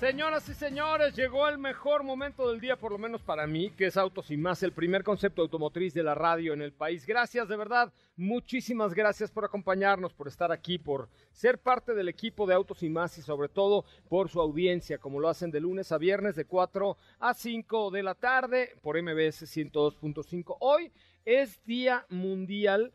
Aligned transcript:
Señoras 0.00 0.48
y 0.48 0.54
señores, 0.54 1.14
llegó 1.14 1.46
el 1.46 1.58
mejor 1.58 2.04
momento 2.04 2.48
del 2.48 2.58
día, 2.58 2.74
por 2.74 2.90
lo 2.90 2.96
menos 2.96 3.20
para 3.20 3.46
mí, 3.46 3.68
que 3.68 3.84
es 3.84 3.98
Autos 3.98 4.30
y 4.30 4.38
más, 4.38 4.62
el 4.62 4.72
primer 4.72 5.04
concepto 5.04 5.42
automotriz 5.42 5.92
de 5.92 6.02
la 6.02 6.14
radio 6.14 6.54
en 6.54 6.62
el 6.62 6.72
país. 6.72 7.04
Gracias, 7.04 7.46
de 7.48 7.56
verdad, 7.58 7.92
muchísimas 8.16 8.94
gracias 8.94 9.30
por 9.30 9.44
acompañarnos, 9.44 10.14
por 10.14 10.26
estar 10.26 10.52
aquí, 10.52 10.78
por 10.78 11.10
ser 11.32 11.58
parte 11.58 11.92
del 11.92 12.08
equipo 12.08 12.46
de 12.46 12.54
Autos 12.54 12.82
y 12.82 12.88
más 12.88 13.18
y 13.18 13.20
sobre 13.20 13.50
todo 13.50 13.84
por 14.08 14.30
su 14.30 14.40
audiencia, 14.40 14.96
como 14.96 15.20
lo 15.20 15.28
hacen 15.28 15.50
de 15.50 15.60
lunes 15.60 15.92
a 15.92 15.98
viernes 15.98 16.34
de 16.34 16.46
4 16.46 16.96
a 17.18 17.34
5 17.34 17.90
de 17.90 18.02
la 18.02 18.14
tarde 18.14 18.72
por 18.80 18.96
MBS 18.96 19.54
102.5. 19.54 20.56
Hoy 20.60 20.90
es 21.26 21.62
Día 21.66 22.06
Mundial 22.08 22.90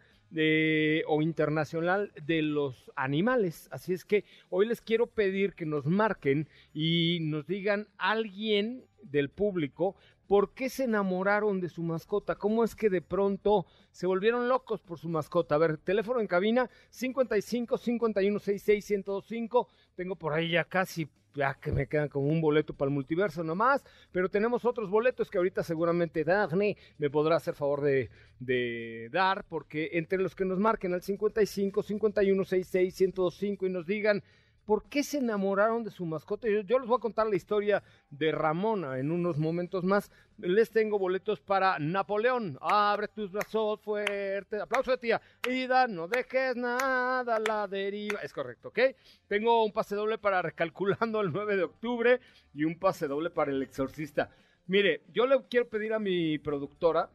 o 1.08 1.22
internacional 1.22 2.12
de 2.26 2.42
los 2.42 2.92
animales. 2.96 3.68
Así 3.72 3.94
es 3.94 4.06
que 4.06 4.26
hoy 4.50 4.68
les 4.68 4.82
quiero 4.82 5.08
pedir 5.08 5.54
que 5.54 5.66
nos 5.66 5.86
marquen 5.86 6.48
y 6.74 7.20
nos 7.22 7.48
digan 7.48 7.88
alguien 7.98 8.84
del 9.04 9.30
público 9.30 9.96
por 10.28 10.54
qué 10.54 10.70
se 10.70 10.86
enamoraron 10.86 11.62
de 11.62 11.70
su 11.70 11.84
mascota, 11.84 12.36
cómo 12.36 12.64
es 12.64 12.76
que 12.76 12.90
de 12.90 13.02
pronto 13.02 13.66
se 13.92 14.08
volvieron 14.08 14.50
locos 14.50 14.82
por 14.82 15.00
su 15.00 15.10
mascota. 15.10 15.56
A 15.56 15.60
ver, 15.60 15.78
teléfono 15.78 16.20
en 16.20 16.28
cabina 16.28 16.70
55 16.90 17.78
51 17.78 18.40
66 18.40 18.86
105. 18.86 19.68
Tengo 19.96 20.16
por 20.16 20.34
ahí 20.34 20.52
ya 20.52 20.66
casi 20.66 21.08
ya 21.36 21.54
que 21.56 21.72
me 21.72 21.88
quedan 21.88 22.10
como 22.10 22.28
un 22.28 22.42
boleto 22.42 22.74
para 22.74 22.90
el 22.90 22.96
multiverso 22.96 23.44
nomás, 23.44 23.84
pero 24.12 24.30
tenemos 24.30 24.66
otros 24.66 24.90
boletos 24.90 25.30
que 25.30 25.38
ahorita 25.38 25.64
seguramente 25.64 26.24
Daphne 26.24 26.78
me 26.98 27.10
podrá 27.10 27.36
hacer 27.36 27.56
favor 27.56 27.82
de, 27.82 28.10
de 28.40 29.10
dar, 29.12 29.46
porque 29.48 29.90
entre 29.94 30.20
los 30.20 30.34
que 30.34 30.46
nos 30.46 30.60
marquen 30.60 30.94
al 30.94 31.02
55, 31.02 31.84
51, 31.84 32.44
66, 32.44 32.96
105 32.96 33.66
y 33.66 33.70
nos 33.70 33.86
digan 33.86 34.24
¿Por 34.66 34.90
qué 34.90 35.04
se 35.04 35.20
enamoraron 35.20 35.84
de 35.84 35.92
su 35.92 36.06
mascota? 36.06 36.48
Yo, 36.48 36.80
les 36.80 36.88
voy 36.88 36.98
a 36.98 37.02
contar 37.02 37.28
la 37.28 37.36
historia 37.36 37.84
de 38.10 38.32
Ramona 38.32 38.98
en 38.98 39.12
unos 39.12 39.38
momentos 39.38 39.84
más. 39.84 40.10
Les 40.40 40.72
tengo 40.72 40.98
boletos 40.98 41.40
para 41.40 41.78
Napoleón. 41.78 42.58
Abre 42.62 43.08
tus 43.08 43.32
brazos 43.32 43.80
fuerte. 43.82 44.60
Aplauso 44.60 44.90
de 44.90 44.98
tía. 44.98 45.22
Ida, 45.48 45.88
no 45.88 46.08
dejes 46.08 46.56
nada 46.56 47.40
la 47.48 47.68
deriva. 47.68 48.20
Es 48.22 48.34
correcto, 48.34 48.70
¿ok? 48.70 48.80
Tengo 49.28 49.64
un 49.64 49.72
pase 49.72 49.96
doble 49.96 50.18
para 50.18 50.42
Recalculando 50.42 51.22
el 51.22 51.32
9 51.32 51.58
de 51.58 51.64
octubre 51.64 52.20
y 52.56 52.64
un 52.64 52.80
pase 52.80 53.08
doble 53.08 53.30
para 53.30 53.52
El 53.52 53.62
Exorcista. 53.62 54.32
Mire, 54.66 55.04
yo 55.14 55.28
le 55.28 55.44
quiero 55.48 55.70
pedir 55.70 55.94
a 55.94 56.00
mi 56.00 56.40
productora, 56.40 57.12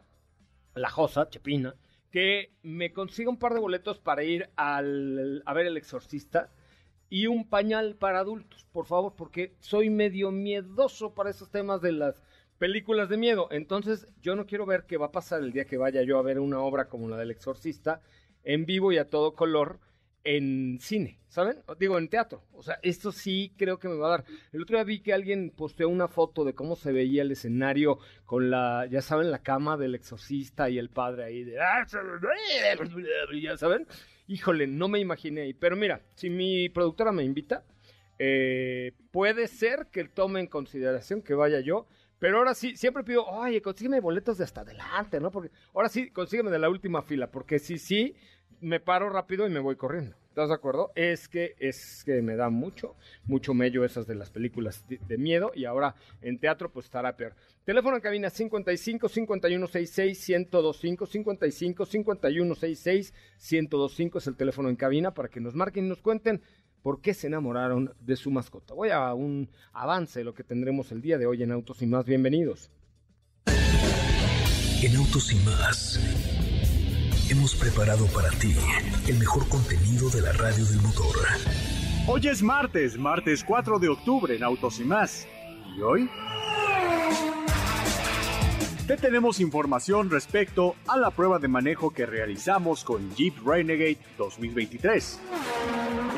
la 0.74 0.88
Josa, 0.88 1.28
Chepina, 1.28 1.74
que 2.12 2.52
me 2.62 2.92
consiga 2.92 3.28
un 3.28 3.40
par 3.40 3.54
de 3.54 3.60
boletos 3.60 3.98
para 3.98 4.22
ir 4.22 4.48
al, 4.54 5.42
a 5.44 5.52
ver 5.52 5.66
El 5.66 5.76
Exorcista 5.76 6.52
y 7.10 7.26
un 7.26 7.46
pañal 7.46 7.96
para 7.96 8.20
adultos, 8.20 8.64
por 8.72 8.86
favor, 8.86 9.14
porque 9.16 9.52
soy 9.58 9.90
medio 9.90 10.30
miedoso 10.30 11.12
para 11.12 11.30
esos 11.30 11.50
temas 11.50 11.82
de 11.82 11.92
las 11.92 12.22
películas 12.58 13.08
de 13.08 13.16
miedo. 13.16 13.48
Entonces, 13.50 14.06
yo 14.22 14.36
no 14.36 14.46
quiero 14.46 14.64
ver 14.64 14.84
qué 14.86 14.96
va 14.96 15.06
a 15.06 15.12
pasar 15.12 15.42
el 15.42 15.52
día 15.52 15.64
que 15.64 15.76
vaya 15.76 16.02
yo 16.02 16.18
a 16.18 16.22
ver 16.22 16.38
una 16.38 16.60
obra 16.60 16.88
como 16.88 17.08
la 17.08 17.16
del 17.16 17.32
exorcista 17.32 18.00
en 18.44 18.64
vivo 18.64 18.92
y 18.92 18.98
a 18.98 19.10
todo 19.10 19.34
color 19.34 19.80
en 20.24 20.78
cine, 20.80 21.18
¿saben? 21.28 21.58
Digo, 21.78 21.98
en 21.98 22.08
teatro. 22.08 22.42
O 22.52 22.62
sea, 22.62 22.78
esto 22.82 23.12
sí 23.12 23.52
creo 23.56 23.78
que 23.78 23.88
me 23.88 23.96
va 23.96 24.06
a 24.08 24.10
dar. 24.10 24.24
El 24.52 24.62
otro 24.62 24.76
día 24.76 24.84
vi 24.84 25.00
que 25.00 25.12
alguien 25.14 25.50
posteó 25.50 25.88
una 25.88 26.08
foto 26.08 26.44
de 26.44 26.54
cómo 26.54 26.76
se 26.76 26.92
veía 26.92 27.22
el 27.22 27.32
escenario 27.32 27.98
con 28.26 28.50
la, 28.50 28.86
ya 28.90 29.02
saben, 29.02 29.30
la 29.30 29.42
cama 29.42 29.76
del 29.76 29.94
exorcista 29.94 30.68
y 30.68 30.78
el 30.78 30.90
padre 30.90 31.24
ahí 31.24 31.44
de... 31.44 31.56
Ya 33.40 33.56
saben 33.56 33.86
híjole, 34.30 34.68
no 34.68 34.88
me 34.88 35.00
imaginé 35.00 35.42
ahí. 35.42 35.54
Pero 35.54 35.76
mira, 35.76 36.00
si 36.14 36.30
mi 36.30 36.68
productora 36.68 37.10
me 37.10 37.24
invita, 37.24 37.64
eh, 38.18 38.92
puede 39.10 39.48
ser 39.48 39.88
que 39.90 40.04
tome 40.04 40.38
en 40.40 40.46
consideración 40.46 41.20
que 41.20 41.34
vaya 41.34 41.60
yo. 41.60 41.88
Pero 42.20 42.38
ahora 42.38 42.54
sí, 42.54 42.76
siempre 42.76 43.02
pido, 43.02 43.24
oye, 43.26 43.60
consígueme 43.60 43.98
boletos 43.98 44.38
de 44.38 44.44
hasta 44.44 44.60
adelante, 44.60 45.18
¿no? 45.20 45.30
Porque 45.30 45.50
ahora 45.74 45.88
sí, 45.88 46.10
consígueme 46.10 46.50
de 46.50 46.58
la 46.58 46.68
última 46.68 47.02
fila, 47.02 47.30
porque 47.30 47.58
si 47.58 47.78
sí, 47.78 48.14
me 48.60 48.80
paro 48.80 49.10
rápido 49.10 49.46
y 49.46 49.50
me 49.50 49.60
voy 49.60 49.76
corriendo. 49.76 50.16
¿Estás 50.30 50.48
de 50.48 50.54
acuerdo? 50.54 50.92
Es 50.94 51.28
que, 51.28 51.56
es 51.58 52.04
que 52.04 52.22
me 52.22 52.36
da 52.36 52.50
mucho, 52.50 52.94
mucho 53.24 53.52
mello 53.52 53.84
esas 53.84 54.06
de 54.06 54.14
las 54.14 54.30
películas 54.30 54.84
de, 54.88 55.18
miedo 55.18 55.50
y 55.56 55.64
ahora 55.64 55.96
en 56.22 56.38
teatro 56.38 56.70
pues 56.70 56.86
estará 56.86 57.16
peor. 57.16 57.34
Teléfono 57.64 57.96
en 57.96 58.02
cabina 58.02 58.30
55 58.30 59.08
51 59.08 59.66
66 59.66 60.28
1025 60.28 61.06
55 61.06 61.84
51 61.84 62.54
66 62.54 63.14
1025 63.50 64.18
es 64.18 64.26
el 64.28 64.36
teléfono 64.36 64.68
en 64.68 64.76
cabina 64.76 65.12
para 65.12 65.28
que 65.28 65.40
nos 65.40 65.56
marquen 65.56 65.86
y 65.86 65.88
nos 65.88 66.00
cuenten 66.00 66.40
por 66.80 67.00
qué 67.00 67.12
se 67.12 67.26
enamoraron 67.26 67.92
de 68.00 68.14
su 68.14 68.30
mascota. 68.30 68.72
Voy 68.72 68.90
a 68.90 69.12
un 69.14 69.50
avance 69.72 70.20
de 70.20 70.24
lo 70.24 70.32
que 70.32 70.44
tendremos 70.44 70.92
el 70.92 71.02
día 71.02 71.18
de 71.18 71.26
hoy 71.26 71.42
en 71.42 71.50
Autos 71.50 71.82
y 71.82 71.86
Más. 71.86 72.06
Bienvenidos. 72.06 72.70
En 74.82 74.96
Autos 74.96 75.32
y 75.32 75.36
Más 75.44 76.29
hemos 77.30 77.54
preparado 77.54 78.06
para 78.08 78.28
ti 78.30 78.56
el 79.06 79.16
mejor 79.16 79.48
contenido 79.48 80.10
de 80.10 80.20
la 80.20 80.32
radio 80.32 80.64
del 80.64 80.80
motor. 80.80 81.14
Hoy 82.08 82.26
es 82.26 82.42
martes, 82.42 82.98
martes 82.98 83.44
4 83.44 83.78
de 83.78 83.88
octubre 83.88 84.34
en 84.34 84.42
Autos 84.42 84.80
y 84.80 84.84
más. 84.84 85.28
¿Y 85.76 85.80
hoy? 85.80 86.10
Te 88.88 88.96
tenemos 88.96 89.38
información 89.38 90.10
respecto 90.10 90.74
a 90.88 90.96
la 90.96 91.12
prueba 91.12 91.38
de 91.38 91.46
manejo 91.46 91.90
que 91.92 92.04
realizamos 92.04 92.82
con 92.82 93.14
Jeep 93.14 93.46
Renegade 93.46 93.98
2023. 94.18 95.20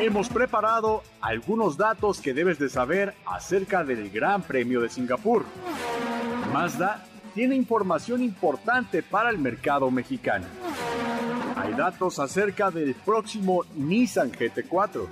Hemos 0.00 0.30
preparado 0.30 1.02
algunos 1.20 1.76
datos 1.76 2.22
que 2.22 2.32
debes 2.32 2.58
de 2.58 2.70
saber 2.70 3.12
acerca 3.26 3.84
del 3.84 4.08
Gran 4.08 4.40
Premio 4.40 4.80
de 4.80 4.88
Singapur. 4.88 5.44
Mazda 6.54 7.04
tiene 7.34 7.54
información 7.54 8.22
importante 8.22 9.02
para 9.02 9.28
el 9.28 9.38
mercado 9.38 9.90
mexicano. 9.90 10.46
Hay 11.62 11.74
datos 11.74 12.18
acerca 12.18 12.72
del 12.72 12.92
próximo 12.92 13.64
Nissan 13.76 14.32
GT4. 14.32 15.06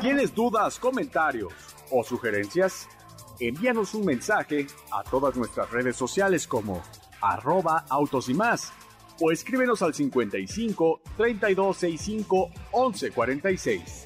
¿Tienes 0.00 0.34
dudas, 0.34 0.80
comentarios 0.80 1.52
o 1.92 2.02
sugerencias? 2.02 2.88
Envíanos 3.38 3.94
un 3.94 4.04
mensaje 4.04 4.66
a 4.90 5.04
todas 5.04 5.36
nuestras 5.36 5.70
redes 5.70 5.94
sociales 5.94 6.48
como 6.48 6.82
arroba 7.20 7.84
autos 7.88 8.28
y 8.28 8.34
más 8.34 8.72
o 9.20 9.30
escríbenos 9.30 9.80
al 9.80 9.94
55 9.94 11.02
3265 11.16 12.50
1146. 12.72 13.97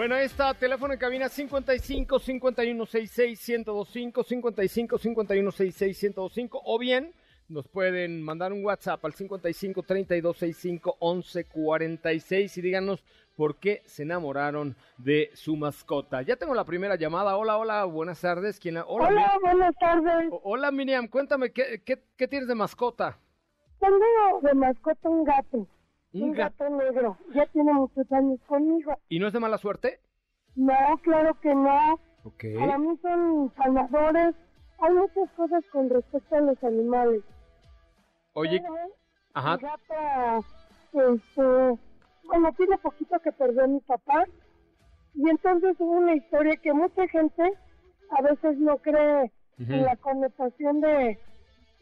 Bueno, 0.00 0.14
ahí 0.14 0.24
está, 0.24 0.54
teléfono 0.54 0.94
en 0.94 0.98
cabina 0.98 1.28
55 1.28 2.18
51 2.18 2.86
66 2.86 3.48
1025 3.66 4.24
55 4.24 4.96
51 4.98 5.50
66 5.52 6.02
1025 6.16 6.62
o 6.64 6.78
bien 6.78 7.12
nos 7.50 7.68
pueden 7.68 8.22
mandar 8.22 8.50
un 8.54 8.64
WhatsApp 8.64 9.04
al 9.04 9.12
55 9.12 9.82
32 9.82 10.38
65 10.38 10.96
11 11.00 11.44
46 11.44 12.56
y 12.56 12.62
díganos 12.62 13.04
por 13.36 13.56
qué 13.56 13.82
se 13.84 14.04
enamoraron 14.04 14.74
de 14.96 15.28
su 15.34 15.54
mascota. 15.54 16.22
Ya 16.22 16.36
tengo 16.36 16.54
la 16.54 16.64
primera 16.64 16.96
llamada. 16.96 17.36
Hola, 17.36 17.58
hola, 17.58 17.84
buenas 17.84 18.22
tardes. 18.22 18.58
¿Quién 18.58 18.76
la- 18.76 18.86
Hola, 18.86 19.06
Hola, 19.08 19.38
buenas 19.42 19.76
tardes. 19.78 20.30
Mi- 20.30 20.38
Hola, 20.44 20.70
Miriam, 20.70 21.08
cuéntame, 21.08 21.52
¿qué, 21.52 21.82
qué, 21.84 22.02
qué 22.16 22.26
tienes 22.26 22.48
de 22.48 22.54
mascota? 22.54 23.18
Tengo 23.78 24.40
de 24.40 24.54
mascota 24.54 25.10
un 25.10 25.24
gato, 25.24 25.68
Un 26.12 26.32
gato. 26.32 26.64
gato 26.64 26.76
negro. 26.76 27.16
Ya 27.34 27.46
tiene 27.46 27.72
muchos 27.72 28.10
años 28.12 28.40
conmigo. 28.46 28.96
¿Y 29.08 29.18
no 29.18 29.26
es 29.28 29.32
de 29.32 29.40
mala 29.40 29.58
suerte? 29.58 30.00
No, 30.56 30.74
claro 31.02 31.34
que 31.40 31.54
no. 31.54 31.94
Ok. 32.24 32.44
Para 32.58 32.78
mí 32.78 32.98
son 33.02 33.52
sanadores. 33.56 34.34
Hay 34.80 34.94
muchas 34.94 35.30
cosas 35.36 35.62
con 35.72 35.88
respecto 35.90 36.36
a 36.36 36.40
los 36.40 36.64
animales. 36.64 37.22
Oye, 38.32 38.60
Pero 38.60 38.74
ajá, 39.34 39.56
Mi 39.56 39.62
gata, 39.62 40.38
este, 40.92 41.78
bueno, 42.24 42.52
tiene 42.56 42.78
poquito 42.78 43.18
que 43.20 43.32
perdió 43.32 43.64
a 43.64 43.68
mi 43.68 43.80
papá. 43.80 44.24
Y 45.14 45.28
entonces 45.28 45.76
hubo 45.78 45.92
una 45.98 46.14
historia 46.14 46.56
que 46.56 46.72
mucha 46.72 47.06
gente 47.08 47.52
a 48.10 48.22
veces 48.22 48.58
no 48.58 48.78
cree 48.78 49.30
Ujú. 49.60 49.72
en 49.72 49.84
la 49.84 49.96
connotación 49.96 50.80
de, 50.80 51.18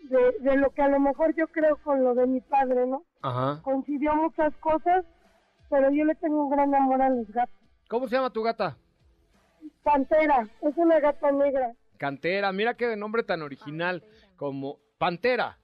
de, 0.05 0.33
de 0.41 0.57
lo 0.57 0.71
que 0.71 0.83
a 0.83 0.89
lo 0.89 1.01
mejor 1.01 1.35
yo 1.35 1.47
creo 1.49 1.77
con 1.83 2.03
lo 2.03 2.15
de 2.15 2.27
mi 2.27 2.41
padre, 2.41 2.87
¿no? 2.87 3.05
ajá. 3.23 3.61
coincidió 3.63 4.15
muchas 4.15 4.55
cosas, 4.57 5.05
pero 5.69 5.91
yo 5.91 6.05
le 6.05 6.15
tengo 6.17 6.45
un 6.45 6.51
gran 6.51 6.75
amor 6.75 7.03
a 7.03 7.11
los 7.11 7.29
gatos. 7.29 7.55
¿Cómo 7.89 8.07
se 8.09 8.17
llama 8.17 8.31
tu 8.31 8.43
gata? 8.43 8.77
Pantera, 9.83 10.49
es 10.63 10.77
una 10.77 11.01
gata 11.01 11.33
negra. 11.33 11.73
Cantera, 11.97 12.53
mira 12.53 12.75
qué 12.75 12.97
nombre 12.97 13.23
tan 13.23 13.43
original 13.43 14.05
como 14.37 14.79
Pantera. 14.99 15.59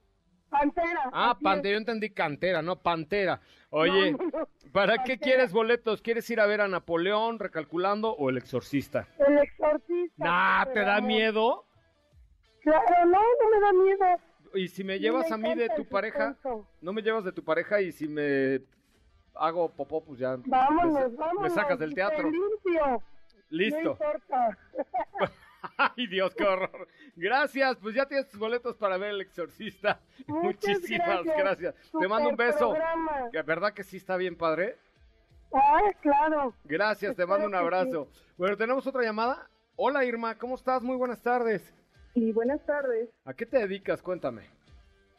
Pantera. 0.49 1.09
Ah, 1.11 1.37
Pantera, 1.41 1.73
yo 1.73 1.77
entendí 1.77 2.09
Cantera, 2.11 2.61
no 2.61 2.81
Pantera. 2.81 3.39
Oye, 3.69 4.11
No, 4.11 4.17
no, 4.17 4.39
no, 4.39 4.47
¿para 4.71 5.03
qué 5.03 5.17
quieres 5.17 5.51
boletos? 5.51 6.01
¿Quieres 6.01 6.29
ir 6.29 6.39
a 6.39 6.45
ver 6.45 6.61
a 6.61 6.67
Napoleón, 6.67 7.39
Recalculando 7.39 8.11
o 8.15 8.29
El 8.29 8.37
Exorcista? 8.37 9.07
El 9.27 9.37
exorcista. 9.37 10.23
Nah, 10.23 10.65
¿te 10.73 10.81
da 10.81 11.01
miedo? 11.01 11.65
Claro, 12.61 13.05
no, 13.05 13.19
no 13.19 13.49
me 13.51 13.59
da 13.59 13.73
miedo. 13.73 14.05
Y 14.55 14.67
si 14.67 14.83
me 14.83 14.99
llevas 14.99 15.29
Me 15.29 15.35
a 15.35 15.37
mí 15.37 15.55
de 15.55 15.69
tu 15.75 15.85
pareja, 15.85 16.35
no 16.81 16.93
me 16.93 17.01
llevas 17.01 17.23
de 17.23 17.31
tu 17.31 17.43
pareja 17.43 17.81
y 17.81 17.91
si 17.91 18.07
me 18.07 18.61
hago 19.33 19.69
popó, 19.69 20.03
pues 20.03 20.19
ya 20.19 20.37
Vámonos, 20.45 20.93
me, 21.11 21.17
vámonos. 21.17 21.43
me 21.43 21.49
sacas 21.49 21.77
del 21.79 21.89
te 21.89 21.95
teatro. 21.95 22.29
limpio. 22.29 22.85
No 22.85 23.01
Listo. 23.49 23.79
importa. 23.91 24.57
Ay, 25.77 26.07
Dios, 26.07 26.33
qué 26.35 26.43
horror. 26.43 26.87
Gracias, 27.15 27.77
pues 27.81 27.95
ya 27.95 28.05
tienes 28.07 28.29
tus 28.29 28.39
boletos 28.39 28.75
para 28.75 28.97
ver 28.97 29.11
El 29.11 29.21
Exorcista. 29.21 29.99
Muchas 30.27 30.43
Muchísimas 30.79 31.23
gracias. 31.23 31.37
gracias. 31.37 31.75
Te 31.99 32.07
mando 32.07 32.29
un 32.29 32.35
beso. 32.35 32.69
programa. 32.71 33.29
¿De 33.31 33.41
verdad 33.41 33.73
que 33.73 33.83
sí 33.83 33.97
está 33.97 34.15
bien, 34.17 34.35
padre? 34.35 34.77
Ah, 35.53 35.79
claro. 36.01 36.53
Gracias, 36.63 37.15
te 37.15 37.25
mando 37.25 37.47
un 37.47 37.55
abrazo. 37.55 38.09
Bueno, 38.37 38.55
tenemos 38.57 38.85
otra 38.87 39.01
llamada. 39.03 39.49
Hola, 39.75 40.05
Irma, 40.05 40.35
¿cómo 40.37 40.55
estás? 40.55 40.81
Muy 40.83 40.97
buenas 40.97 41.21
tardes. 41.21 41.73
Sí, 42.15 42.31
buenas 42.31 42.65
tardes. 42.65 43.09
¿A 43.25 43.33
qué 43.33 43.45
te 43.45 43.59
dedicas? 43.59 44.01
Cuéntame. 44.01 44.43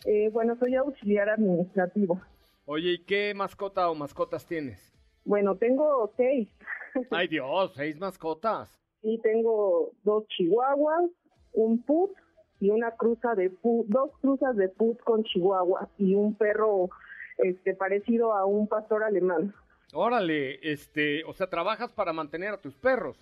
Eh, 0.06 0.30
bueno, 0.32 0.56
soy 0.58 0.76
auxiliar 0.76 1.28
administrativo. 1.28 2.22
Oye, 2.64 2.92
¿y 2.92 3.04
qué 3.04 3.34
mascota 3.34 3.90
o 3.90 3.94
mascotas 3.94 4.46
tienes? 4.46 4.94
Bueno, 5.26 5.56
tengo 5.56 6.10
seis. 6.16 6.48
Ay, 7.10 7.28
Dios, 7.28 7.74
seis 7.76 7.98
mascotas. 7.98 8.80
Y 9.02 9.20
tengo 9.20 9.92
dos 10.04 10.26
chihuahuas, 10.28 11.10
un 11.52 11.82
put 11.82 12.12
y 12.60 12.70
una 12.70 12.92
cruza 12.92 13.34
de 13.34 13.50
put, 13.50 13.86
dos 13.88 14.12
cruzas 14.22 14.56
de 14.56 14.70
put 14.70 14.98
con 15.02 15.22
chihuahua 15.22 15.90
y 15.98 16.14
un 16.14 16.34
perro 16.34 16.88
este 17.36 17.74
parecido 17.74 18.32
a 18.32 18.46
un 18.46 18.68
pastor 18.68 19.04
alemán. 19.04 19.54
Órale, 19.92 20.58
este, 20.62 21.24
o 21.24 21.34
sea, 21.34 21.50
trabajas 21.50 21.92
para 21.92 22.14
mantener 22.14 22.54
a 22.54 22.60
tus 22.62 22.74
perros. 22.74 23.18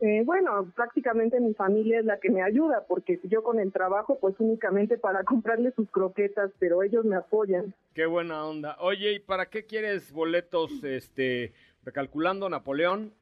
Eh, 0.00 0.22
bueno, 0.24 0.70
prácticamente 0.74 1.40
mi 1.40 1.54
familia 1.54 2.00
es 2.00 2.04
la 2.04 2.18
que 2.20 2.30
me 2.30 2.42
ayuda 2.42 2.84
porque 2.86 3.18
yo 3.24 3.42
con 3.42 3.58
el 3.58 3.72
trabajo 3.72 4.18
pues 4.20 4.34
únicamente 4.38 4.98
para 4.98 5.24
comprarle 5.24 5.72
sus 5.72 5.90
croquetas, 5.90 6.50
pero 6.58 6.82
ellos 6.82 7.04
me 7.04 7.16
apoyan. 7.16 7.74
Qué 7.94 8.04
buena 8.04 8.44
onda. 8.44 8.76
Oye, 8.80 9.12
¿y 9.12 9.20
para 9.20 9.46
qué 9.46 9.64
quieres 9.64 10.12
boletos, 10.12 10.84
este, 10.84 11.54
recalculando 11.82 12.50
Napoleón 12.50 13.14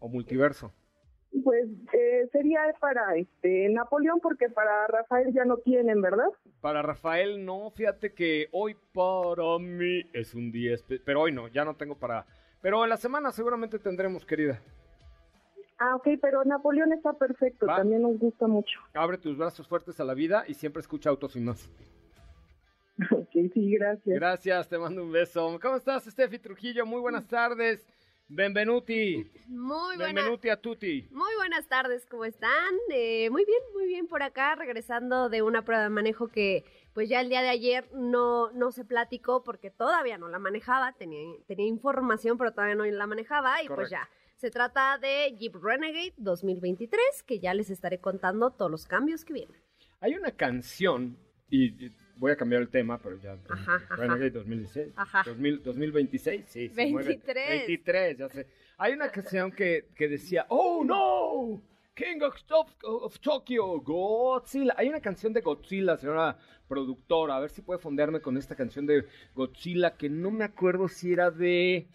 o 0.00 0.08
multiverso? 0.08 0.72
Pues 1.44 1.68
eh, 1.92 2.28
sería 2.32 2.60
para 2.80 3.14
este 3.16 3.68
Napoleón 3.68 4.18
porque 4.20 4.48
para 4.48 4.86
Rafael 4.88 5.32
ya 5.32 5.44
no 5.44 5.58
tienen, 5.58 6.00
¿verdad? 6.00 6.28
Para 6.60 6.82
Rafael, 6.82 7.44
no, 7.44 7.70
fíjate 7.70 8.14
que 8.14 8.48
hoy 8.50 8.74
para 8.92 9.58
mí 9.60 10.02
es 10.12 10.34
un 10.34 10.50
día, 10.50 10.76
pero 11.04 11.20
hoy 11.20 11.32
no, 11.32 11.46
ya 11.48 11.64
no 11.64 11.76
tengo 11.76 11.96
para... 11.96 12.26
Pero 12.62 12.82
en 12.82 12.90
la 12.90 12.96
semana 12.96 13.30
seguramente 13.30 13.78
tendremos, 13.78 14.24
querida. 14.24 14.60
Ah, 15.78 15.94
ok, 15.96 16.08
pero 16.22 16.42
Napoleón 16.44 16.92
está 16.92 17.12
perfecto, 17.12 17.66
Va. 17.66 17.76
también 17.76 18.02
nos 18.02 18.18
gusta 18.18 18.46
mucho. 18.46 18.78
Abre 18.94 19.18
tus 19.18 19.36
brazos 19.36 19.68
fuertes 19.68 20.00
a 20.00 20.04
la 20.04 20.14
vida 20.14 20.44
y 20.48 20.54
siempre 20.54 20.80
escucha 20.80 21.10
autos 21.10 21.36
y 21.36 21.40
más. 21.40 21.68
Ok, 23.10 23.28
sí, 23.52 23.72
gracias. 23.72 24.16
Gracias, 24.16 24.68
te 24.70 24.78
mando 24.78 25.02
un 25.02 25.12
beso. 25.12 25.58
¿Cómo 25.60 25.76
estás, 25.76 26.04
Steffi 26.04 26.38
Trujillo? 26.38 26.86
Muy 26.86 26.98
buenas 27.00 27.26
tardes. 27.28 27.86
Benvenuti. 28.28 29.30
Muy 29.48 29.96
buenas, 29.96 30.14
Benvenuti 30.14 30.48
a 30.48 30.56
tutti. 30.60 31.06
muy 31.12 31.34
buenas 31.36 31.68
tardes, 31.68 32.06
¿cómo 32.06 32.24
están? 32.24 32.74
Eh, 32.90 33.28
muy 33.30 33.44
bien, 33.44 33.60
muy 33.74 33.86
bien 33.86 34.06
por 34.08 34.22
acá, 34.22 34.54
regresando 34.56 35.28
de 35.28 35.42
una 35.42 35.62
prueba 35.62 35.82
de 35.84 35.90
manejo 35.90 36.28
que 36.28 36.64
pues 36.94 37.08
ya 37.10 37.20
el 37.20 37.28
día 37.28 37.42
de 37.42 37.50
ayer 37.50 37.86
no, 37.92 38.50
no 38.52 38.72
se 38.72 38.84
platicó 38.86 39.44
porque 39.44 39.70
todavía 39.70 40.16
no 40.18 40.28
la 40.28 40.38
manejaba, 40.38 40.92
tenía, 40.94 41.20
tenía 41.46 41.66
información 41.66 42.38
pero 42.38 42.52
todavía 42.52 42.74
no 42.76 42.84
la 42.86 43.06
manejaba 43.06 43.62
y 43.62 43.68
pues 43.68 43.90
ya. 43.90 44.08
Se 44.36 44.50
trata 44.50 44.98
de 44.98 45.34
Jeep 45.38 45.54
Renegade 45.54 46.12
2023 46.18 47.22
que 47.22 47.38
ya 47.38 47.54
les 47.54 47.70
estaré 47.70 48.00
contando 48.00 48.50
todos 48.50 48.70
los 48.70 48.86
cambios 48.86 49.24
que 49.24 49.32
vienen. 49.32 49.56
Hay 50.00 50.14
una 50.14 50.30
canción, 50.30 51.16
y 51.48 51.90
voy 52.16 52.32
a 52.32 52.36
cambiar 52.36 52.60
el 52.60 52.68
tema, 52.68 52.98
pero 52.98 53.18
ya. 53.18 53.38
Ajá, 53.48 53.76
ajá. 53.76 53.96
Renegade 53.96 54.30
2016. 54.32 54.92
Ajá. 54.94 55.22
2000 55.24 55.62
2026, 55.62 56.44
sí. 56.46 56.68
se 56.68 56.86
mueve. 56.86 57.08
23. 57.08 57.48
23, 57.48 58.18
ya 58.18 58.28
sé. 58.28 58.46
Hay 58.76 58.92
una 58.92 59.10
canción 59.10 59.50
que, 59.50 59.86
que 59.96 60.06
decía, 60.06 60.44
Oh 60.50 60.84
no, 60.84 61.62
King 61.94 62.20
of, 62.20 62.36
of 62.82 63.18
Tokyo, 63.20 63.80
Godzilla. 63.80 64.74
Hay 64.76 64.90
una 64.90 65.00
canción 65.00 65.32
de 65.32 65.40
Godzilla, 65.40 65.96
señora 65.96 66.36
productora. 66.68 67.36
A 67.36 67.40
ver 67.40 67.48
si 67.48 67.62
puede 67.62 67.80
fondearme 67.80 68.20
con 68.20 68.36
esta 68.36 68.54
canción 68.54 68.84
de 68.84 69.06
Godzilla, 69.34 69.96
que 69.96 70.10
no 70.10 70.30
me 70.30 70.44
acuerdo 70.44 70.88
si 70.88 71.14
era 71.14 71.30
de. 71.30 71.86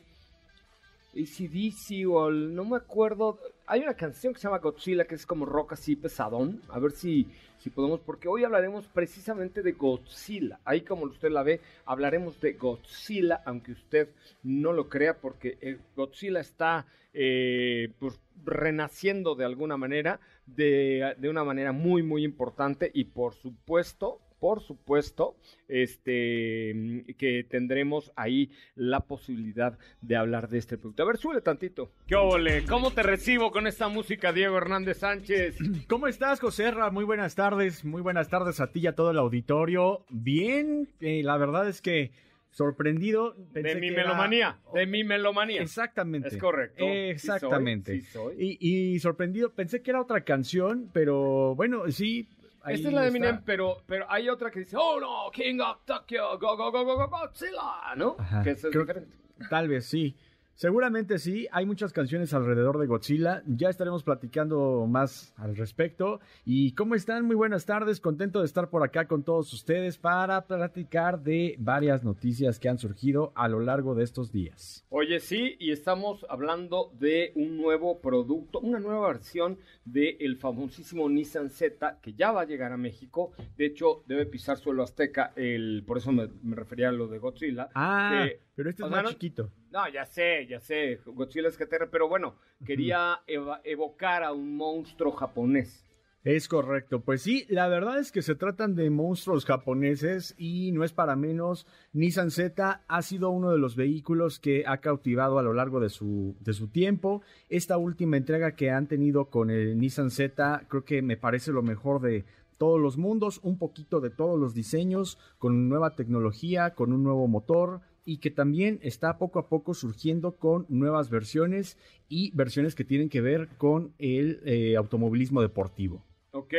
ACDC 1.14 2.08
o 2.10 2.32
no 2.32 2.66
me 2.66 2.78
acuerdo. 2.78 3.40
Hay 3.68 3.82
una 3.82 3.94
canción 3.94 4.34
que 4.34 4.40
se 4.40 4.48
llama 4.48 4.60
Godzilla 4.60 5.06
que 5.06 5.16
es 5.16 5.26
como 5.26 5.46
rock 5.46 5.74
así 5.74 5.96
pesadón. 5.96 6.62
A 6.70 6.80
ver 6.80 6.92
si, 6.92 7.28
si 7.60 7.70
podemos, 7.70 8.00
porque 8.00 8.28
hoy 8.28 8.44
hablaremos 8.44 8.88
precisamente 8.88 9.62
de 9.62 9.74
Godzilla. 9.74 10.60
Ahí 10.66 10.82
como 10.82 11.06
usted 11.06 11.30
la 11.30 11.44
ve, 11.44 11.62
hablaremos 11.86 12.40
de 12.42 12.54
Godzilla, 12.54 13.42
aunque 13.46 13.74
usted 13.74 14.10
no 14.44 14.74
lo 14.74 14.90
crea, 14.90 15.18
porque 15.18 15.58
eh, 15.62 15.78
Godzilla 15.96 16.40
está 16.40 16.86
eh, 17.14 17.94
pues, 18.00 18.20
renaciendo 18.44 19.36
de 19.36 19.46
alguna 19.46 19.78
manera, 19.78 20.20
de, 20.46 21.16
de 21.18 21.30
una 21.30 21.44
manera 21.44 21.72
muy, 21.72 22.04
muy 22.04 22.24
importante 22.24 22.90
y 22.94 23.06
por 23.06 23.34
supuesto 23.34 24.20
por 24.42 24.60
supuesto, 24.62 25.36
este, 25.68 26.74
mm, 26.76 27.00
que 27.18 27.46
tendremos 27.48 28.12
ahí 28.16 28.50
la 28.76 29.02
posibilidad 29.02 29.78
de 30.02 30.16
hablar 30.16 30.50
de 30.50 30.58
este 30.58 30.78
producto. 30.80 31.04
A 31.04 31.06
ver, 31.06 31.18
súbele 31.18 31.42
tantito. 31.42 31.92
¿Qué 32.08 32.16
ole? 32.16 32.66
¿Cómo 32.66 32.90
te 32.92 33.04
recibo 33.04 33.52
con 33.52 33.68
esta 33.68 33.88
música, 33.88 34.34
Diego 34.34 34.58
Hernández 34.58 34.98
Sánchez? 34.98 35.58
¿Cómo 35.88 36.08
estás, 36.08 36.40
José 36.40 36.72
Ra? 36.72 36.90
Muy 36.90 37.04
buenas 37.06 37.36
tardes. 37.36 37.86
Muy 37.86 38.02
buenas 38.02 38.30
tardes 38.30 38.60
a 38.60 38.72
ti 38.72 38.80
y 38.82 38.88
a 38.88 38.96
todo 38.96 39.12
el 39.12 39.20
auditorio. 39.20 40.04
Bien, 40.10 40.90
eh, 41.02 41.22
la 41.24 41.38
verdad 41.38 41.70
es 41.70 41.80
que 41.82 42.12
sorprendido. 42.50 43.36
Pensé 43.54 43.76
De 43.76 43.80
mi 43.80 43.88
que 43.90 43.94
era- 43.94 44.04
melomanía, 44.06 44.60
de 44.74 44.86
mi 44.88 45.04
melomanía. 45.04 45.62
Exactamente. 45.62 46.30
Es 46.30 46.38
correcto. 46.38 46.84
Exactamente. 46.86 47.94
Sí 47.94 48.02
soy, 48.02 48.34
sí 48.36 48.38
soy. 48.40 48.58
Y, 48.60 48.94
y 48.96 49.00
sorprendido, 49.00 49.52
pensé 49.54 49.84
que 49.84 49.92
era 49.92 50.02
otra 50.02 50.22
canción, 50.22 50.90
pero 50.92 51.54
bueno, 51.56 51.90
sí. 51.92 52.28
Ahí 52.64 52.76
Esta 52.76 52.88
es 52.90 52.94
la 52.94 53.02
de 53.02 53.08
está. 53.08 53.18
Eminem, 53.18 53.44
pero, 53.46 53.82
pero 53.86 54.06
hay 54.10 54.30
otra 54.30 54.50
que 54.52 54.60
dice, 54.60 54.76
oh 54.80 55.00
no, 55.00 55.32
King 55.32 55.60
of 55.60 55.78
Tokyo, 55.86 56.38
go, 56.40 56.56
go, 56.58 56.72
go, 56.72 56.84
go, 56.86 56.96
go, 56.98 57.08
Godzilla, 57.08 57.96
¿no? 57.96 58.16
Ajá. 58.20 58.44
Que 58.44 58.52
eso 58.52 58.68
es 58.68 58.74
Creo- 58.74 58.84
diferente. 58.86 59.16
Tal 59.50 59.68
vez 59.68 59.86
sí. 59.86 60.16
Seguramente 60.62 61.18
sí, 61.18 61.48
hay 61.52 61.66
muchas 61.66 61.92
canciones 61.92 62.36
alrededor 62.36 62.78
de 62.78 62.86
Godzilla, 62.86 63.42
ya 63.48 63.68
estaremos 63.68 64.04
platicando 64.04 64.86
más 64.88 65.34
al 65.36 65.56
respecto. 65.58 66.20
¿Y 66.46 66.74
cómo 66.74 66.94
están? 66.94 67.26
Muy 67.26 67.36
buenas 67.36 67.66
tardes, 67.66 68.00
contento 68.00 68.42
de 68.42 68.46
estar 68.46 68.70
por 68.70 68.84
acá 68.84 69.08
con 69.08 69.24
todos 69.24 69.52
ustedes 69.54 69.98
para 69.98 70.46
platicar 70.46 71.24
de 71.24 71.56
varias 71.58 72.04
noticias 72.04 72.60
que 72.60 72.70
han 72.70 72.78
surgido 72.78 73.32
a 73.34 73.48
lo 73.48 73.60
largo 73.60 73.96
de 73.96 74.04
estos 74.04 74.32
días. 74.32 74.86
Oye, 74.90 75.20
sí, 75.20 75.56
y 75.58 75.72
estamos 75.72 76.28
hablando 76.30 76.92
de 76.94 77.32
un 77.34 77.58
nuevo 77.58 78.00
producto, 78.00 78.60
una 78.60 78.78
nueva 78.80 79.08
versión 79.08 79.58
del 79.84 80.38
famosísimo 80.38 81.10
Nissan 81.10 81.50
Z 81.50 81.98
que 82.04 82.14
ya 82.14 82.32
va 82.32 82.42
a 82.42 82.46
llegar 82.46 82.72
a 82.72 82.78
México. 82.78 83.32
De 83.58 83.66
hecho, 83.66 84.04
debe 84.06 84.28
pisar 84.28 84.58
suelo 84.58 84.84
azteca, 84.84 85.34
el, 85.36 85.84
por 85.88 85.98
eso 85.98 86.12
me, 86.12 86.28
me 86.44 86.56
refería 86.56 86.90
a 86.90 86.92
lo 86.92 87.08
de 87.08 87.18
Godzilla. 87.18 87.70
Ah, 87.74 88.26
que- 88.28 88.42
pero 88.54 88.70
este 88.70 88.84
es 88.84 88.92
más 88.92 89.02
no- 89.02 89.10
chiquito. 89.10 89.50
No, 89.72 89.88
ya 89.90 90.06
sé, 90.06 90.46
ya 90.52 90.60
sé, 90.60 91.00
Godzilla 91.06 91.48
es 91.48 91.58
GTR, 91.58 91.90
pero 91.90 92.10
bueno, 92.10 92.36
quería 92.66 93.22
evocar 93.64 94.22
a 94.22 94.34
un 94.34 94.58
monstruo 94.58 95.14
japonés. 95.14 95.88
Es 96.26 96.50
correcto, 96.50 97.00
pues 97.00 97.22
sí, 97.22 97.46
la 97.48 97.70
verdad 97.70 97.98
es 98.00 98.12
que 98.12 98.22
se 98.22 98.36
tratan 98.36 98.76
de 98.76 98.90
monstruos 98.90 99.46
japoneses 99.46 100.36
y 100.38 100.74
no 100.74 100.84
es 100.84 100.92
para 100.92 101.16
menos, 101.16 101.66
Nissan 101.94 102.32
Z 102.32 102.84
ha 102.86 103.02
sido 103.02 103.30
uno 103.30 103.50
de 103.52 103.60
los 103.60 103.78
vehículos 103.78 104.40
que 104.40 104.66
ha 104.68 104.80
cautivado 104.80 105.40
a 105.40 105.44
lo 105.44 105.54
largo 105.54 105.80
de 105.80 105.90
su, 105.90 106.36
de 106.42 106.52
su 106.52 106.68
tiempo. 106.68 107.22
Esta 107.48 107.78
última 107.78 108.18
entrega 108.18 108.52
que 108.52 108.72
han 108.72 108.88
tenido 108.88 109.30
con 109.30 109.50
el 109.50 109.80
Nissan 109.80 110.12
Z 110.12 110.66
creo 110.68 110.84
que 110.84 111.02
me 111.02 111.16
parece 111.16 111.52
lo 111.52 111.64
mejor 111.64 112.02
de 112.02 112.26
todos 112.58 112.80
los 112.80 112.98
mundos, 112.98 113.40
un 113.42 113.58
poquito 113.58 114.02
de 114.02 114.12
todos 114.12 114.40
los 114.40 114.54
diseños, 114.54 115.18
con 115.40 115.70
nueva 115.70 115.96
tecnología, 115.96 116.76
con 116.76 116.94
un 116.94 117.04
nuevo 117.04 117.28
motor, 117.28 117.82
y 118.06 118.18
que 118.18 118.32
también 118.32 118.80
está 118.82 119.18
poco 119.18 119.40
a 119.40 119.48
poco 119.48 119.74
surgiendo 119.74 120.36
con 120.38 120.66
nuevas 120.70 121.10
versiones 121.10 121.78
y 122.10 122.32
versiones 122.36 122.76
que 122.76 122.84
tienen 122.84 123.10
que 123.10 123.22
ver 123.22 123.48
con 123.58 123.94
el 124.00 124.42
eh, 124.46 124.76
automovilismo 124.76 125.42
deportivo. 125.42 126.04
Ok, 126.32 126.54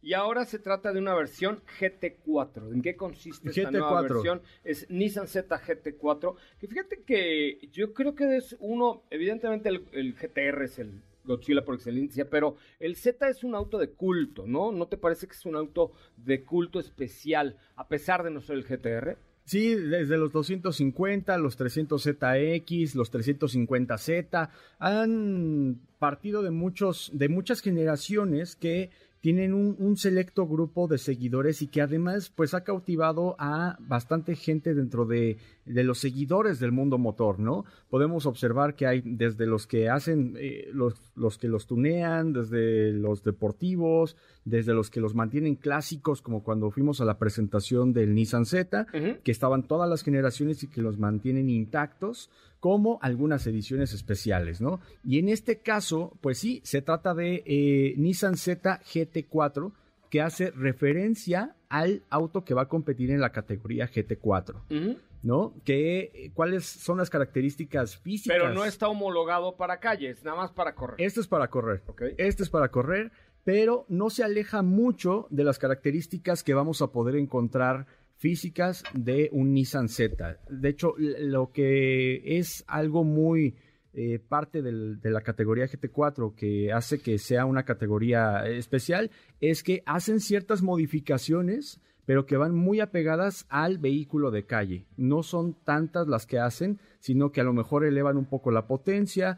y 0.00 0.12
ahora 0.14 0.44
se 0.44 0.58
trata 0.58 0.92
de 0.92 1.00
una 1.00 1.14
versión 1.14 1.62
GT4. 1.80 2.72
¿En 2.72 2.82
qué 2.82 2.96
consiste 2.96 3.50
esta 3.50 3.70
nueva 3.70 4.02
versión? 4.02 4.42
Es 4.62 4.88
Nissan 4.88 5.26
Z 5.26 5.60
GT4. 5.60 6.36
Que 6.58 6.68
fíjate 6.68 7.02
que 7.02 7.68
yo 7.72 7.92
creo 7.92 8.14
que 8.14 8.36
es 8.36 8.56
uno, 8.60 9.02
evidentemente 9.10 9.68
el, 9.68 10.14
GTR 10.14 10.62
es 10.62 10.78
el 10.78 11.02
Godzilla 11.24 11.64
por 11.64 11.74
excelencia, 11.74 12.30
pero 12.30 12.56
el 12.78 12.96
Z 12.96 13.28
es 13.28 13.44
un 13.44 13.54
auto 13.54 13.76
de 13.76 13.90
culto, 13.90 14.46
¿no? 14.46 14.72
¿No 14.72 14.86
te 14.86 14.96
parece 14.96 15.26
que 15.26 15.34
es 15.34 15.44
un 15.44 15.56
auto 15.56 15.92
de 16.16 16.44
culto 16.44 16.78
especial, 16.78 17.58
a 17.74 17.88
pesar 17.88 18.22
de 18.22 18.30
no 18.30 18.40
ser 18.40 18.56
el 18.56 18.64
GTR? 18.64 19.18
Sí, 19.48 19.74
desde 19.74 20.18
los 20.18 20.30
250, 20.30 21.38
los 21.38 21.58
300ZX, 21.58 22.92
los 22.92 23.10
350Z, 23.10 24.50
han 24.78 25.80
partido 25.98 26.42
de 26.42 26.50
muchos, 26.50 27.10
de 27.14 27.30
muchas 27.30 27.62
generaciones 27.62 28.56
que 28.56 28.90
tienen 29.22 29.54
un, 29.54 29.96
selecto 29.96 30.46
grupo 30.46 30.86
de 30.86 30.98
seguidores 30.98 31.62
y 31.62 31.68
que 31.68 31.80
además 31.80 32.30
pues 32.34 32.52
ha 32.52 32.62
cautivado 32.62 33.36
a 33.38 33.78
bastante 33.80 34.36
gente 34.36 34.74
dentro 34.74 35.06
de, 35.06 35.38
los 35.68 35.98
seguidores 35.98 36.58
del 36.60 36.72
mundo 36.72 36.98
motor, 36.98 37.38
¿no? 37.38 37.64
Podemos 37.90 38.26
observar 38.26 38.74
que 38.74 38.86
hay 38.86 39.02
desde 39.04 39.46
los 39.46 39.66
que 39.66 39.88
hacen, 39.88 40.34
eh, 40.38 40.68
los, 40.72 40.94
los 41.14 41.38
que 41.38 41.48
los 41.48 41.66
tunean, 41.66 42.32
desde 42.32 42.92
los 42.92 43.22
deportivos, 43.22 44.16
desde 44.44 44.74
los 44.74 44.90
que 44.90 45.00
los 45.00 45.14
mantienen 45.14 45.56
clásicos, 45.56 46.22
como 46.22 46.42
cuando 46.42 46.70
fuimos 46.70 47.00
a 47.00 47.04
la 47.04 47.18
presentación 47.18 47.92
del 47.92 48.14
Nissan 48.14 48.46
Z, 48.46 48.86
que 49.22 49.30
estaban 49.30 49.62
todas 49.64 49.88
las 49.88 50.02
generaciones 50.02 50.62
y 50.62 50.68
que 50.68 50.82
los 50.82 50.98
mantienen 50.98 51.50
intactos, 51.50 52.30
como 52.60 52.98
algunas 53.02 53.46
ediciones 53.46 53.92
especiales, 53.92 54.60
¿no? 54.60 54.80
Y 55.04 55.18
en 55.18 55.28
este 55.28 55.58
caso, 55.58 56.16
pues 56.20 56.38
sí, 56.38 56.60
se 56.64 56.82
trata 56.82 57.14
de 57.14 57.42
eh, 57.46 57.94
Nissan 57.96 58.36
Z 58.36 58.80
GT4, 58.82 59.72
que 60.10 60.22
hace 60.22 60.50
referencia 60.50 61.54
al 61.68 62.02
auto 62.08 62.44
que 62.44 62.54
va 62.54 62.62
a 62.62 62.68
competir 62.68 63.10
en 63.10 63.20
la 63.20 63.30
categoría 63.30 63.90
GT4. 63.90 64.96
¿No? 65.22 65.54
Que, 65.64 66.30
¿Cuáles 66.34 66.64
son 66.64 66.98
las 66.98 67.10
características 67.10 67.96
físicas? 67.98 68.38
Pero 68.38 68.54
no 68.54 68.64
está 68.64 68.88
homologado 68.88 69.56
para 69.56 69.80
calles, 69.80 70.22
nada 70.24 70.36
más 70.36 70.52
para 70.52 70.74
correr. 70.74 70.96
Este 70.98 71.20
es 71.20 71.26
para 71.26 71.48
correr. 71.48 71.82
Este 72.18 72.44
es 72.44 72.50
para 72.50 72.70
correr, 72.70 73.10
pero 73.44 73.84
no 73.88 74.10
se 74.10 74.22
aleja 74.22 74.62
mucho 74.62 75.26
de 75.30 75.44
las 75.44 75.58
características 75.58 76.44
que 76.44 76.54
vamos 76.54 76.82
a 76.82 76.92
poder 76.92 77.16
encontrar 77.16 77.86
físicas 78.18 78.84
de 78.92 79.30
un 79.32 79.54
Nissan 79.54 79.88
Z. 79.88 80.38
De 80.50 80.68
hecho, 80.68 80.94
lo 80.98 81.50
que 81.52 82.38
es 82.38 82.64
algo 82.66 83.04
muy 83.04 83.56
eh, 83.94 84.18
parte 84.18 84.60
de 84.60 85.10
la 85.10 85.22
categoría 85.22 85.66
GT4 85.66 86.34
que 86.34 86.72
hace 86.72 87.00
que 87.00 87.18
sea 87.18 87.46
una 87.46 87.64
categoría 87.64 88.46
especial 88.46 89.10
es 89.40 89.62
que 89.62 89.82
hacen 89.86 90.20
ciertas 90.20 90.62
modificaciones 90.62 91.80
pero 92.08 92.24
que 92.24 92.38
van 92.38 92.54
muy 92.54 92.80
apegadas 92.80 93.44
al 93.50 93.76
vehículo 93.76 94.30
de 94.30 94.46
calle. 94.46 94.86
No 94.96 95.22
son 95.22 95.52
tantas 95.52 96.08
las 96.08 96.24
que 96.24 96.38
hacen, 96.38 96.80
sino 97.00 97.32
que 97.32 97.42
a 97.42 97.44
lo 97.44 97.52
mejor 97.52 97.84
elevan 97.84 98.16
un 98.16 98.24
poco 98.24 98.50
la 98.50 98.66
potencia, 98.66 99.36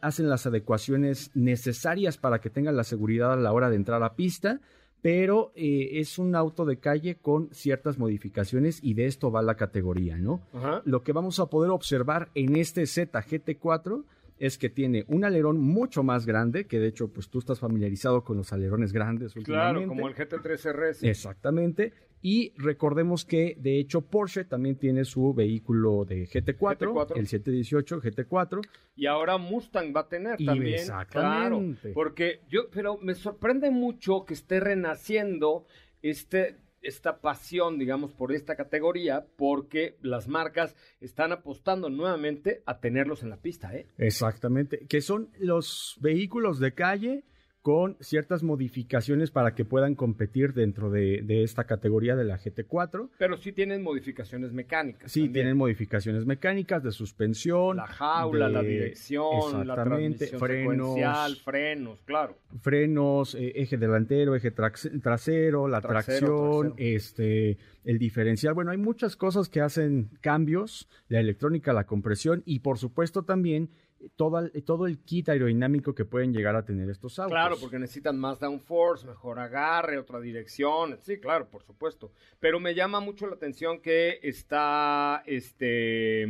hacen 0.00 0.30
las 0.30 0.46
adecuaciones 0.46 1.30
necesarias 1.34 2.16
para 2.16 2.40
que 2.40 2.48
tengan 2.48 2.74
la 2.74 2.84
seguridad 2.84 3.34
a 3.34 3.36
la 3.36 3.52
hora 3.52 3.68
de 3.68 3.76
entrar 3.76 4.02
a 4.02 4.14
pista, 4.14 4.62
pero 5.02 5.52
eh, 5.56 6.00
es 6.00 6.18
un 6.18 6.34
auto 6.34 6.64
de 6.64 6.78
calle 6.78 7.16
con 7.16 7.50
ciertas 7.52 7.98
modificaciones 7.98 8.82
y 8.82 8.94
de 8.94 9.04
esto 9.04 9.30
va 9.30 9.42
la 9.42 9.56
categoría, 9.56 10.16
¿no? 10.16 10.40
Lo 10.86 11.02
que 11.02 11.12
vamos 11.12 11.38
a 11.38 11.50
poder 11.50 11.70
observar 11.70 12.30
en 12.34 12.56
este 12.56 12.84
ZGT4 12.84 14.04
es 14.38 14.58
que 14.58 14.68
tiene 14.68 15.04
un 15.08 15.24
alerón 15.24 15.58
mucho 15.58 16.02
más 16.02 16.26
grande, 16.26 16.66
que 16.66 16.78
de 16.78 16.88
hecho, 16.88 17.08
pues 17.08 17.28
tú 17.28 17.38
estás 17.38 17.60
familiarizado 17.60 18.22
con 18.22 18.36
los 18.36 18.52
alerones 18.52 18.92
grandes 18.92 19.34
últimamente. 19.36 19.86
Claro, 19.86 19.88
como 19.88 20.08
el 20.08 20.14
GT3 20.14 20.72
RS. 20.72 21.02
Exactamente. 21.04 21.92
Y 22.22 22.52
recordemos 22.56 23.24
que, 23.24 23.56
de 23.58 23.78
hecho, 23.78 24.00
Porsche 24.00 24.44
también 24.44 24.76
tiene 24.76 25.04
su 25.04 25.32
vehículo 25.34 26.04
de 26.04 26.26
GT4, 26.26 27.12
el 27.16 27.26
718 27.26 28.00
GT4. 28.00 28.60
Y 28.96 29.06
ahora 29.06 29.38
Mustang 29.38 29.94
va 29.94 30.00
a 30.00 30.08
tener 30.08 30.36
también. 30.44 30.74
Exactamente. 30.74 31.80
Claro, 31.80 31.94
porque 31.94 32.40
yo, 32.48 32.68
pero 32.70 32.98
me 32.98 33.14
sorprende 33.14 33.70
mucho 33.70 34.24
que 34.24 34.34
esté 34.34 34.60
renaciendo 34.60 35.66
este 36.02 36.56
esta 36.86 37.20
pasión, 37.20 37.78
digamos, 37.78 38.12
por 38.12 38.32
esta 38.32 38.54
categoría, 38.54 39.26
porque 39.36 39.96
las 40.02 40.28
marcas 40.28 40.76
están 41.00 41.32
apostando 41.32 41.90
nuevamente 41.90 42.62
a 42.64 42.78
tenerlos 42.78 43.22
en 43.22 43.30
la 43.30 43.38
pista, 43.38 43.74
¿eh? 43.74 43.86
Exactamente, 43.98 44.86
que 44.88 45.00
son 45.00 45.30
los 45.38 45.96
vehículos 46.00 46.60
de 46.60 46.74
calle 46.74 47.24
con 47.66 47.96
ciertas 47.98 48.44
modificaciones 48.44 49.32
para 49.32 49.56
que 49.56 49.64
puedan 49.64 49.96
competir 49.96 50.54
dentro 50.54 50.88
de, 50.88 51.24
esta 51.42 51.64
categoría 51.64 52.14
de 52.14 52.22
la 52.22 52.38
GT4. 52.38 53.08
Pero 53.18 53.36
sí 53.38 53.50
tienen 53.50 53.82
modificaciones 53.82 54.52
mecánicas. 54.52 55.10
Sí, 55.10 55.28
tienen 55.28 55.56
modificaciones 55.56 56.26
mecánicas 56.26 56.84
de 56.84 56.92
suspensión. 56.92 57.78
La 57.78 57.88
jaula, 57.88 58.48
la 58.48 58.62
dirección, 58.62 59.66
la 59.66 59.74
transmisión 59.74 60.38
frenos, 60.38 61.42
frenos, 61.42 62.00
claro. 62.04 62.38
Frenos, 62.60 63.34
eh, 63.34 63.54
eje 63.56 63.76
delantero, 63.76 64.36
eje 64.36 64.52
trasero, 64.52 65.66
la 65.66 65.80
tracción, 65.80 66.74
este 66.76 67.58
el 67.82 67.98
diferencial. 67.98 68.54
Bueno, 68.54 68.70
hay 68.70 68.78
muchas 68.78 69.16
cosas 69.16 69.48
que 69.48 69.60
hacen 69.60 70.10
cambios, 70.20 70.88
la 71.08 71.18
electrónica, 71.18 71.72
la 71.72 71.86
compresión 71.86 72.44
y 72.44 72.60
por 72.60 72.78
supuesto 72.78 73.24
también 73.24 73.70
todo, 74.16 74.48
todo 74.64 74.86
el 74.86 74.98
kit 74.98 75.28
aerodinámico 75.28 75.94
que 75.94 76.04
pueden 76.04 76.32
llegar 76.32 76.56
a 76.56 76.64
tener 76.64 76.88
estos 76.90 77.18
autos. 77.18 77.32
Claro, 77.32 77.56
porque 77.60 77.78
necesitan 77.78 78.18
más 78.18 78.38
downforce, 78.38 79.06
mejor 79.06 79.38
agarre, 79.38 79.98
otra 79.98 80.20
dirección. 80.20 80.98
Sí, 81.02 81.18
claro, 81.18 81.48
por 81.48 81.62
supuesto. 81.62 82.12
Pero 82.38 82.60
me 82.60 82.74
llama 82.74 83.00
mucho 83.00 83.26
la 83.26 83.34
atención 83.34 83.80
que 83.80 84.18
está, 84.22 85.22
este, 85.26 86.22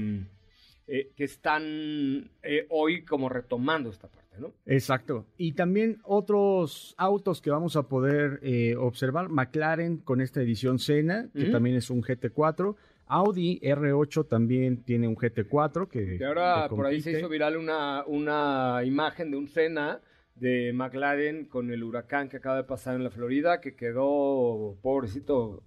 eh, 0.89 1.11
que 1.17 1.25
están 1.25 2.31
eh, 2.43 2.67
hoy 2.71 3.05
como 3.05 3.29
retomando 3.29 3.91
esta 3.91 4.09
parte, 4.09 4.39
¿no? 4.39 4.53
Exacto. 4.67 5.27
Y 5.37 5.53
también 5.53 5.99
otros 6.05 6.95
autos 6.97 7.41
que 7.41 7.51
vamos 7.51 7.75
a 7.75 7.89
poder 7.89 8.39
eh, 8.43 8.77
observar, 8.77 9.29
McLaren 9.29 9.99
con 9.99 10.21
esta 10.21 10.41
edición 10.41 10.79
Sena, 10.79 11.29
que 11.35 11.47
también 11.47 11.77
es 11.77 11.91
un 11.91 12.03
GT4. 12.03 12.77
Audi 13.07 13.61
R8 13.61 14.27
también 14.29 14.83
tiene 14.83 15.07
un 15.07 15.17
GT4 15.17 15.89
que... 15.89 16.25
ahora 16.25 16.69
por 16.69 16.87
ahí 16.87 17.01
se 17.01 17.13
hizo 17.13 17.29
viral 17.29 17.57
una, 17.57 18.05
una 18.07 18.83
imagen 18.85 19.31
de 19.31 19.37
un 19.37 19.49
Senna 19.49 20.01
de 20.35 20.73
McLaren 20.73 21.47
con 21.47 21.71
el 21.71 21.83
huracán 21.83 22.29
que 22.29 22.39
acaba 22.39 22.57
de 22.57 22.65
pasar 22.65 22.97
en 22.97 23.05
la 23.05 23.11
Florida, 23.11 23.61
que 23.61 23.75
quedó 23.75 24.77
pobrecito. 24.83 25.63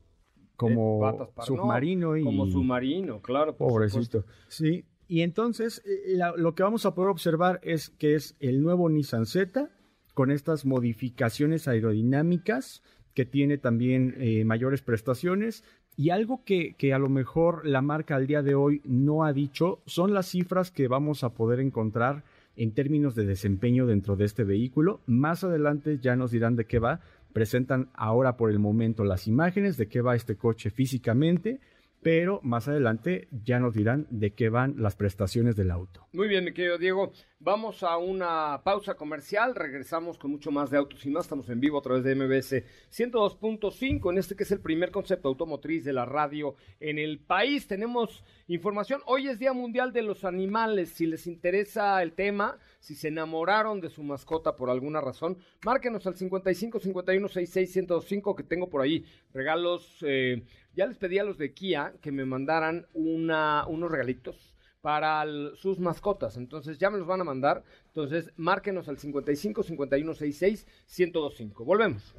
Como 0.55 1.31
submarino 1.41 2.17
y... 2.17 2.23
Como 2.23 2.45
submarino, 2.45 3.21
claro. 3.21 3.55
pobrecito. 3.55 4.25
Sí. 4.49 4.85
Y 5.07 5.21
entonces 5.21 5.81
eh, 5.85 6.19
lo 6.35 6.53
que 6.53 6.63
vamos 6.63 6.85
a 6.85 6.93
poder 6.93 7.09
observar 7.09 7.61
es 7.63 7.89
que 7.89 8.15
es 8.15 8.35
el 8.41 8.61
nuevo 8.61 8.89
Nissan 8.89 9.25
Z 9.25 9.69
con 10.13 10.31
estas 10.31 10.65
modificaciones 10.65 11.67
aerodinámicas 11.69 12.83
que 13.13 13.25
tiene 13.25 13.57
también 13.57 14.15
eh, 14.19 14.43
mayores 14.45 14.81
prestaciones, 14.81 15.63
y 15.99 16.11
algo 16.11 16.45
que, 16.45 16.75
que, 16.77 16.93
a 16.93 16.97
lo 16.97 17.09
mejor 17.09 17.67
la 17.67 17.81
marca 17.81 18.15
al 18.15 18.25
día 18.25 18.41
de 18.41 18.55
hoy 18.55 18.81
no 18.85 19.25
ha 19.25 19.33
dicho 19.33 19.81
son 19.85 20.13
las 20.13 20.27
cifras 20.27 20.71
que 20.71 20.87
vamos 20.87 21.25
a 21.25 21.33
poder 21.33 21.59
encontrar 21.59 22.23
en 22.55 22.73
términos 22.73 23.15
de 23.15 23.25
desempeño 23.25 23.85
dentro 23.85 24.15
de 24.15 24.23
este 24.23 24.45
vehículo. 24.45 25.01
Más 25.07 25.43
adelante 25.43 25.99
ya 26.01 26.15
nos 26.15 26.31
dirán 26.31 26.55
de 26.55 26.63
qué 26.63 26.79
va. 26.79 27.01
Presentan 27.33 27.89
ahora 27.93 28.37
por 28.37 28.49
el 28.49 28.59
momento 28.59 29.03
las 29.03 29.27
imágenes 29.27 29.75
de 29.75 29.89
qué 29.89 29.99
va 29.99 30.15
este 30.15 30.37
coche 30.37 30.69
físicamente, 30.69 31.59
pero 32.01 32.39
más 32.43 32.69
adelante 32.69 33.27
ya 33.43 33.59
nos 33.59 33.73
dirán 33.73 34.07
de 34.09 34.31
qué 34.31 34.47
van 34.47 34.75
las 34.77 34.95
prestaciones 34.95 35.57
del 35.57 35.69
auto. 35.69 36.07
Muy 36.13 36.29
bien, 36.29 36.45
mi 36.45 36.53
querido 36.53 36.77
Diego. 36.77 37.11
Vamos 37.41 37.83
a 37.83 37.95
una 37.95 38.59
pausa 38.65 38.95
comercial, 38.95 39.55
regresamos 39.55 40.17
con 40.17 40.29
mucho 40.29 40.51
más 40.51 40.71
de 40.71 40.77
Autos 40.77 41.05
y 41.05 41.09
más. 41.09 41.23
Estamos 41.23 41.47
en 41.47 41.61
vivo 41.61 41.79
a 41.79 41.81
través 41.81 42.03
de 42.03 42.13
MBS 42.13 42.65
102.5 42.91 44.11
en 44.11 44.17
este 44.17 44.35
que 44.35 44.43
es 44.43 44.51
el 44.51 44.59
primer 44.59 44.91
concepto 44.91 45.29
automotriz 45.29 45.85
de 45.85 45.93
la 45.93 46.03
radio 46.03 46.57
en 46.81 46.99
el 46.99 47.17
país. 47.17 47.65
Tenemos 47.65 48.25
información. 48.49 48.99
Hoy 49.05 49.29
es 49.29 49.39
Día 49.39 49.53
Mundial 49.53 49.93
de 49.93 50.01
los 50.01 50.25
Animales. 50.25 50.89
Si 50.89 51.05
les 51.05 51.27
interesa 51.27 52.03
el 52.03 52.11
tema, 52.11 52.59
si 52.81 52.93
se 52.93 53.07
enamoraron 53.07 53.79
de 53.79 53.89
su 53.89 54.03
mascota 54.03 54.57
por 54.57 54.69
alguna 54.69 54.99
razón, 54.99 55.37
márquenos 55.63 56.05
al 56.07 56.17
55 56.17 56.81
51 56.81 57.25
66 57.29 57.71
105 57.71 58.35
que 58.35 58.43
tengo 58.43 58.69
por 58.69 58.81
ahí 58.81 59.05
regalos. 59.33 59.99
Eh, 60.01 60.43
ya 60.75 60.85
les 60.85 60.97
pedí 60.97 61.19
a 61.19 61.23
los 61.23 61.37
de 61.37 61.53
Kia 61.53 61.93
que 62.01 62.11
me 62.11 62.25
mandaran 62.25 62.85
una, 62.93 63.65
unos 63.65 63.89
regalitos 63.89 64.58
para 64.81 65.25
sus 65.55 65.79
mascotas. 65.79 66.37
Entonces 66.37 66.77
ya 66.77 66.89
me 66.89 66.97
los 66.97 67.07
van 67.07 67.21
a 67.21 67.23
mandar. 67.23 67.63
Entonces 67.87 68.31
márquenos 68.37 68.87
al 68.87 68.97
55 68.97 69.63
51 69.63 70.13
66 70.13 70.67
1025. 70.97 71.65
Volvemos. 71.65 72.15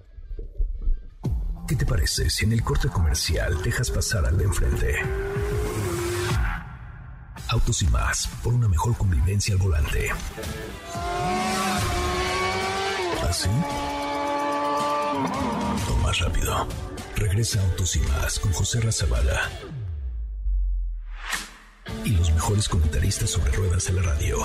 ¿Qué 1.67 1.77
te 1.77 1.87
parece 1.87 2.29
si 2.31 2.45
en 2.45 2.53
el 2.53 2.63
corte 2.63 2.89
comercial 2.89 3.63
dejas 3.63 3.91
pasar 3.91 4.27
al 4.27 4.37
de 4.37 4.45
enfrente? 4.45 4.95
Autos 7.49 7.83
y 7.83 7.87
más, 7.87 8.29
por 8.43 8.55
una 8.55 8.69
mejor 8.69 8.97
convivencia 8.97 9.55
al 9.55 9.61
volante. 9.61 10.11
¿Así? 13.23 13.49
O 15.89 15.97
más 16.03 16.19
rápido. 16.19 16.67
Regresa 17.17 17.63
Autos 17.63 17.97
y 17.97 18.01
más 18.01 18.39
con 18.39 18.53
José 18.53 18.81
Razabala 18.81 19.49
y 22.05 22.17
los 22.17 22.33
mejores 22.33 22.69
comentaristas 22.69 23.31
sobre 23.31 23.53
ruedas 23.53 23.89
en 23.89 23.97
la 23.97 24.03
radio. 24.03 24.39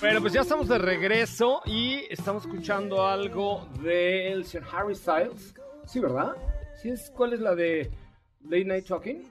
Bueno, 0.00 0.20
pues 0.20 0.32
ya 0.32 0.42
estamos 0.42 0.68
de 0.68 0.78
regreso 0.78 1.60
y 1.66 2.04
estamos 2.10 2.44
escuchando 2.44 3.06
algo 3.06 3.68
del 3.82 4.44
señor 4.44 4.68
Harry 4.72 4.94
Styles. 4.94 5.54
Sí, 5.86 6.00
¿verdad? 6.00 6.32
¿Sí 6.80 6.90
es, 6.90 7.10
¿Cuál 7.14 7.34
es 7.34 7.40
la 7.40 7.54
de 7.54 7.90
Late 8.44 8.64
Night 8.64 8.86
Talking? 8.86 9.22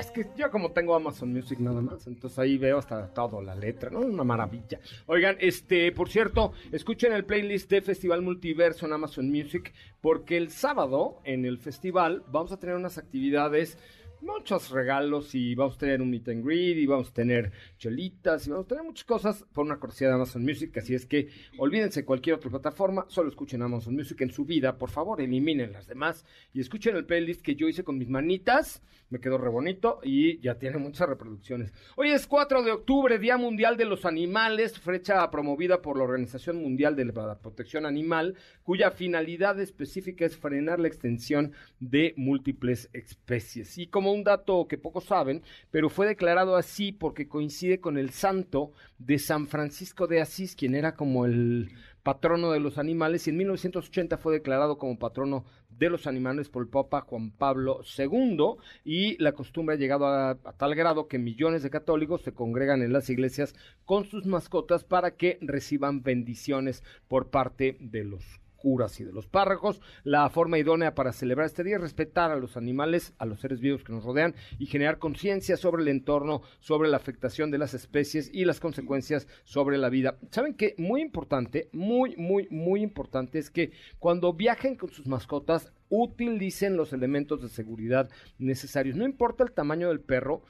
Es 0.00 0.10
que 0.10 0.26
yo 0.36 0.50
como 0.50 0.72
tengo 0.72 0.96
Amazon 0.96 1.32
Music 1.32 1.60
nada 1.60 1.80
más, 1.80 2.06
entonces 2.08 2.38
ahí 2.38 2.58
veo 2.58 2.78
hasta 2.78 3.06
todo, 3.14 3.40
la 3.40 3.54
letra, 3.54 3.90
¿no? 3.90 4.00
Una 4.00 4.24
maravilla. 4.24 4.80
Oigan, 5.06 5.36
este, 5.38 5.92
por 5.92 6.08
cierto, 6.08 6.52
escuchen 6.72 7.12
el 7.12 7.24
playlist 7.24 7.70
de 7.70 7.82
Festival 7.82 8.22
Multiverso 8.22 8.86
en 8.86 8.94
Amazon 8.94 9.30
Music, 9.30 9.72
porque 10.00 10.36
el 10.36 10.50
sábado 10.50 11.20
en 11.24 11.44
el 11.44 11.58
festival 11.58 12.24
vamos 12.28 12.50
a 12.50 12.58
tener 12.58 12.74
unas 12.74 12.98
actividades 12.98 13.78
muchos 14.22 14.70
regalos 14.70 15.34
y 15.34 15.54
vamos 15.54 15.74
a 15.76 15.78
tener 15.78 16.00
un 16.00 16.10
meet 16.10 16.28
and 16.28 16.44
greet 16.44 16.78
y 16.78 16.86
vamos 16.86 17.10
a 17.10 17.12
tener 17.12 17.52
chelitas 17.78 18.46
y 18.46 18.50
vamos 18.50 18.66
a 18.66 18.68
tener 18.68 18.84
muchas 18.84 19.04
cosas 19.04 19.44
por 19.52 19.66
una 19.66 19.78
cortesía 19.78 20.08
de 20.08 20.14
Amazon 20.14 20.42
Music. 20.42 20.76
Así 20.78 20.94
es 20.94 21.06
que 21.06 21.28
olvídense 21.58 22.04
cualquier 22.04 22.36
otra 22.36 22.50
plataforma, 22.50 23.04
solo 23.08 23.28
escuchen 23.28 23.62
Amazon 23.62 23.94
Music 23.94 24.20
en 24.20 24.30
su 24.30 24.44
vida, 24.44 24.78
por 24.78 24.90
favor, 24.90 25.20
eliminen 25.20 25.72
las 25.72 25.86
demás 25.86 26.24
y 26.54 26.60
escuchen 26.60 26.96
el 26.96 27.04
playlist 27.04 27.42
que 27.42 27.56
yo 27.56 27.68
hice 27.68 27.84
con 27.84 27.98
mis 27.98 28.08
manitas. 28.08 28.82
Me 29.10 29.20
quedó 29.20 29.36
re 29.36 29.50
bonito 29.50 30.00
y 30.02 30.40
ya 30.40 30.58
tiene 30.58 30.78
muchas 30.78 31.06
reproducciones. 31.06 31.70
Hoy 31.96 32.12
es 32.12 32.26
4 32.26 32.62
de 32.62 32.72
octubre, 32.72 33.18
Día 33.18 33.36
Mundial 33.36 33.76
de 33.76 33.84
los 33.84 34.06
Animales, 34.06 34.78
fecha 34.78 35.30
promovida 35.30 35.82
por 35.82 35.98
la 35.98 36.04
Organización 36.04 36.56
Mundial 36.62 36.96
de 36.96 37.04
la 37.04 37.38
Protección 37.38 37.84
Animal, 37.84 38.36
cuya 38.62 38.90
finalidad 38.90 39.60
específica 39.60 40.24
es 40.24 40.38
frenar 40.38 40.80
la 40.80 40.88
extensión 40.88 41.52
de 41.78 42.14
múltiples 42.16 42.88
especies. 42.94 43.76
Y 43.76 43.88
como 43.88 44.11
un 44.12 44.24
dato 44.24 44.66
que 44.68 44.78
pocos 44.78 45.04
saben, 45.04 45.42
pero 45.70 45.88
fue 45.88 46.06
declarado 46.06 46.56
así 46.56 46.92
porque 46.92 47.28
coincide 47.28 47.80
con 47.80 47.98
el 47.98 48.10
santo 48.10 48.72
de 48.98 49.18
San 49.18 49.46
Francisco 49.46 50.06
de 50.06 50.20
Asís, 50.20 50.54
quien 50.54 50.74
era 50.74 50.94
como 50.94 51.26
el 51.26 51.70
patrono 52.02 52.50
de 52.52 52.60
los 52.60 52.78
animales, 52.78 53.26
y 53.26 53.30
en 53.30 53.36
1980 53.38 54.18
fue 54.18 54.34
declarado 54.34 54.78
como 54.78 54.98
patrono 54.98 55.44
de 55.70 55.90
los 55.90 56.06
animales 56.06 56.48
por 56.48 56.62
el 56.62 56.68
Papa 56.68 57.00
Juan 57.02 57.30
Pablo 57.30 57.80
II, 57.96 58.56
y 58.84 59.22
la 59.22 59.32
costumbre 59.32 59.76
ha 59.76 59.78
llegado 59.78 60.06
a, 60.06 60.30
a, 60.30 60.36
tal 60.36 60.74
grado 60.74 61.08
que 61.08 61.18
millones 61.18 61.62
de 61.62 61.70
católicos 61.70 62.22
se 62.22 62.32
congregan 62.32 62.82
en 62.82 62.92
las 62.92 63.08
iglesias 63.10 63.54
con 63.84 64.04
sus 64.04 64.26
mascotas 64.26 64.84
para 64.84 65.12
que 65.12 65.38
reciban 65.40 66.02
bendiciones 66.02 66.82
por 67.08 67.30
parte 67.30 67.76
de 67.80 68.04
los 68.04 68.42
curas 68.62 69.00
y 69.00 69.04
de 69.04 69.12
los 69.12 69.26
párrocos. 69.26 69.80
La 70.04 70.30
forma 70.30 70.56
idónea 70.56 70.94
para 70.94 71.12
celebrar 71.12 71.46
este 71.46 71.64
día 71.64 71.76
es 71.76 71.82
respetar 71.82 72.30
a 72.30 72.36
los 72.36 72.56
animales, 72.56 73.12
a 73.18 73.26
los 73.26 73.40
seres 73.40 73.60
vivos 73.60 73.82
que 73.82 73.92
nos 73.92 74.04
rodean 74.04 74.36
y 74.60 74.66
generar 74.66 74.98
conciencia 74.98 75.56
sobre 75.56 75.82
el 75.82 75.88
entorno, 75.88 76.42
sobre 76.60 76.88
la 76.88 76.96
afectación 76.96 77.50
de 77.50 77.58
las 77.58 77.74
especies 77.74 78.30
y 78.32 78.44
las 78.44 78.60
consecuencias 78.60 79.26
sobre 79.42 79.78
la 79.78 79.88
vida. 79.88 80.16
¿Saben 80.30 80.54
qué? 80.54 80.76
Muy 80.78 81.02
importante, 81.02 81.68
muy, 81.72 82.14
muy, 82.16 82.46
muy 82.50 82.82
importante 82.82 83.40
es 83.40 83.50
que 83.50 83.72
cuando 83.98 84.32
viajen 84.32 84.76
con 84.76 84.90
sus 84.90 85.08
mascotas, 85.08 85.72
utilicen 85.88 86.76
los 86.76 86.92
elementos 86.92 87.42
de 87.42 87.48
seguridad 87.48 88.08
necesarios. 88.38 88.96
No 88.96 89.04
importa 89.04 89.42
el 89.42 89.52
tamaño 89.52 89.88
del 89.88 90.00
perro, 90.00 90.42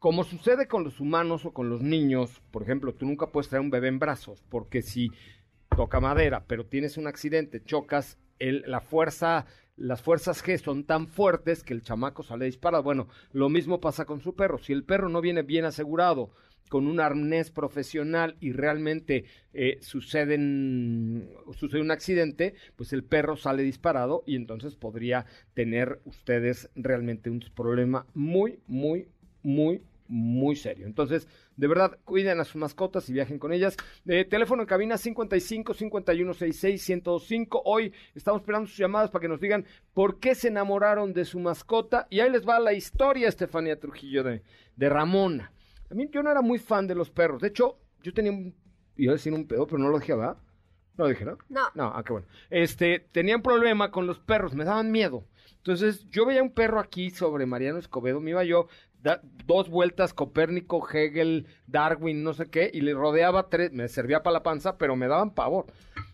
como 0.00 0.24
sucede 0.24 0.66
con 0.66 0.82
los 0.82 0.98
humanos 0.98 1.44
o 1.44 1.52
con 1.52 1.68
los 1.68 1.82
niños, 1.82 2.40
por 2.50 2.62
ejemplo, 2.62 2.94
tú 2.94 3.04
nunca 3.04 3.26
puedes 3.26 3.50
traer 3.50 3.60
un 3.60 3.70
bebé 3.70 3.88
en 3.88 3.98
brazos, 3.98 4.42
porque 4.48 4.80
si 4.80 5.10
toca 5.76 6.00
madera, 6.00 6.44
pero 6.46 6.66
tienes 6.66 6.96
un 6.96 7.06
accidente, 7.06 7.62
chocas, 7.64 8.18
el, 8.38 8.64
la 8.66 8.80
fuerza, 8.80 9.46
las 9.76 10.02
fuerzas 10.02 10.44
G 10.44 10.58
son 10.58 10.84
tan 10.84 11.06
fuertes 11.06 11.62
que 11.62 11.74
el 11.74 11.82
chamaco 11.82 12.22
sale 12.22 12.46
disparado. 12.46 12.82
Bueno, 12.82 13.08
lo 13.32 13.48
mismo 13.48 13.80
pasa 13.80 14.04
con 14.04 14.20
su 14.20 14.34
perro. 14.34 14.58
Si 14.58 14.72
el 14.72 14.84
perro 14.84 15.08
no 15.08 15.20
viene 15.20 15.42
bien 15.42 15.64
asegurado, 15.64 16.30
con 16.70 16.86
un 16.86 17.00
arnés 17.00 17.50
profesional 17.50 18.36
y 18.40 18.52
realmente 18.52 19.24
eh, 19.52 19.78
sucede 19.80 20.36
un 20.36 21.90
accidente, 21.90 22.54
pues 22.76 22.92
el 22.92 23.02
perro 23.02 23.36
sale 23.36 23.64
disparado 23.64 24.22
y 24.24 24.36
entonces 24.36 24.76
podría 24.76 25.26
tener 25.52 26.00
ustedes 26.04 26.70
realmente 26.76 27.28
un 27.28 27.40
problema 27.56 28.06
muy, 28.14 28.60
muy, 28.68 29.08
muy, 29.42 29.82
muy 30.06 30.54
serio. 30.54 30.86
Entonces, 30.86 31.26
de 31.60 31.68
verdad, 31.68 31.98
cuiden 32.04 32.40
a 32.40 32.44
sus 32.44 32.56
mascotas 32.56 33.06
y 33.10 33.12
viajen 33.12 33.38
con 33.38 33.52
ellas. 33.52 33.76
Eh, 34.06 34.24
teléfono 34.24 34.62
en 34.62 34.66
cabina 34.66 34.96
55 34.96 35.74
51 35.74 36.32
66 36.32 36.82
105. 36.82 37.62
Hoy 37.66 37.92
estamos 38.14 38.40
esperando 38.40 38.66
sus 38.66 38.78
llamadas 38.78 39.10
para 39.10 39.20
que 39.20 39.28
nos 39.28 39.42
digan 39.42 39.66
por 39.92 40.18
qué 40.20 40.34
se 40.34 40.48
enamoraron 40.48 41.12
de 41.12 41.26
su 41.26 41.38
mascota. 41.38 42.06
Y 42.08 42.20
ahí 42.20 42.30
les 42.30 42.48
va 42.48 42.58
la 42.60 42.72
historia, 42.72 43.28
Estefanía 43.28 43.78
Trujillo, 43.78 44.24
de, 44.24 44.42
de 44.74 44.88
Ramona. 44.88 45.52
A 45.90 45.94
mí 45.94 46.08
yo 46.10 46.22
no 46.22 46.30
era 46.30 46.40
muy 46.40 46.58
fan 46.58 46.86
de 46.86 46.94
los 46.94 47.10
perros. 47.10 47.42
De 47.42 47.48
hecho, 47.48 47.76
yo 48.02 48.14
tenía 48.14 48.32
un, 48.32 48.54
iba 48.96 49.12
a 49.12 49.16
decir 49.16 49.34
un 49.34 49.46
pedo, 49.46 49.66
pero 49.66 49.80
no 49.80 49.90
lo 49.90 49.98
dije, 49.98 50.14
¿verdad? 50.14 50.38
No 50.96 51.04
lo 51.04 51.10
dije, 51.10 51.26
¿no? 51.26 51.36
No. 51.50 51.60
No, 51.74 51.92
ah, 51.94 52.02
qué 52.02 52.14
bueno. 52.14 52.26
Este, 52.48 53.00
tenía 53.12 53.36
un 53.36 53.42
problema 53.42 53.90
con 53.90 54.06
los 54.06 54.18
perros, 54.18 54.54
me 54.54 54.64
daban 54.64 54.90
miedo. 54.90 55.26
Entonces, 55.56 56.08
yo 56.10 56.26
veía 56.26 56.42
un 56.42 56.52
perro 56.52 56.80
aquí 56.80 57.10
sobre 57.10 57.46
Mariano 57.46 57.78
Escobedo, 57.78 58.20
me 58.20 58.30
iba 58.30 58.44
yo 58.44 58.68
dos 59.46 59.70
vueltas, 59.70 60.14
Copérnico, 60.14 60.86
Hegel, 60.88 61.46
Darwin, 61.66 62.22
no 62.22 62.34
sé 62.34 62.50
qué, 62.50 62.70
y 62.72 62.80
le 62.82 62.94
rodeaba 62.94 63.48
tres, 63.48 63.72
me 63.72 63.88
servía 63.88 64.22
para 64.22 64.34
la 64.34 64.42
panza, 64.42 64.78
pero 64.78 64.96
me 64.96 65.08
daban 65.08 65.34
pavor. 65.34 65.66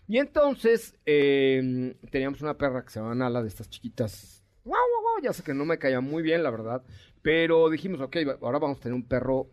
Y 0.08 0.18
entonces 0.18 0.96
em, 1.04 1.94
teníamos 2.10 2.40
una 2.40 2.56
perra 2.56 2.84
que 2.84 2.90
se 2.90 3.00
llama 3.00 3.14
Nala, 3.14 3.42
de 3.42 3.48
estas 3.48 3.68
chiquitas. 3.68 4.44
Wow, 4.64 4.74
wow, 4.74 5.22
ya 5.22 5.32
sé 5.32 5.42
que 5.42 5.54
no 5.54 5.64
me 5.64 5.78
caía 5.78 6.00
muy 6.00 6.22
bien, 6.22 6.42
la 6.42 6.50
verdad. 6.50 6.82
Pero 7.22 7.68
dijimos, 7.70 8.00
ok, 8.00 8.16
ahora 8.40 8.58
vamos 8.58 8.78
a 8.78 8.80
tener 8.82 8.94
un 8.94 9.06
perro 9.06 9.48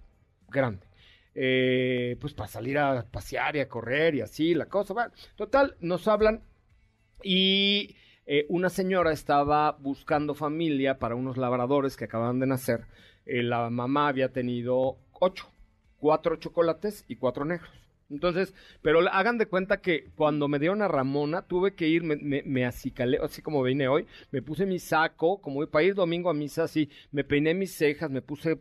grande. 0.47 0.87
Eh, 1.35 2.17
pues 2.21 2.35
para 2.35 2.47
salir 2.47 2.77
a 2.77 3.03
pasear 3.09 3.55
y 3.55 3.59
a 3.59 3.67
correr 3.67 4.13
y 4.15 4.21
así, 4.21 4.53
la 4.53 4.67
cosa. 4.67 4.93
Bueno, 4.93 5.11
total, 5.35 5.75
nos 5.79 6.07
hablan 6.07 6.43
y 7.23 7.95
eh, 8.25 8.45
una 8.49 8.69
señora 8.69 9.11
estaba 9.11 9.71
buscando 9.73 10.33
familia 10.33 10.97
para 10.99 11.15
unos 11.15 11.37
labradores 11.37 11.97
que 11.97 12.05
acaban 12.05 12.39
de 12.39 12.47
nacer 12.47 12.85
eh, 13.25 13.43
la 13.43 13.69
mamá 13.69 14.07
había 14.07 14.29
tenido 14.29 14.97
ocho, 15.13 15.51
cuatro 15.97 16.35
chocolates 16.35 17.05
y 17.07 17.15
cuatro 17.15 17.45
negros. 17.45 17.69
Entonces, 18.09 18.53
pero 18.81 18.99
hagan 19.11 19.37
de 19.37 19.47
cuenta 19.47 19.81
que 19.81 20.09
cuando 20.15 20.47
me 20.47 20.59
dieron 20.59 20.81
a 20.81 20.87
Ramona, 20.87 21.43
tuve 21.43 21.73
que 21.73 21.87
ir, 21.87 22.03
me, 22.03 22.43
me, 22.43 22.65
acicalé, 22.65 23.17
así 23.23 23.41
como 23.41 23.63
vine 23.63 23.87
hoy, 23.87 24.05
me 24.31 24.41
puse 24.41 24.65
mi 24.65 24.77
saco, 24.77 25.41
como 25.41 25.65
para 25.67 25.85
ir 25.85 25.95
domingo 25.95 26.29
a 26.29 26.33
misa, 26.33 26.63
así, 26.63 26.89
me 27.11 27.23
peiné 27.23 27.53
mis 27.53 27.73
cejas, 27.73 28.11
me 28.11 28.21
puse, 28.21 28.59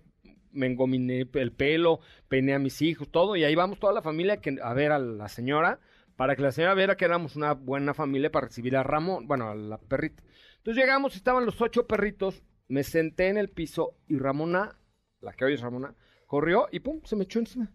me 0.52 0.68
engominé 0.68 1.28
el 1.34 1.52
pelo, 1.52 2.00
peiné 2.28 2.54
a 2.54 2.58
mis 2.58 2.80
hijos, 2.80 3.10
todo, 3.10 3.36
y 3.36 3.44
ahí 3.44 3.54
vamos 3.54 3.78
toda 3.78 3.92
la 3.92 4.00
familia 4.00 4.38
que, 4.38 4.56
a 4.62 4.72
ver 4.72 4.92
a 4.92 4.98
la 4.98 5.28
señora, 5.28 5.80
para 6.16 6.36
que 6.36 6.42
la 6.42 6.52
señora 6.52 6.74
viera 6.74 6.96
que 6.96 7.04
éramos 7.04 7.36
una 7.36 7.54
buena 7.54 7.94
familia 7.94 8.30
para 8.30 8.46
recibir 8.46 8.76
a 8.76 8.82
Ramón, 8.82 9.26
bueno, 9.26 9.50
a 9.50 9.54
la 9.54 9.78
perrita. 9.78 10.22
Entonces 10.58 10.82
llegamos, 10.82 11.16
estaban 11.16 11.46
los 11.46 11.60
ocho 11.60 11.86
perritos, 11.86 12.42
me 12.68 12.84
senté 12.84 13.28
en 13.28 13.38
el 13.38 13.48
piso 13.48 13.96
y 14.06 14.18
Ramona, 14.18 14.78
la 15.20 15.32
que 15.32 15.44
hoy 15.44 15.54
es 15.54 15.60
Ramona, 15.60 15.94
corrió 16.26 16.68
y 16.70 16.80
pum, 16.80 17.00
se 17.04 17.16
me 17.16 17.24
echó 17.24 17.38
encima. 17.38 17.70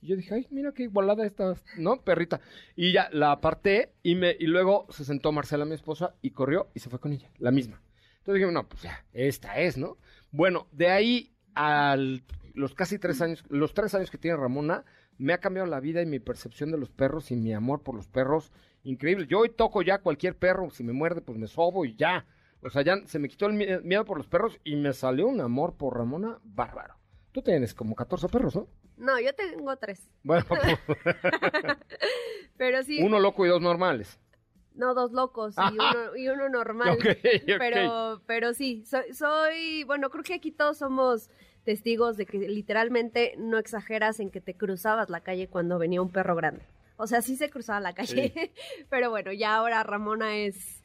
Y 0.00 0.08
yo 0.08 0.16
dije, 0.16 0.34
ay, 0.34 0.46
mira 0.50 0.72
qué 0.72 0.82
igualada 0.82 1.24
esta, 1.24 1.54
¿no? 1.78 2.02
Perrita. 2.02 2.40
Y 2.76 2.92
ya 2.92 3.08
la 3.12 3.32
aparté 3.32 3.94
y, 4.02 4.14
me, 4.14 4.36
y 4.38 4.46
luego 4.46 4.86
se 4.90 5.04
sentó 5.04 5.32
Marcela, 5.32 5.64
mi 5.64 5.74
esposa, 5.74 6.14
y 6.20 6.30
corrió 6.30 6.68
y 6.74 6.80
se 6.80 6.90
fue 6.90 7.00
con 7.00 7.12
ella, 7.12 7.30
la 7.38 7.50
misma. 7.50 7.80
Entonces 8.18 8.40
dije, 8.40 8.52
no, 8.52 8.68
pues 8.68 8.82
ya, 8.82 9.04
esta 9.12 9.58
es, 9.60 9.76
¿no? 9.76 9.98
Bueno, 10.30 10.68
de 10.72 10.88
ahí 10.88 11.34
al 11.54 12.22
los 12.54 12.74
casi 12.74 12.98
tres 12.98 13.20
años, 13.20 13.44
los 13.48 13.74
tres 13.74 13.94
años 13.94 14.10
que 14.10 14.18
tiene 14.18 14.36
Ramona, 14.36 14.84
me 15.18 15.32
ha 15.32 15.38
cambiado 15.38 15.68
la 15.68 15.80
vida 15.80 16.02
y 16.02 16.06
mi 16.06 16.18
percepción 16.18 16.70
de 16.70 16.78
los 16.78 16.90
perros 16.90 17.30
y 17.30 17.36
mi 17.36 17.52
amor 17.52 17.82
por 17.82 17.94
los 17.94 18.08
perros, 18.08 18.52
increíble. 18.82 19.26
Yo 19.26 19.40
hoy 19.40 19.50
toco 19.50 19.82
ya 19.82 19.98
cualquier 19.98 20.36
perro, 20.36 20.70
si 20.70 20.82
me 20.84 20.92
muerde, 20.92 21.20
pues 21.20 21.38
me 21.38 21.46
sobo 21.46 21.84
y 21.84 21.94
ya. 21.96 22.26
O 22.62 22.70
sea, 22.70 22.82
ya 22.82 22.96
se 23.06 23.18
me 23.18 23.28
quitó 23.28 23.46
el 23.46 23.52
mie- 23.54 23.82
miedo 23.82 24.04
por 24.04 24.16
los 24.18 24.26
perros 24.26 24.58
y 24.64 24.76
me 24.76 24.92
salió 24.92 25.26
un 25.28 25.40
amor 25.40 25.74
por 25.76 25.96
Ramona 25.96 26.38
bárbaro. 26.44 26.94
Tú 27.32 27.42
tienes 27.42 27.74
como 27.74 27.94
14 27.94 28.28
perros, 28.28 28.54
¿no? 28.56 28.68
No, 28.96 29.18
yo 29.20 29.34
tengo 29.34 29.76
tres. 29.76 30.08
Bueno, 30.22 30.44
pues, 30.48 30.60
Pero 32.56 32.82
sí, 32.82 33.02
uno 33.02 33.18
loco 33.20 33.44
y 33.44 33.48
dos 33.48 33.60
normales. 33.60 34.18
no, 34.74 34.94
dos 34.94 35.12
locos 35.12 35.56
y 35.70 35.74
uno, 35.74 36.16
y 36.16 36.28
uno 36.28 36.48
normal. 36.48 36.98
Pero, 37.58 38.22
pero 38.26 38.54
sí, 38.54 38.84
soy, 38.86 39.12
soy, 39.12 39.84
bueno, 39.84 40.10
creo 40.10 40.24
que 40.24 40.34
aquí 40.34 40.50
todos 40.52 40.78
somos 40.78 41.30
testigos 41.64 42.16
de 42.16 42.26
que 42.26 42.38
literalmente 42.38 43.34
no 43.38 43.58
exageras 43.58 44.20
en 44.20 44.30
que 44.30 44.40
te 44.40 44.54
cruzabas 44.54 45.10
la 45.10 45.20
calle 45.20 45.48
cuando 45.48 45.78
venía 45.78 46.02
un 46.02 46.10
perro 46.10 46.36
grande. 46.36 46.64
O 46.96 47.06
sea, 47.06 47.22
sí 47.22 47.36
se 47.36 47.50
cruzaba 47.50 47.80
la 47.80 47.94
calle, 47.94 48.52
pero 48.90 49.10
bueno, 49.10 49.32
ya 49.32 49.56
ahora 49.56 49.82
Ramona 49.82 50.36
es, 50.36 50.82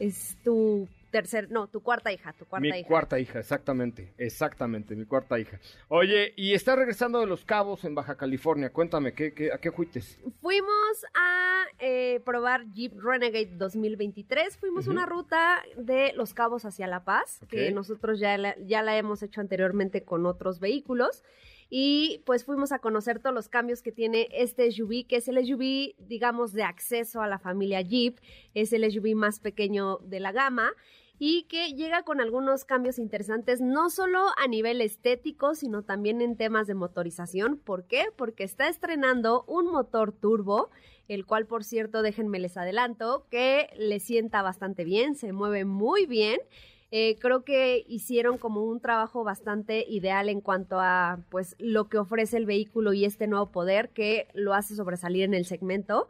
es 0.00 0.36
tu 0.42 0.88
tercer, 1.14 1.48
no, 1.48 1.68
tu 1.68 1.80
cuarta 1.80 2.12
hija, 2.12 2.32
tu 2.32 2.44
cuarta 2.44 2.60
mi 2.60 2.76
hija. 2.76 2.88
cuarta 2.88 3.20
hija, 3.20 3.38
exactamente, 3.38 4.12
exactamente, 4.18 4.96
mi 4.96 5.04
cuarta 5.04 5.38
hija. 5.38 5.60
Oye, 5.86 6.32
y 6.34 6.54
está 6.54 6.74
regresando 6.74 7.20
de 7.20 7.26
Los 7.26 7.44
Cabos 7.44 7.84
en 7.84 7.94
Baja 7.94 8.16
California. 8.16 8.72
Cuéntame, 8.72 9.14
¿qué, 9.14 9.32
qué, 9.32 9.52
¿a 9.52 9.58
qué 9.58 9.70
fuites? 9.70 10.18
Fuimos 10.40 11.06
a 11.14 11.66
eh, 11.78 12.20
probar 12.24 12.68
Jeep 12.72 12.98
Renegade 13.00 13.52
2023. 13.56 14.56
Fuimos 14.56 14.88
una 14.88 15.06
ruta 15.06 15.62
de 15.76 16.12
Los 16.14 16.34
Cabos 16.34 16.64
hacia 16.64 16.88
La 16.88 17.04
Paz, 17.04 17.38
que 17.48 17.70
nosotros 17.70 18.18
ya 18.18 18.36
la, 18.36 18.56
ya 18.58 18.82
la 18.82 18.98
hemos 18.98 19.22
hecho 19.22 19.40
anteriormente 19.40 20.02
con 20.02 20.26
otros 20.26 20.58
vehículos. 20.58 21.22
Y 21.70 22.22
pues 22.26 22.44
fuimos 22.44 22.72
a 22.72 22.80
conocer 22.80 23.20
todos 23.20 23.34
los 23.34 23.48
cambios 23.48 23.82
que 23.82 23.92
tiene 23.92 24.28
este 24.32 24.68
SUV, 24.70 25.06
que 25.06 25.16
es 25.16 25.28
el 25.28 25.44
SUV, 25.46 25.94
digamos, 26.08 26.52
de 26.52 26.64
acceso 26.64 27.22
a 27.22 27.28
la 27.28 27.38
familia 27.38 27.80
Jeep. 27.82 28.18
Es 28.52 28.72
el 28.72 28.90
SUV 28.90 29.14
más 29.14 29.38
pequeño 29.38 29.98
de 29.98 30.18
la 30.18 30.32
gama 30.32 30.72
y 31.18 31.44
que 31.44 31.74
llega 31.74 32.02
con 32.02 32.20
algunos 32.20 32.64
cambios 32.64 32.98
interesantes, 32.98 33.60
no 33.60 33.90
solo 33.90 34.26
a 34.36 34.48
nivel 34.48 34.80
estético, 34.80 35.54
sino 35.54 35.82
también 35.82 36.20
en 36.20 36.36
temas 36.36 36.66
de 36.66 36.74
motorización. 36.74 37.56
¿Por 37.56 37.84
qué? 37.84 38.06
Porque 38.16 38.44
está 38.44 38.68
estrenando 38.68 39.44
un 39.46 39.70
motor 39.70 40.12
turbo, 40.12 40.70
el 41.08 41.24
cual, 41.24 41.46
por 41.46 41.64
cierto, 41.64 42.02
déjenme 42.02 42.40
les 42.40 42.56
adelanto, 42.56 43.26
que 43.30 43.68
le 43.78 44.00
sienta 44.00 44.42
bastante 44.42 44.84
bien, 44.84 45.14
se 45.14 45.32
mueve 45.32 45.64
muy 45.64 46.06
bien. 46.06 46.40
Eh, 46.90 47.16
creo 47.18 47.42
que 47.42 47.84
hicieron 47.88 48.38
como 48.38 48.62
un 48.64 48.80
trabajo 48.80 49.24
bastante 49.24 49.84
ideal 49.88 50.28
en 50.28 50.40
cuanto 50.40 50.78
a 50.78 51.18
pues 51.28 51.56
lo 51.58 51.88
que 51.88 51.98
ofrece 51.98 52.36
el 52.36 52.46
vehículo 52.46 52.92
y 52.92 53.04
este 53.04 53.26
nuevo 53.26 53.50
poder 53.50 53.90
que 53.90 54.28
lo 54.32 54.54
hace 54.54 54.76
sobresalir 54.76 55.24
en 55.24 55.34
el 55.34 55.44
segmento. 55.44 56.06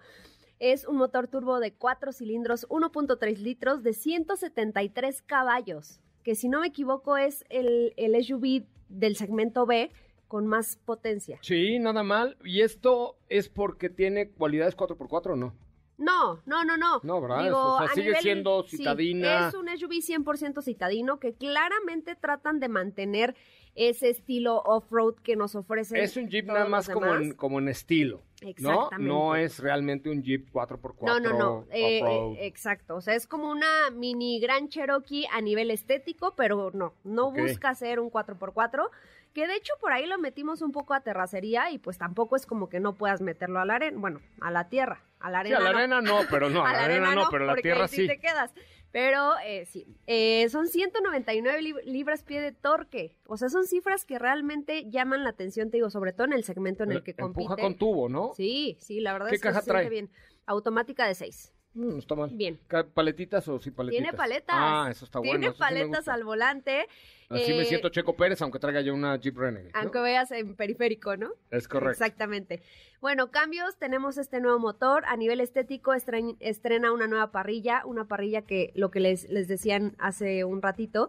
Es 0.58 0.86
un 0.86 0.96
motor 0.96 1.28
turbo 1.28 1.60
de 1.60 1.72
4 1.74 2.12
cilindros, 2.12 2.66
1.3 2.68 3.38
litros, 3.38 3.82
de 3.82 3.92
173 3.92 5.22
caballos, 5.22 6.00
que 6.22 6.34
si 6.34 6.48
no 6.48 6.60
me 6.60 6.68
equivoco 6.68 7.16
es 7.16 7.44
el, 7.48 7.92
el 7.96 8.22
SUV 8.24 8.64
del 8.88 9.16
segmento 9.16 9.66
B 9.66 9.90
con 10.28 10.46
más 10.46 10.76
potencia. 10.76 11.38
Sí, 11.42 11.78
nada 11.78 12.02
mal. 12.02 12.36
¿Y 12.44 12.62
esto 12.62 13.16
es 13.28 13.48
porque 13.48 13.90
tiene 13.90 14.30
cualidades 14.30 14.76
4x4 14.76 15.32
o 15.32 15.36
no? 15.36 15.54
No, 15.96 16.42
no, 16.44 16.64
no, 16.64 16.76
no. 16.76 17.00
No, 17.04 17.20
¿verdad? 17.20 17.52
O 17.52 17.78
sea, 17.78 17.88
sigue 17.94 18.16
siendo 18.20 18.64
sí, 18.64 18.78
citadina. 18.78 19.48
es 19.48 19.54
un 19.54 19.68
SUV 19.68 19.92
100% 20.00 20.62
citadino 20.62 21.20
que 21.20 21.34
claramente 21.34 22.16
tratan 22.16 22.58
de 22.58 22.68
mantener 22.68 23.36
ese 23.74 24.08
estilo 24.10 24.62
off-road 24.64 25.14
que 25.16 25.36
nos 25.36 25.54
ofrece. 25.54 26.00
Es 26.02 26.16
un 26.16 26.28
Jeep 26.28 26.46
nada 26.46 26.66
más 26.66 26.88
como 26.88 27.14
en, 27.14 27.34
como 27.34 27.58
en 27.58 27.68
estilo. 27.68 28.22
¿no? 28.42 28.48
Exactamente. 28.48 29.08
No 29.08 29.36
es 29.36 29.58
realmente 29.58 30.10
un 30.10 30.22
Jeep 30.22 30.50
4x4. 30.52 31.06
No, 31.06 31.20
no, 31.20 31.38
no. 31.38 31.66
eh, 31.70 32.00
eh, 32.00 32.46
exacto. 32.46 32.96
O 32.96 33.00
sea, 33.00 33.14
es 33.14 33.26
como 33.26 33.50
una 33.50 33.90
mini 33.92 34.38
Gran 34.38 34.68
Cherokee 34.68 35.26
a 35.32 35.40
nivel 35.40 35.70
estético, 35.70 36.34
pero 36.36 36.70
no, 36.74 36.94
no 37.04 37.30
busca 37.30 37.74
ser 37.74 38.00
un 38.00 38.10
4x4. 38.10 38.88
Que 39.32 39.48
de 39.48 39.56
hecho 39.56 39.72
por 39.80 39.92
ahí 39.92 40.06
lo 40.06 40.16
metimos 40.18 40.62
un 40.62 40.70
poco 40.70 40.94
a 40.94 41.00
terracería 41.00 41.70
y 41.72 41.78
pues 41.78 41.98
tampoco 41.98 42.36
es 42.36 42.46
como 42.46 42.68
que 42.68 42.78
no 42.78 42.94
puedo 42.94 43.18
meterlo 43.18 43.58
a 43.58 43.64
la 43.64 43.74
arena, 43.74 43.98
bueno, 43.98 44.20
a 44.40 44.52
la 44.52 44.68
tierra, 44.68 45.02
a 45.18 45.28
la 45.28 45.42
Sí, 45.42 45.52
arena. 45.52 45.56
a 45.56 45.60
la 45.60 45.72
no. 45.72 45.78
arena 45.78 46.00
no, 46.02 46.20
pero 46.30 46.50
no, 46.50 46.64
a, 46.66 46.72
la 46.72 46.84
arena, 46.84 47.14
no, 47.16 47.28
pero 47.32 47.50
a 47.50 47.54
la 47.54 47.60
tierra 47.60 47.88
sí. 47.88 48.06
te 48.06 48.20
quedas. 48.20 48.54
Pero 48.94 49.32
eh, 49.44 49.66
sí, 49.66 49.88
eh, 50.06 50.48
son 50.50 50.68
199 50.68 51.60
lib- 51.62 51.82
libras 51.84 52.22
pie 52.22 52.40
de 52.40 52.52
torque. 52.52 53.18
O 53.26 53.36
sea, 53.36 53.48
son 53.48 53.66
cifras 53.66 54.04
que 54.04 54.20
realmente 54.20 54.88
llaman 54.88 55.24
la 55.24 55.30
atención, 55.30 55.68
te 55.72 55.78
digo, 55.78 55.90
sobre 55.90 56.12
todo 56.12 56.28
en 56.28 56.32
el 56.32 56.44
segmento 56.44 56.84
en 56.84 56.92
el 56.92 57.02
que 57.02 57.12
compite. 57.16 57.42
Empuja 57.42 57.56
con 57.60 57.76
tubo, 57.76 58.08
¿no? 58.08 58.34
Sí, 58.36 58.76
sí, 58.78 59.00
la 59.00 59.12
verdad 59.12 59.30
¿Qué 59.30 59.34
es 59.34 59.40
que 59.42 59.48
caja 59.48 59.62
se 59.62 59.70
trae? 59.72 59.88
bien. 59.88 60.10
Automática 60.46 61.08
de 61.08 61.16
6. 61.16 61.52
Mm, 61.74 61.88
no 61.88 61.98
está 61.98 62.14
mal. 62.14 62.30
Bien. 62.32 62.58
¿Paletitas 62.94 63.46
o 63.48 63.58
sin 63.58 63.74
paletitas? 63.74 64.02
Tiene 64.02 64.16
paletas. 64.16 64.56
Ah, 64.58 64.88
eso 64.90 65.04
está 65.04 65.18
bueno. 65.18 65.32
Tiene 65.32 65.46
eso 65.48 65.58
paletas 65.58 66.08
al 66.08 66.24
volante. 66.24 66.86
Así 67.28 67.52
me 67.52 67.62
eh, 67.62 67.64
siento 67.64 67.88
Checo 67.88 68.14
Pérez, 68.16 68.40
aunque 68.42 68.58
traiga 68.58 68.80
yo 68.80 68.94
una 68.94 69.16
Jeep 69.16 69.36
Renegade. 69.36 69.72
¿no? 69.72 69.80
Aunque 69.80 70.00
veas 70.00 70.30
en 70.30 70.54
periférico, 70.54 71.16
¿no? 71.16 71.30
Es 71.50 71.66
correcto. 71.66 71.90
Exactamente. 71.92 72.62
Bueno, 73.00 73.30
cambios, 73.30 73.76
tenemos 73.76 74.18
este 74.18 74.40
nuevo 74.40 74.58
motor. 74.58 75.04
A 75.06 75.16
nivel 75.16 75.40
estético 75.40 75.92
estren- 75.94 76.36
estrena 76.40 76.92
una 76.92 77.06
nueva 77.08 77.32
parrilla, 77.32 77.82
una 77.86 78.06
parrilla 78.06 78.42
que 78.42 78.72
lo 78.76 78.90
que 78.90 79.00
les, 79.00 79.28
les 79.28 79.48
decían 79.48 79.96
hace 79.98 80.44
un 80.44 80.62
ratito, 80.62 81.08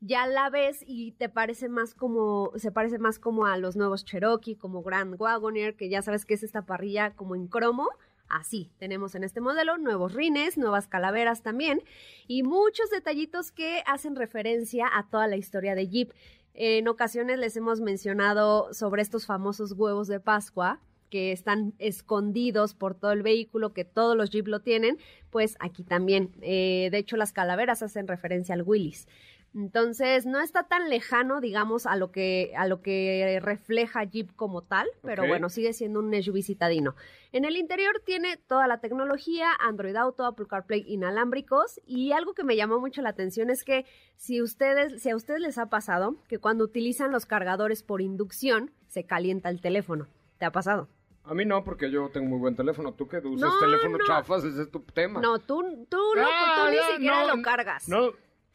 ya 0.00 0.26
la 0.26 0.48
ves 0.50 0.82
y 0.86 1.12
te 1.12 1.28
parece 1.28 1.68
más 1.68 1.94
como, 1.94 2.52
se 2.56 2.72
parece 2.72 2.98
más 2.98 3.18
como 3.18 3.46
a 3.46 3.58
los 3.58 3.76
nuevos 3.76 4.04
Cherokee, 4.04 4.56
como 4.56 4.82
Grand 4.82 5.14
Wagoneer, 5.20 5.76
que 5.76 5.88
ya 5.88 6.02
sabes 6.02 6.24
que 6.24 6.34
es 6.34 6.42
esta 6.42 6.62
parrilla 6.62 7.10
como 7.14 7.36
en 7.36 7.46
cromo. 7.46 7.88
Así, 8.30 8.70
tenemos 8.78 9.16
en 9.16 9.24
este 9.24 9.40
modelo 9.40 9.76
nuevos 9.76 10.14
rines, 10.14 10.56
nuevas 10.56 10.86
calaveras 10.86 11.42
también 11.42 11.82
y 12.28 12.44
muchos 12.44 12.88
detallitos 12.88 13.50
que 13.50 13.82
hacen 13.86 14.14
referencia 14.14 14.88
a 14.92 15.08
toda 15.10 15.26
la 15.26 15.36
historia 15.36 15.74
de 15.74 15.88
Jeep. 15.88 16.12
En 16.54 16.86
ocasiones 16.86 17.40
les 17.40 17.56
hemos 17.56 17.80
mencionado 17.80 18.72
sobre 18.72 19.02
estos 19.02 19.26
famosos 19.26 19.72
huevos 19.72 20.06
de 20.06 20.20
Pascua 20.20 20.80
que 21.10 21.32
están 21.32 21.74
escondidos 21.78 22.74
por 22.74 22.94
todo 22.94 23.10
el 23.10 23.24
vehículo, 23.24 23.72
que 23.72 23.84
todos 23.84 24.16
los 24.16 24.30
Jeep 24.30 24.46
lo 24.46 24.60
tienen, 24.60 24.98
pues 25.30 25.56
aquí 25.58 25.82
también. 25.82 26.30
Eh, 26.40 26.88
de 26.92 26.98
hecho, 26.98 27.16
las 27.16 27.32
calaveras 27.32 27.82
hacen 27.82 28.06
referencia 28.06 28.54
al 28.54 28.62
Willys. 28.62 29.08
Entonces, 29.54 30.26
no 30.26 30.40
está 30.40 30.68
tan 30.68 30.88
lejano, 30.88 31.40
digamos, 31.40 31.86
a 31.86 31.96
lo 31.96 32.12
que, 32.12 32.52
a 32.56 32.68
lo 32.68 32.82
que 32.82 33.40
refleja 33.42 34.04
Jeep 34.04 34.30
como 34.36 34.62
tal, 34.62 34.88
pero 35.02 35.26
bueno, 35.26 35.48
sigue 35.48 35.72
siendo 35.72 35.98
un 35.98 36.12
SUV 36.22 36.42
citadino. 36.42 36.94
En 37.32 37.44
el 37.44 37.56
interior 37.56 38.00
tiene 38.04 38.36
toda 38.36 38.68
la 38.68 38.78
tecnología, 38.78 39.50
Android 39.58 39.96
Auto, 39.96 40.24
Apple 40.24 40.46
CarPlay 40.48 40.84
inalámbricos, 40.86 41.80
y 41.84 42.12
algo 42.12 42.32
que 42.34 42.44
me 42.44 42.54
llamó 42.54 42.78
mucho 42.78 43.02
la 43.02 43.08
atención 43.10 43.50
es 43.50 43.64
que 43.64 43.86
si 44.14 44.40
ustedes, 44.40 45.02
si 45.02 45.10
a 45.10 45.16
ustedes 45.16 45.40
les 45.40 45.58
ha 45.58 45.66
pasado 45.66 46.14
que 46.28 46.38
cuando 46.38 46.62
utilizan 46.64 47.10
los 47.10 47.26
cargadores 47.26 47.82
por 47.82 48.00
inducción, 48.00 48.70
se 48.86 49.04
calienta 49.04 49.48
el 49.50 49.60
teléfono. 49.60 50.06
¿Te 50.38 50.44
ha 50.44 50.52
pasado? 50.52 50.88
A 51.24 51.34
mí 51.34 51.44
no, 51.44 51.62
porque 51.64 51.90
yo 51.90 52.08
tengo 52.10 52.28
muy 52.28 52.38
buen 52.38 52.56
teléfono. 52.56 52.94
Tú 52.94 53.06
que 53.06 53.18
usas 53.18 53.52
No, 53.52 53.58
teléfono 53.60 53.98
no. 53.98 54.04
chafas, 54.06 54.42
ese 54.44 54.62
es 54.62 54.70
tu 54.70 54.80
tema. 54.80 55.20
No, 55.20 55.38
tú, 55.38 55.86
tú, 55.88 55.98
no, 56.16 56.22
Ah, 56.26 56.64
tú 56.66 56.70
ni 56.70 56.94
siquiera 56.94 57.26
lo 57.26 57.42
cargas. 57.42 57.88
No, 57.88 58.10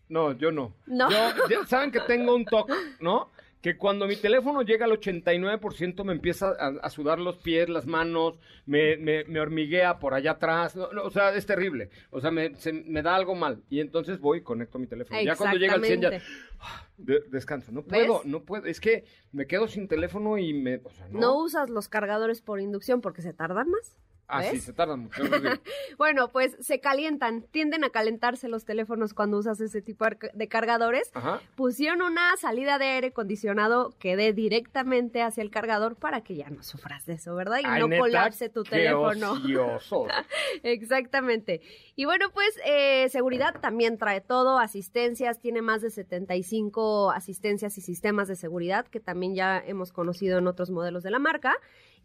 no, 0.10 0.34
yo 0.34 0.52
no. 0.52 0.74
No. 0.88 1.10
Yo, 1.50 1.66
saben 1.66 1.92
que 1.92 2.00
tengo 2.02 2.36
un 2.36 2.46
toque, 2.46 2.74
¿no? 3.00 3.32
Que 3.62 3.78
cuando 3.78 4.06
mi 4.06 4.16
teléfono 4.16 4.62
llega 4.62 4.86
al 4.86 4.92
89% 4.92 6.04
me 6.04 6.14
empieza 6.14 6.50
a, 6.60 6.68
a 6.84 6.90
sudar 6.92 7.18
los 7.20 7.38
pies, 7.38 7.68
las 7.68 7.88
manos, 7.88 8.38
me, 8.68 8.96
me, 8.98 9.24
me 9.24 9.40
hormiguea 9.40 9.98
por 9.98 10.14
allá 10.14 10.32
atrás. 10.32 10.76
No, 10.76 10.92
no, 10.92 11.02
o 11.04 11.10
sea, 11.10 11.34
es 11.34 11.48
terrible. 11.48 11.90
O 12.12 12.22
sea, 12.22 12.30
me, 12.30 12.54
se- 12.58 12.74
me 12.74 13.02
da 13.02 13.16
algo 13.16 13.34
mal. 13.34 13.64
Y 13.72 13.80
entonces 13.80 14.20
voy 14.20 14.38
y 14.38 14.42
conecto 14.42 14.78
mi 14.78 14.86
teléfono. 14.86 15.20
Ya 15.20 15.36
cuando 15.36 15.58
llega 15.58 15.74
al 15.74 15.84
100 15.84 16.02
ya 16.02 16.22
ah, 16.60 16.88
de- 16.98 17.24
descanso. 17.32 17.72
No 17.72 17.82
puedo, 17.82 18.20
¿Ves? 18.20 18.26
no 18.26 18.44
puedo. 18.44 18.68
Es 18.68 18.80
que 18.80 19.06
me 19.32 19.48
quedo 19.48 19.68
sin 19.68 19.88
teléfono 19.88 20.38
y 20.38 20.54
me... 20.54 20.76
O 20.84 20.92
sea, 20.92 21.08
no. 21.10 21.20
No 21.20 21.38
usas 21.40 21.72
los 21.72 21.90
cargadores 21.90 22.44
por 22.44 22.60
inducción 22.62 23.02
porque 23.02 23.24
se 23.24 23.34
tardan 23.34 23.72
más. 23.72 23.98
Ah, 24.28 24.44
sí, 24.44 24.60
se 24.60 24.74
tarda 24.74 24.96
mucho. 24.96 25.22
Bueno, 25.98 26.30
pues 26.30 26.56
se 26.60 26.80
calientan, 26.80 27.44
tienden 27.52 27.84
a 27.84 27.90
calentarse 27.90 28.50
los 28.50 28.66
teléfonos 28.66 29.14
cuando 29.14 29.38
usas 29.38 29.60
ese 29.62 29.82
tipo 29.82 30.06
de- 30.34 30.48
cargadores. 30.48 31.10
Ajá. 31.14 31.42
Pusieron 31.56 32.02
una 32.02 32.36
salida 32.38 32.78
de 32.78 32.86
aire 32.86 33.08
acondicionado 33.08 33.94
que 33.98 34.16
dé 34.18 34.34
directamente 34.34 35.22
hacia 35.22 35.42
el 35.42 35.50
cargador 35.52 35.96
para 35.96 36.22
que 36.22 36.36
ya 36.36 36.50
no 36.50 36.64
sufras 36.64 37.06
de 37.06 37.14
eso, 37.14 37.34
¿verdad? 37.36 37.60
Y 37.62 37.66
Ay, 37.66 37.80
no 37.82 37.88
neta, 37.88 38.02
colapse 38.02 38.50
tu 38.50 38.64
qué 38.64 38.72
teléfono. 38.72 39.36
Exactamente. 40.64 41.62
Y 41.96 42.06
bueno, 42.06 42.30
pues 42.34 42.50
eh, 42.66 43.08
seguridad 43.10 43.60
también 43.62 43.98
trae 43.98 44.22
todo, 44.22 44.60
asistencias, 44.60 45.40
tiene 45.40 45.62
más 45.62 45.82
de 45.82 45.90
75 45.90 47.12
asistencias 47.12 47.78
y 47.78 47.82
sistemas 47.82 48.28
de 48.28 48.36
seguridad 48.36 48.86
que 48.88 49.00
también 49.00 49.36
ya 49.36 49.58
hemos 49.66 49.92
conocido 49.94 50.38
en 50.38 50.48
otros 50.48 50.70
modelos 50.70 51.04
de 51.04 51.12
la 51.12 51.20
marca. 51.20 51.56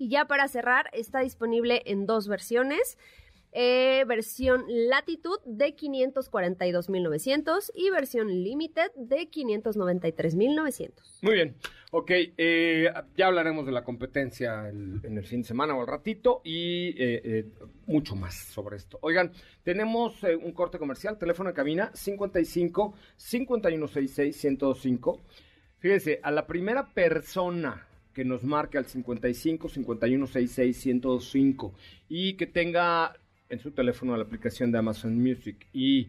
Y 0.01 0.09
ya 0.09 0.25
para 0.25 0.49
cerrar, 0.49 0.89
está 0.95 1.21
disponible 1.21 1.83
en 1.85 2.07
dos 2.07 2.27
versiones. 2.27 2.97
eh, 3.53 4.05
versión 4.07 4.65
Latitud 4.67 5.39
de 5.45 5.77
542.900 5.77 7.71
y 7.75 7.91
versión 7.91 8.29
Limited 8.29 8.93
de 8.97 9.29
593.900. 9.29 10.93
Muy 11.21 11.35
bien. 11.35 11.55
Ok, 11.91 12.13
eh, 12.39 12.89
ya 13.15 13.27
hablaremos 13.27 13.67
de 13.67 13.73
la 13.73 13.85
competencia 13.85 14.71
en 14.71 15.19
el 15.19 15.27
fin 15.27 15.43
de 15.43 15.49
semana 15.49 15.77
o 15.77 15.83
al 15.83 15.87
ratito 15.87 16.41
y 16.45 16.95
eh, 16.97 17.45
mucho 17.87 18.17
más 18.17 18.37
sobre 18.37 18.77
esto. 18.77 18.99
Oigan, 19.03 19.33
tenemos 19.65 20.23
un 20.23 20.53
corte 20.53 20.79
comercial, 20.79 21.19
teléfono 21.19 21.51
de 21.51 21.55
cabina 21.55 21.91
55 21.93 22.95
5166 23.17 24.45
1025. 24.45 25.21
Fíjense, 25.79 26.21
a 26.23 26.31
la 26.31 26.47
primera 26.47 26.87
persona 26.95 27.89
que 28.15 28.25
nos 28.25 28.45
marque 28.45 28.79
al 28.79 28.87
55 28.87 29.69
5166 29.69 30.87
1025 30.87 31.75
y 32.09 32.35
que 32.35 32.47
tenga 32.47 33.15
en 33.49 33.59
su 33.59 33.73
teléfono 33.73 34.17
la 34.17 34.23
aplicación 34.23 34.73
de 34.73 34.79
Amazon 34.79 35.21
Music 35.21 35.67
y 35.73 36.09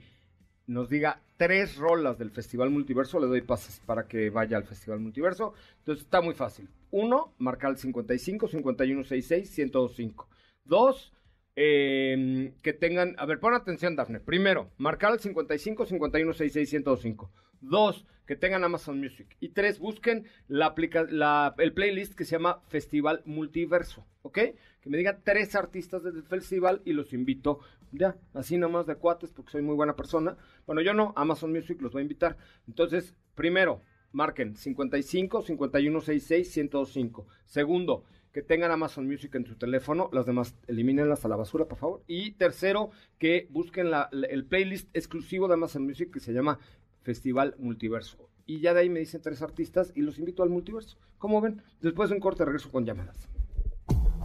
nos 0.68 0.90
diga 0.90 1.22
tres 1.38 1.76
rolas 1.76 2.18
del 2.18 2.30
Festival 2.32 2.70
Multiverso, 2.70 3.20
le 3.20 3.28
doy 3.28 3.42
pases 3.42 3.82
para 3.86 4.08
que 4.08 4.30
vaya 4.30 4.58
al 4.58 4.64
Festival 4.64 5.00
Multiverso. 5.00 5.54
Entonces 5.80 6.06
está 6.06 6.22
muy 6.22 6.36
fácil. 6.36 6.70
Uno, 6.92 7.34
marcar 7.40 7.72
el 7.72 7.78
55 7.78 8.48
5166 8.48 9.58
1025. 9.58 10.30
Dos, 10.64 11.12
eh, 11.56 12.54
que 12.62 12.74
tengan, 12.74 13.16
a 13.18 13.26
ver, 13.26 13.40
pon 13.40 13.54
atención, 13.54 13.96
Dafne. 13.96 14.20
Primero, 14.20 14.70
marcar 14.78 15.14
el 15.14 15.20
55 15.20 15.86
5166 15.88 16.74
1025. 16.74 17.32
Dos, 17.62 18.06
que 18.26 18.36
tengan 18.36 18.64
Amazon 18.64 19.00
Music. 19.00 19.36
Y 19.40 19.50
tres, 19.50 19.80
busquen 19.80 20.26
la 20.48 20.68
aplica 20.68 21.04
la, 21.10 21.54
el 21.58 21.74
playlist 21.74 22.14
que 22.16 22.26
se 22.26 22.32
llama 22.38 22.62
Festival 22.68 23.22
Multiverso, 23.26 24.06
¿ok? 24.24 24.38
Que 24.82 24.90
me 24.90 24.98
digan 24.98 25.22
tres 25.24 25.56
artistas 25.56 26.04
del 26.04 26.24
festival 26.24 26.82
y 26.86 26.94
los 26.94 27.14
invito, 27.14 27.60
ya, 27.92 28.16
así 28.34 28.58
nomás 28.58 28.88
de 28.88 28.96
cuates, 28.96 29.32
porque 29.32 29.52
soy 29.52 29.62
muy 29.62 29.76
buena 29.76 29.96
persona. 29.96 30.38
Bueno, 30.66 30.82
yo 30.82 30.94
no, 30.94 31.14
Amazon 31.16 31.52
Music 31.52 31.82
los 31.82 31.92
voy 31.92 32.00
a 32.02 32.04
invitar. 32.04 32.38
Entonces, 32.68 33.16
primero, 33.36 33.82
marquen 34.12 34.56
55 34.56 35.42
5166 35.44 36.48
1025. 36.58 37.28
Segundo, 37.46 38.04
que 38.32 38.42
tengan 38.42 38.72
Amazon 38.72 39.08
Music 39.08 39.36
en 39.36 39.46
su 39.46 39.56
teléfono, 39.56 40.10
las 40.14 40.26
demás 40.26 40.56
elimínenlas 40.68 41.26
a 41.26 41.28
la 41.28 41.36
basura, 41.36 41.66
por 41.66 41.78
favor. 41.78 42.04
Y 42.08 42.32
tercero, 42.32 42.92
que 43.18 43.48
busquen 43.50 43.92
la- 43.92 44.10
el 44.12 44.46
playlist 44.46 44.90
exclusivo 44.96 45.48
de 45.50 45.56
Amazon 45.56 45.84
Music 45.86 46.12
que 46.14 46.22
se 46.22 46.32
llama 46.34 46.58
Festival 47.04 47.56
Multiverso. 47.60 48.30
Y 48.46 48.60
ya 48.60 48.74
de 48.74 48.82
ahí 48.82 48.90
me 48.90 49.00
dicen 49.00 49.22
tres 49.22 49.42
artistas 49.42 49.92
y 49.96 50.02
los 50.02 50.20
invito 50.20 50.44
al 50.44 50.50
multiverso. 50.50 50.98
¿Cómo 51.18 51.40
ven? 51.42 51.62
Después 51.82 52.10
de 52.10 52.16
un 52.16 52.22
corte 52.22 52.44
regreso 52.44 52.72
con 52.72 52.86
llamadas. 52.86 53.30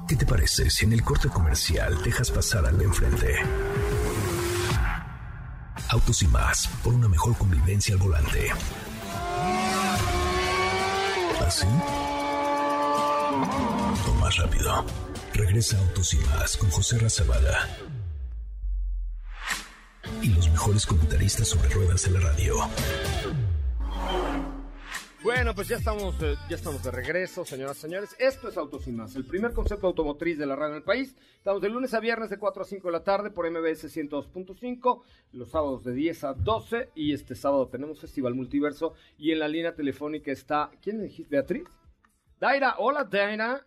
¿Qué 0.08 0.16
te 0.16 0.26
parece 0.26 0.70
si 0.70 0.84
en 0.84 0.92
el 0.92 1.02
corte 1.02 1.28
comercial 1.28 2.02
dejas 2.02 2.30
pasar 2.30 2.64
al 2.66 2.78
de 2.78 2.84
enfrente? 2.84 3.34
Autos 5.90 6.22
y 6.22 6.28
más, 6.28 6.68
por 6.82 6.94
una 6.94 7.08
mejor 7.08 7.36
convivencia 7.36 7.94
al 7.94 8.00
volante. 8.00 8.48
¿Así? 11.40 11.66
O 14.08 14.14
más 14.20 14.36
rápido. 14.36 14.84
Regresa 15.34 15.78
Autos 15.78 16.14
y 16.14 16.18
más 16.18 16.56
con 16.56 16.70
José 16.70 16.98
Razabala. 16.98 17.68
Y 20.22 20.34
los 20.34 20.48
mejores 20.50 20.86
comentaristas 20.86 21.48
sobre 21.48 21.68
ruedas 21.70 22.04
de 22.04 22.10
la 22.12 22.20
radio. 22.20 22.54
Bueno, 25.22 25.54
pues 25.56 25.66
ya 25.68 25.76
estamos, 25.76 26.14
eh, 26.22 26.36
ya 26.48 26.54
estamos 26.54 26.82
de 26.84 26.90
regreso, 26.92 27.44
señoras 27.44 27.78
y 27.78 27.80
señores. 27.80 28.14
Esto 28.18 28.48
es 28.48 28.56
Autos 28.56 28.86
y 28.86 28.92
Más, 28.92 29.16
el 29.16 29.24
primer 29.26 29.52
concepto 29.52 29.88
automotriz 29.88 30.38
de 30.38 30.46
la 30.46 30.54
radio 30.54 30.72
en 30.74 30.76
el 30.78 30.82
país. 30.84 31.16
Estamos 31.38 31.60
de 31.60 31.68
lunes 31.68 31.94
a 31.94 32.00
viernes 32.00 32.30
de 32.30 32.38
4 32.38 32.62
a 32.62 32.64
5 32.64 32.86
de 32.88 32.92
la 32.92 33.02
tarde 33.02 33.30
por 33.30 33.50
MBS 33.50 33.84
102.5, 33.96 35.02
los 35.32 35.50
sábados 35.50 35.82
de 35.84 35.94
10 35.94 36.24
a 36.24 36.34
12 36.34 36.90
y 36.94 37.12
este 37.12 37.34
sábado 37.34 37.66
tenemos 37.68 38.00
Festival 38.00 38.34
Multiverso 38.34 38.94
y 39.18 39.32
en 39.32 39.40
la 39.40 39.48
línea 39.48 39.74
telefónica 39.74 40.30
está, 40.30 40.70
¿quién 40.80 41.02
dijiste? 41.02 41.28
¿Beatriz? 41.34 41.64
Daira, 42.38 42.76
hola 42.78 43.02
Daira. 43.04 43.66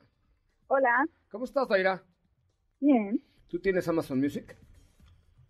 Hola, 0.68 1.06
¿Cómo 1.30 1.44
estás 1.44 1.68
Daira? 1.68 2.04
bien, 2.80 3.22
¿Tú 3.50 3.60
tienes 3.60 3.86
Amazon 3.88 4.20
Music? 4.20 4.56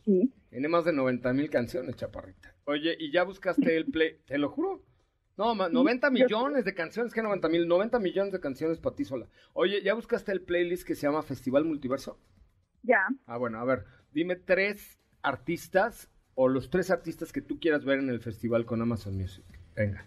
sí. 0.06 0.34
Tiene 0.50 0.68
más 0.68 0.86
de 0.86 0.94
90 0.94 1.32
mil 1.34 1.50
canciones, 1.50 1.96
chaparrita. 1.96 2.56
Oye, 2.66 2.96
¿y 3.00 3.12
ya 3.12 3.24
buscaste 3.24 3.76
el 3.78 3.86
play? 3.86 4.18
Te 4.26 4.38
lo 4.38 4.50
juro. 4.50 4.84
No, 5.38 5.56
ma- 5.56 5.70
90 5.70 6.10
millones 6.10 6.66
de 6.66 6.74
canciones, 6.74 7.14
que 7.14 7.22
90 7.22 7.48
mil, 7.50 7.68
90 7.68 8.00
millones 8.00 8.34
de 8.34 8.40
canciones 8.40 8.80
para 8.80 8.96
ti 8.96 9.06
sola. 9.06 9.28
Oye, 9.54 9.82
¿ya 9.84 9.94
buscaste 9.94 10.32
el 10.32 10.42
playlist 10.42 10.86
que 10.86 10.96
se 10.96 11.04
llama 11.08 11.22
Festival 11.24 11.66
Multiverso? 11.66 12.20
Ya, 12.84 13.08
Ah, 13.26 13.38
bueno, 13.38 13.60
a 13.60 13.66
ver, 13.66 13.86
dime 14.12 14.36
tres 14.36 15.00
artistas 15.22 16.10
o 16.36 16.48
los 16.48 16.70
tres 16.70 16.92
artistas 16.92 17.32
que 17.32 17.42
tú 17.42 17.60
quieras 17.60 17.86
ver 17.86 18.00
en 18.00 18.10
el 18.10 18.20
festival 18.20 18.66
con 18.66 18.82
Amazon 18.82 19.18
Music. 19.18 19.46
Venga. 19.76 20.06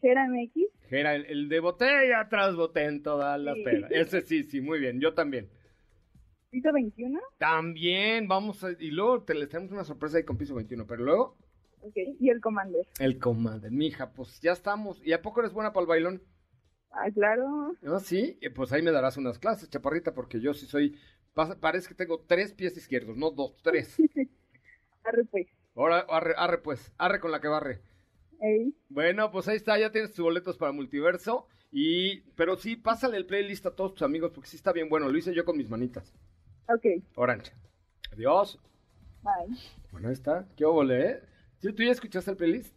Gera 0.00 0.26
MX, 0.28 0.52
Era 0.90 1.14
el, 1.14 1.24
el 1.26 1.48
de 1.48 1.60
botella 1.60 2.28
tras 2.28 2.54
botella 2.56 2.88
en 2.88 3.02
toda 3.02 3.36
la 3.38 3.54
Sí. 3.54 3.62
pera. 3.64 3.88
Ese 3.90 4.20
sí, 4.20 4.44
sí, 4.44 4.60
muy 4.60 4.78
bien. 4.78 5.00
Yo 5.00 5.14
también. 5.14 5.48
Piso 6.54 6.72
21, 6.72 7.20
También, 7.36 8.28
vamos 8.28 8.62
a... 8.62 8.70
Y 8.78 8.92
luego 8.92 9.24
te 9.24 9.34
les 9.34 9.48
tenemos 9.48 9.72
una 9.72 9.82
sorpresa 9.82 10.18
ahí 10.18 10.22
con 10.22 10.38
Piso 10.38 10.54
21, 10.54 10.86
pero 10.86 11.02
luego... 11.02 11.36
ok, 11.80 11.96
y 12.20 12.30
el 12.30 12.40
Commander. 12.40 12.86
El 13.00 13.18
Commander, 13.18 13.72
mija, 13.72 14.12
pues 14.12 14.40
ya 14.40 14.52
estamos. 14.52 15.04
¿Y 15.04 15.12
a 15.14 15.20
poco 15.20 15.40
eres 15.40 15.52
buena 15.52 15.72
para 15.72 15.82
el 15.82 15.88
bailón? 15.88 16.22
Ah, 16.92 17.10
claro, 17.12 17.74
¿No? 17.82 17.98
Sí, 17.98 18.38
Eh, 18.40 18.50
pues 18.50 18.72
ahí 18.72 18.82
me 18.82 18.92
darás 18.92 19.16
unas 19.16 19.40
clases, 19.40 19.68
chaparrita, 19.68 20.14
porque 20.14 20.38
yo 20.40 20.54
sí 20.54 20.66
soy. 20.66 20.96
Parece 21.60 21.88
que 21.88 21.96
tengo 21.96 22.20
tres 22.20 22.52
pies 22.52 22.76
izquierdos, 22.76 23.16
no 23.16 23.32
dos, 23.32 23.56
tres. 23.60 23.96
arre 25.02 25.24
pues. 25.24 25.48
Ahora, 25.74 26.06
arre, 26.08 26.34
arre 26.36 26.58
pues, 26.58 26.92
arre 26.98 27.18
con 27.18 27.32
la 27.32 27.40
que 27.40 27.48
barre. 27.48 27.80
Ey, 28.40 28.72
Bueno, 28.88 29.32
pues 29.32 29.48
ahí 29.48 29.56
está, 29.56 29.76
ya 29.76 29.90
tienes 29.90 30.12
tus 30.12 30.24
boletos 30.24 30.56
para 30.56 30.70
multiverso. 30.70 31.48
Y, 31.72 32.20
pero 32.36 32.56
sí, 32.56 32.76
pásale 32.76 33.16
el 33.16 33.26
playlist 33.26 33.66
a 33.66 33.74
todos 33.74 33.94
tus 33.94 34.02
amigos, 34.02 34.30
porque 34.32 34.48
sí 34.48 34.54
está 34.56 34.72
bien 34.72 34.88
bueno. 34.88 35.08
Lo 35.08 35.18
hice 35.18 35.34
yo 35.34 35.44
con 35.44 35.56
mis 35.56 35.68
manitas. 35.68 36.14
Ok, 36.68 36.86
Orange. 37.16 37.52
Adiós. 38.12 38.58
bye. 39.22 39.56
Bueno, 39.92 40.08
ahí 40.08 40.14
está. 40.14 40.46
¿Qué 40.56 40.64
óvole, 40.64 41.10
eh? 41.10 41.22
¿Sí, 41.58 41.72
¿Tú 41.72 41.82
ya 41.82 41.92
escuchaste 41.92 42.30
el 42.30 42.36
playlist? 42.36 42.74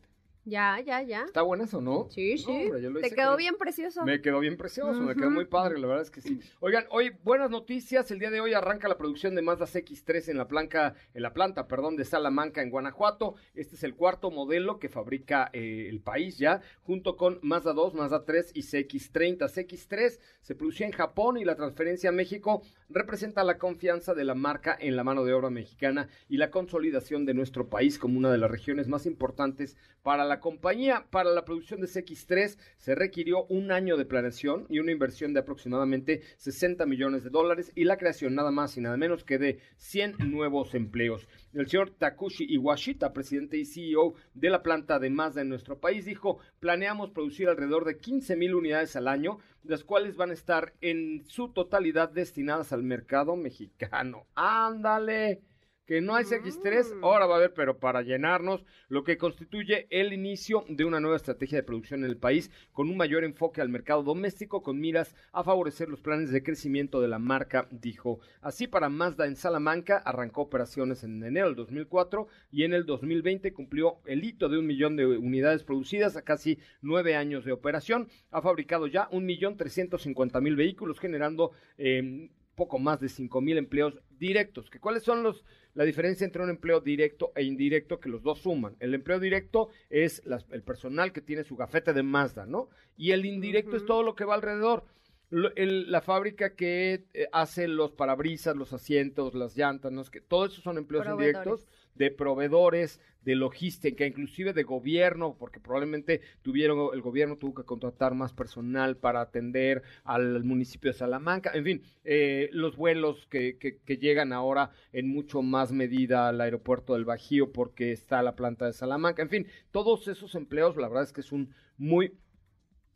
Ya, 0.49 0.79
ya, 0.79 1.01
ya. 1.01 1.23
¿Está 1.25 1.41
bueno 1.41 1.65
eso, 1.65 1.81
no? 1.81 2.07
Sí, 2.09 2.35
No, 2.35 2.37
sí. 2.37 2.51
hombre, 2.67 2.81
yo 2.81 2.89
lo 2.89 2.99
Te 3.01 3.07
hice 3.07 3.15
quedó 3.17 3.31
con- 3.31 3.37
bien 3.37 3.55
precioso. 3.57 4.05
Me 4.05 4.21
quedó 4.21 4.39
bien 4.39 4.55
precioso, 4.55 5.01
me 5.01 5.13
quedó 5.13 5.29
muy 5.29 5.43
padre, 5.43 5.77
la 5.77 5.87
verdad 5.87 6.03
es 6.03 6.09
que 6.09 6.21
sí. 6.21 6.39
Oigan, 6.61 6.85
hoy 6.89 7.11
buenas 7.25 7.49
noticias, 7.49 8.09
el 8.11 8.19
día 8.19 8.31
de 8.31 8.39
hoy 8.39 8.53
arranca 8.53 8.87
la 8.87 8.97
producción 8.97 9.35
de 9.35 9.41
Mazda 9.41 9.65
CX-3 9.65 10.29
en 10.29 10.37
la 10.37 10.47
planta, 10.47 10.95
en 11.13 11.21
la 11.21 11.33
planta, 11.33 11.67
perdón, 11.67 11.97
de 11.97 12.05
Salamanca 12.05 12.61
en 12.61 12.69
Guanajuato. 12.69 13.35
Este 13.55 13.75
es 13.75 13.83
el 13.83 13.93
cuarto 13.95 14.31
modelo 14.31 14.79
que 14.79 14.87
fabrica 14.87 15.49
eh, 15.51 15.87
el 15.89 15.99
país 15.99 16.37
ya, 16.37 16.61
junto 16.83 17.17
con 17.17 17.39
Mazda 17.41 17.73
2, 17.73 17.93
Mazda 17.95 18.23
3 18.23 18.51
y 18.55 18.61
CX-30. 18.61 19.49
CX-3 19.49 20.17
se 20.39 20.55
producía 20.55 20.85
en 20.85 20.93
Japón 20.93 21.37
y 21.37 21.43
la 21.43 21.55
transferencia 21.57 22.09
a 22.09 22.13
México 22.13 22.61
representa 22.89 23.43
la 23.43 23.57
confianza 23.57 24.13
de 24.13 24.23
la 24.23 24.33
marca 24.33 24.77
en 24.79 24.95
la 24.95 25.03
mano 25.03 25.25
de 25.25 25.33
obra 25.33 25.49
mexicana 25.49 26.07
y 26.29 26.37
la 26.37 26.51
consolidación 26.51 27.25
de 27.25 27.33
nuestro 27.33 27.67
país 27.67 27.99
como 27.99 28.17
una 28.17 28.31
de 28.31 28.37
las 28.37 28.49
regiones 28.49 28.87
más 28.87 29.05
importantes 29.05 29.75
para 30.03 30.23
la 30.23 30.36
compañía. 30.39 31.07
Para 31.09 31.31
la 31.31 31.45
producción 31.45 31.81
de 31.81 31.87
CX3 31.87 32.57
se 32.77 32.95
requirió 32.95 33.45
un 33.45 33.71
año 33.71 33.97
de 33.97 34.05
planeación 34.05 34.65
y 34.69 34.79
una 34.79 34.91
inversión 34.91 35.33
de 35.33 35.39
aproximadamente 35.39 36.21
60 36.37 36.85
millones 36.85 37.23
de 37.23 37.29
dólares 37.29 37.71
y 37.75 37.83
la 37.83 37.97
creación 37.97 38.35
nada 38.35 38.51
más 38.51 38.77
y 38.77 38.81
nada 38.81 38.97
menos 38.97 39.23
que 39.23 39.37
de 39.37 39.59
100 39.77 40.17
nuevos 40.31 40.75
empleos. 40.75 41.27
El 41.53 41.67
señor 41.67 41.91
Takushi 41.91 42.45
Iwashita, 42.53 43.13
presidente 43.13 43.57
y 43.57 43.65
CEO 43.65 44.13
de 44.33 44.49
la 44.49 44.63
planta 44.63 44.99
de 44.99 45.09
Mazda 45.09 45.41
en 45.41 45.49
nuestro 45.49 45.79
país, 45.79 46.05
dijo, 46.05 46.39
planeamos 46.59 47.11
producir 47.11 47.49
alrededor 47.49 47.85
de 47.85 47.97
15 47.97 48.35
mil 48.35 48.55
unidades 48.55 48.95
al 48.95 49.07
año, 49.07 49.39
las 49.63 49.83
cuales 49.83 50.15
van 50.15 50.31
a 50.31 50.33
estar 50.33 50.73
en 50.81 51.23
su 51.27 51.49
totalidad 51.49 52.09
destinadas 52.09 52.73
al 52.73 52.83
mercado 52.83 53.35
mexicano. 53.35 54.27
Ándale 54.35 55.41
que 55.87 56.01
no 56.01 56.15
hay 56.15 56.25
CX3, 56.25 56.99
ahora 57.01 57.25
va 57.25 57.35
a 57.35 57.37
haber, 57.37 57.53
pero 57.53 57.79
para 57.79 58.01
llenarnos, 58.01 58.65
lo 58.89 59.05
que 59.05 59.17
constituye 59.17 59.87
el 59.89 60.11
inicio 60.11 60.65
de 60.67 60.83
una 60.83 60.99
nueva 60.99 61.15
estrategia 61.15 61.57
de 61.57 61.63
producción 61.63 62.03
en 62.03 62.09
el 62.09 62.17
país, 62.17 62.51
con 62.73 62.89
un 62.89 62.97
mayor 62.97 63.23
enfoque 63.23 63.61
al 63.61 63.69
mercado 63.69 64.03
doméstico, 64.03 64.61
con 64.61 64.79
miras 64.79 65.15
a 65.31 65.45
favorecer 65.45 65.87
los 65.87 66.01
planes 66.01 66.29
de 66.29 66.43
crecimiento 66.43 66.99
de 66.99 67.07
la 67.07 67.19
marca, 67.19 67.69
dijo. 67.71 68.19
Así, 68.41 68.67
para 68.67 68.89
Mazda 68.89 69.27
en 69.27 69.37
Salamanca, 69.37 69.97
arrancó 69.97 70.41
operaciones 70.41 71.05
en 71.05 71.23
enero 71.23 71.47
del 71.47 71.55
2004 71.55 72.27
y 72.51 72.63
en 72.63 72.73
el 72.73 72.85
2020 72.85 73.53
cumplió 73.53 73.99
el 74.05 74.25
hito 74.25 74.49
de 74.49 74.57
un 74.57 74.67
millón 74.67 74.97
de 74.97 75.05
unidades 75.05 75.63
producidas 75.63 76.17
a 76.17 76.23
casi 76.23 76.59
nueve 76.81 77.15
años 77.15 77.45
de 77.45 77.53
operación. 77.53 78.09
Ha 78.31 78.41
fabricado 78.41 78.87
ya 78.87 79.07
un 79.11 79.25
millón 79.25 79.55
trescientos 79.55 80.01
cincuenta 80.01 80.41
mil 80.41 80.57
vehículos, 80.57 80.99
generando 80.99 81.51
eh, 81.77 82.29
poco 82.57 82.79
más 82.79 82.99
de 82.99 83.07
cinco 83.07 83.39
mil 83.39 83.57
empleos 83.57 83.93
directos. 84.19 84.69
¿Que 84.69 84.79
¿Cuáles 84.79 85.03
son 85.03 85.23
los 85.23 85.45
la 85.75 85.83
diferencia 85.85 86.25
entre 86.25 86.41
un 86.41 86.49
empleo 86.49 86.81
directo 86.81 87.31
e 87.35 87.43
indirecto 87.43 87.99
que 87.99 88.09
los 88.09 88.23
dos 88.23 88.39
suman. 88.39 88.75
El 88.79 88.95
empleo 88.95 89.19
directo 89.19 89.69
es 89.91 90.25
las- 90.25 90.47
el 90.51 90.63
personal 90.63 91.13
que 91.13 91.21
tiene 91.21 91.43
su 91.43 91.55
gafete 91.55 91.93
de 91.93 92.01
Mazda, 92.01 92.47
¿no? 92.47 92.67
Y 92.97 93.11
el 93.11 93.27
indirecto 93.27 93.77
es 93.77 93.85
todo 93.85 94.01
lo 94.01 94.15
que 94.15 94.25
va 94.25 94.33
alrededor. 94.33 94.85
El- 95.29 95.91
la 95.91 96.01
fábrica 96.01 96.55
que 96.55 97.05
eh, 97.13 97.27
hace 97.33 97.67
los 97.67 97.91
parabrisas, 97.91 98.55
los 98.55 98.71
asientos, 98.71 99.35
las 99.35 99.57
llantas, 99.57 99.91
¿no? 99.91 100.01
Es 100.01 100.09
que 100.09 100.21
todo 100.21 100.45
eso 100.45 100.61
son 100.61 100.77
empleos 100.77 101.05
indirectos 101.15 101.67
de 101.95 102.11
proveedores, 102.11 103.01
de 103.23 103.35
logística, 103.35 104.05
inclusive 104.05 104.53
de 104.53 104.63
gobierno, 104.63 105.35
porque 105.37 105.59
probablemente 105.59 106.21
tuvieron, 106.43 106.91
el 106.93 107.01
gobierno 107.01 107.35
tuvo 107.37 107.55
que 107.55 107.63
contratar 107.65 108.13
más 108.13 108.31
personal 108.31 108.95
para 108.95 109.19
atender 109.19 109.81
al 110.05 110.45
municipio 110.45 110.91
de 110.91 110.97
Salamanca, 110.97 111.51
en 111.53 111.63
fin, 111.65 111.81
eh, 112.05 112.49
los 112.53 112.77
vuelos 112.77 113.25
que, 113.29 113.57
que- 113.57 113.79
que 113.79 113.97
llegan 113.97 114.31
ahora 114.31 114.69
en 114.93 115.09
mucho 115.09 115.41
más 115.41 115.73
medida 115.73 116.29
al 116.29 116.39
aeropuerto 116.39 116.93
del 116.93 117.03
Bajío 117.03 117.51
porque 117.51 117.91
está 117.91 118.21
la 118.21 118.35
planta 118.35 118.65
de 118.65 118.73
Salamanca, 118.73 119.23
en 119.23 119.29
fin, 119.29 119.47
todos 119.71 120.07
esos 120.07 120.35
empleos, 120.35 120.77
la 120.77 120.87
verdad 120.87 121.03
es 121.03 121.11
que 121.11 121.21
es 121.21 121.31
un 121.33 121.53
muy 121.77 122.13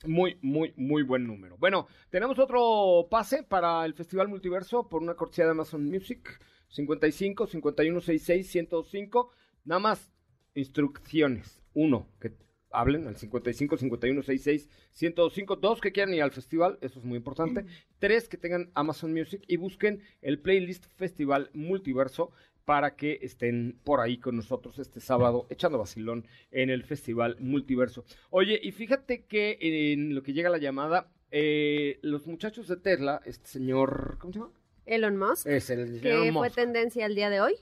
muy, 0.06 0.38
muy, 0.42 0.74
muy 0.76 1.04
buen 1.04 1.26
número. 1.26 1.58
Bueno, 1.58 1.88
tenemos 2.10 2.40
otro 2.40 3.08
pase 3.10 3.44
para 3.44 3.86
el 3.86 3.94
Festival 3.94 4.28
Multiverso 4.28 4.88
por 4.90 5.02
una 5.02 5.16
cortesía 5.16 5.46
de 5.46 5.52
Amazon 5.52 5.86
Music. 5.86 6.40
55 6.70 7.48
51 7.48 8.02
66 8.02 8.48
105. 8.50 9.32
Nada 9.66 9.80
más 9.80 10.12
instrucciones. 10.56 11.62
Uno, 11.74 12.08
que 12.20 12.34
hablen 12.72 13.08
al 13.08 13.18
55 13.18 13.78
51 13.78 14.22
66 14.24 14.70
105. 14.92 15.56
Dos, 15.58 15.82
que 15.82 15.92
quieran 15.92 16.14
ir 16.14 16.24
al 16.24 16.32
festival. 16.32 16.78
Eso 16.82 17.00
es 17.00 17.06
muy 17.06 17.18
importante. 17.18 17.66
Tres, 18.00 18.28
que 18.28 18.38
tengan 18.38 18.72
Amazon 18.74 19.14
Music 19.14 19.44
y 19.48 19.58
busquen 19.58 20.02
el 20.22 20.40
playlist 20.40 20.86
Festival 20.96 21.50
Multiverso 21.54 22.32
para 22.66 22.96
que 22.96 23.20
estén 23.22 23.80
por 23.84 24.00
ahí 24.00 24.18
con 24.18 24.36
nosotros 24.36 24.80
este 24.80 25.00
sábado 25.00 25.48
echando 25.50 25.78
vacilón 25.78 26.26
en 26.52 26.70
el 26.70 26.84
Festival 26.84 27.38
Multiverso. 27.40 28.06
Oye, 28.30 28.60
y 28.62 28.72
fíjate 28.72 29.26
que 29.26 29.58
en 29.62 30.14
lo 30.16 30.24
que 30.24 30.34
llega 30.34 30.50
la 30.50 30.58
llamada, 30.58 31.12
eh, 31.32 32.00
los 32.02 32.28
muchachos 32.28 32.68
de 32.68 32.78
Tesla, 32.78 33.22
este 33.26 33.48
señor, 33.48 34.18
¿cómo 34.20 34.34
se 34.34 34.40
llama? 34.40 34.52
Elon 34.86 35.18
Musk, 35.18 35.48
Es 35.48 35.70
el 35.70 36.02
que 36.02 36.32
fue 36.34 36.50
tendencia 36.50 37.06
el 37.06 37.16
día 37.16 37.30
de 37.30 37.42
hoy, 37.42 37.54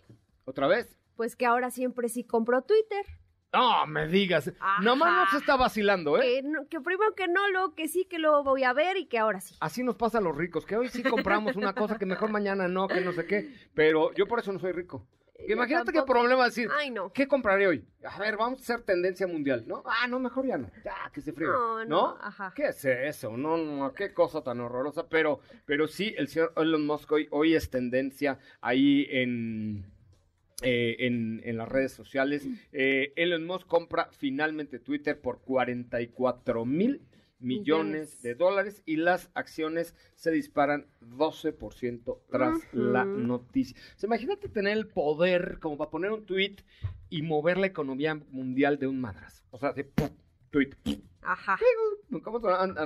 ¿Otra 0.45 0.67
vez? 0.67 0.97
pues 1.15 1.35
que 1.35 1.45
ahora 1.45 1.69
siempre 1.69 2.07
sí 2.09 2.23
compró 2.23 2.61
Twitter. 2.61 3.05
No, 3.51 3.87
me 3.87 4.07
digas. 4.07 4.51
Ajá. 4.59 4.81
Nomás 4.83 5.11
no 5.25 5.31
se 5.31 5.37
está 5.37 5.55
vacilando, 5.55 6.17
¿eh? 6.21 6.21
Que, 6.21 6.41
no- 6.43 6.67
que 6.67 6.79
primero 6.81 7.15
que 7.15 7.27
no, 7.27 7.49
luego 7.49 7.73
que 7.73 7.87
sí, 7.87 8.05
que 8.05 8.19
luego 8.19 8.43
voy 8.43 8.63
a 8.63 8.73
ver 8.73 8.97
y 8.97 9.05
que 9.07 9.17
ahora 9.17 9.41
sí. 9.41 9.55
Así 9.59 9.83
nos 9.83 9.95
pasa 9.95 10.19
a 10.19 10.21
los 10.21 10.35
ricos, 10.37 10.65
que 10.65 10.77
hoy 10.77 10.89
sí 10.89 11.01
compramos 11.03 11.55
una 11.55 11.73
cosa 11.73 11.97
que 11.97 12.05
mejor 12.05 12.29
mañana 12.29 12.67
no, 12.67 12.87
que 12.87 13.01
no 13.01 13.11
sé 13.11 13.25
qué. 13.25 13.53
Pero 13.73 14.13
yo 14.13 14.27
por 14.27 14.39
eso 14.39 14.51
no 14.53 14.59
soy 14.59 14.71
rico. 14.71 15.07
Yo 15.47 15.55
Imagínate 15.55 15.93
qué 15.93 16.03
problema 16.03 16.43
decir, 16.45 16.69
Ay, 16.77 16.91
no. 16.91 17.13
¿qué 17.13 17.25
compraré 17.25 17.65
hoy? 17.65 17.85
A 18.03 18.19
ver, 18.19 18.35
vamos 18.35 18.59
a 18.59 18.61
hacer 18.63 18.81
tendencia 18.85 19.25
mundial, 19.25 19.63
¿no? 19.65 19.83
Ah, 19.85 20.05
no, 20.05 20.19
mejor 20.19 20.45
ya 20.45 20.57
no. 20.57 20.69
Ya, 20.83 21.09
que 21.13 21.21
se 21.21 21.31
fríe. 21.31 21.47
No, 21.47 21.85
no, 21.85 22.17
ajá. 22.19 22.51
¿Qué 22.53 22.65
es 22.67 22.83
eso? 22.83 23.37
No, 23.37 23.55
no, 23.55 23.93
qué 23.93 24.13
cosa 24.13 24.43
tan 24.43 24.59
horrorosa. 24.59 25.07
Pero, 25.07 25.39
pero 25.65 25.87
sí, 25.87 26.13
el 26.17 26.27
señor 26.27 26.51
Elon 26.57 26.85
Musk 26.85 27.09
hoy, 27.13 27.27
hoy 27.31 27.55
es 27.55 27.69
tendencia 27.69 28.37
ahí 28.59 29.07
en, 29.09 29.85
eh, 30.61 30.97
en, 30.99 31.41
en 31.43 31.57
las 31.57 31.69
redes 31.69 31.93
sociales. 31.93 32.47
Eh, 32.71 33.13
Elon 33.15 33.45
Musk 33.45 33.67
compra 33.67 34.09
finalmente 34.11 34.79
Twitter 34.79 35.19
por 35.19 35.41
44 35.41 36.65
mil 36.65 37.01
millones 37.39 38.21
de 38.21 38.35
dólares 38.35 38.83
y 38.85 38.97
las 38.97 39.31
acciones 39.33 39.95
se 40.15 40.31
disparan 40.31 40.87
12% 41.01 42.19
tras 42.29 42.59
la 42.73 43.05
noticia. 43.05 43.77
O 43.95 43.99
sea, 43.99 44.07
imagínate 44.07 44.49
tener 44.49 44.77
el 44.77 44.87
poder 44.87 45.59
como 45.59 45.77
para 45.77 45.89
poner 45.89 46.11
un 46.11 46.25
tweet 46.25 46.57
y 47.09 47.21
mover 47.21 47.57
la 47.57 47.67
economía 47.67 48.15
mundial 48.15 48.77
de 48.77 48.87
un 48.87 48.99
madras. 48.99 49.45
O 49.51 49.57
sea, 49.57 49.71
de 49.71 49.85
¡pum! 49.85 50.09
tweet. 50.49 50.71
¡pum! 50.83 51.01
Ajá. 51.21 51.57
¿Cómo 52.23 52.39
será, 52.39 52.61
Anda. 52.63 52.85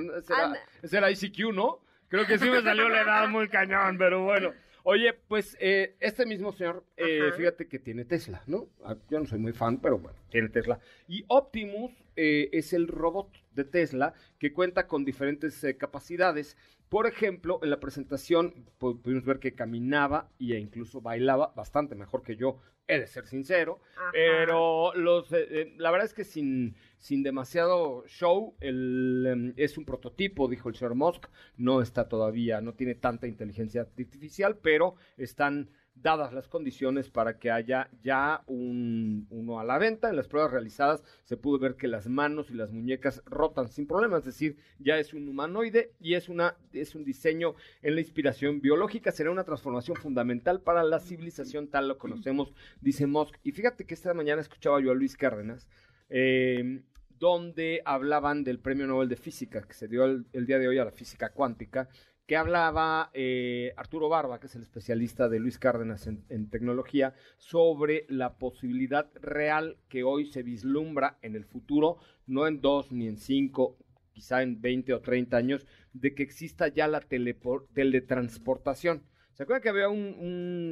será 0.83 1.11
ICQ, 1.11 1.53
¿no? 1.53 1.79
Creo 2.09 2.27
que 2.27 2.37
sí 2.37 2.49
me 2.49 2.61
salió 2.61 2.89
la 2.89 3.01
edad 3.01 3.27
muy 3.27 3.47
cañón, 3.49 3.97
pero 3.97 4.23
bueno. 4.23 4.53
Oye, 4.85 5.13
pues 5.13 5.55
eh, 5.61 5.95
este 6.01 6.25
mismo 6.25 6.51
señor, 6.51 6.83
eh, 6.97 7.31
fíjate 7.37 7.67
que 7.67 7.79
tiene 7.79 8.03
Tesla, 8.03 8.43
¿no? 8.47 8.67
Ah, 8.83 8.95
Yo 9.09 9.19
no 9.19 9.25
soy 9.25 9.39
muy 9.39 9.53
fan, 9.53 9.79
pero 9.79 9.97
bueno, 9.97 10.17
tiene 10.29 10.49
Tesla. 10.49 10.79
Y 11.07 11.23
Optimus 11.29 11.91
eh, 12.17 12.49
es 12.51 12.73
el 12.73 12.87
robot 12.89 13.29
de 13.51 13.63
Tesla 13.63 14.13
que 14.39 14.51
cuenta 14.51 14.85
con 14.87 15.05
diferentes 15.05 15.63
eh, 15.63 15.77
capacidades. 15.77 16.57
Por 16.89 17.07
ejemplo, 17.07 17.59
en 17.63 17.69
la 17.69 17.79
presentación 17.79 18.53
pu- 18.79 19.01
pudimos 19.01 19.23
ver 19.23 19.39
que 19.39 19.55
caminaba 19.55 20.29
e 20.39 20.57
incluso 20.59 20.99
bailaba 21.01 21.53
bastante 21.55 21.95
mejor 21.95 22.21
que 22.21 22.35
yo, 22.35 22.57
he 22.85 22.99
de 22.99 23.07
ser 23.07 23.25
sincero. 23.25 23.79
Ajá. 23.95 24.09
Pero 24.11 24.93
los, 24.95 25.31
eh, 25.31 25.47
eh, 25.49 25.73
la 25.77 25.91
verdad 25.91 26.05
es 26.07 26.13
que 26.13 26.25
sin, 26.25 26.75
sin 27.03 27.21
demasiado 27.21 28.05
show, 28.07 28.55
el, 28.61 29.25
em, 29.27 29.53
es 29.57 29.77
un 29.77 29.83
prototipo, 29.83 30.47
dijo 30.47 30.69
el 30.69 30.75
señor 30.75 30.95
Musk. 30.95 31.25
No 31.57 31.81
está 31.81 32.07
todavía, 32.07 32.61
no 32.61 32.75
tiene 32.75 32.95
tanta 32.95 33.27
inteligencia 33.27 33.81
artificial, 33.81 34.57
pero 34.61 34.95
están 35.17 35.69
dadas 35.95 36.31
las 36.31 36.47
condiciones 36.47 37.09
para 37.09 37.37
que 37.39 37.51
haya 37.51 37.89
ya 38.01 38.43
un, 38.47 39.27
uno 39.31 39.59
a 39.59 39.65
la 39.65 39.77
venta. 39.79 40.09
En 40.09 40.15
las 40.15 40.29
pruebas 40.29 40.53
realizadas 40.53 41.03
se 41.25 41.35
pudo 41.35 41.59
ver 41.59 41.75
que 41.75 41.89
las 41.89 42.07
manos 42.07 42.49
y 42.49 42.53
las 42.53 42.71
muñecas 42.71 43.21
rotan 43.25 43.67
sin 43.67 43.85
problema, 43.85 44.17
es 44.17 44.23
decir, 44.23 44.55
ya 44.79 44.97
es 44.97 45.13
un 45.13 45.27
humanoide 45.27 45.91
y 45.99 46.13
es, 46.13 46.29
una, 46.29 46.55
es 46.71 46.95
un 46.95 47.03
diseño 47.03 47.55
en 47.81 47.95
la 47.95 48.01
inspiración 48.01 48.61
biológica. 48.61 49.11
Será 49.11 49.29
una 49.29 49.43
transformación 49.43 49.97
fundamental 49.97 50.61
para 50.61 50.83
la 50.85 51.01
civilización 51.01 51.67
tal 51.67 51.89
lo 51.89 51.97
conocemos, 51.97 52.53
dice 52.79 53.07
Musk. 53.07 53.35
Y 53.43 53.51
fíjate 53.51 53.85
que 53.85 53.93
esta 53.93 54.13
mañana 54.13 54.41
escuchaba 54.41 54.79
yo 54.79 54.91
a 54.91 54.95
Luis 54.95 55.17
Cárdenas. 55.17 55.67
eh, 56.09 56.81
donde 57.19 57.81
hablaban 57.85 58.43
del 58.43 58.59
premio 58.59 58.87
Nobel 58.87 59.09
de 59.09 59.15
Física 59.15 59.61
que 59.61 59.73
se 59.73 59.87
dio 59.87 60.05
el, 60.05 60.45
día 60.45 60.59
de 60.59 60.67
hoy 60.67 60.77
a 60.77 60.85
la 60.85 60.91
física 60.91 61.31
cuántica, 61.31 61.89
que 62.25 62.37
hablaba 62.37 63.09
eh, 63.13 63.73
Arturo 63.75 64.07
Barba, 64.09 64.39
que 64.39 64.47
es 64.47 64.55
el 64.55 64.61
especialista 64.61 65.27
de 65.27 65.39
Luis 65.39 65.59
Cárdenas 65.59 66.07
en, 66.07 66.49
tecnología, 66.49 67.13
sobre 67.37 68.05
la 68.07 68.37
posibilidad 68.37 69.09
real 69.21 69.77
que 69.89 70.03
hoy 70.03 70.25
se 70.25 70.43
vislumbra 70.43 71.17
en 71.21 71.35
el 71.35 71.43
futuro, 71.45 71.97
no 72.25 72.47
en 72.47 72.61
dos 72.61 72.91
ni 72.91 73.07
en 73.07 73.17
cinco, 73.17 73.77
quizá 74.13 74.41
en 74.41 74.61
20 74.61 74.93
o 74.93 75.01
30 75.01 75.35
años, 75.35 75.67
de 75.91 76.15
que 76.15 76.23
exista 76.23 76.69
ya 76.69 76.87
la 76.87 77.01
teletransportación. 77.01 79.03
¿Se 79.33 79.43
acuerdan 79.43 79.63
que 79.63 79.69
había 79.69 79.89
un- 79.89 80.15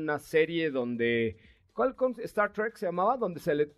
una 0.03 0.19
serie 0.19 0.71
donde... 0.71 1.37
¿Cuál 1.73 1.95
con 1.95 2.15
Star 2.19 2.51
Trek 2.51 2.75
se 2.75 2.85
llamaba? 2.85 3.17
Donde 3.17 3.39
se 3.39 3.55
le, 3.55 3.73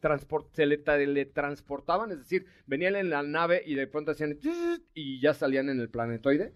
se 0.51 0.65
le 0.65 0.77
teletransportaban, 0.77 2.12
es 2.12 2.19
decir, 2.19 2.45
venían 2.65 2.95
en 2.95 3.10
la 3.10 3.21
nave 3.23 3.62
y 3.65 3.75
de 3.75 3.88
pronto 3.88 4.12
hacían... 4.12 4.38
y 4.93 5.21
ya 5.21 5.34
salían 5.34 5.69
en 5.69 5.79
el 5.79 5.89
planetoide. 5.89 6.53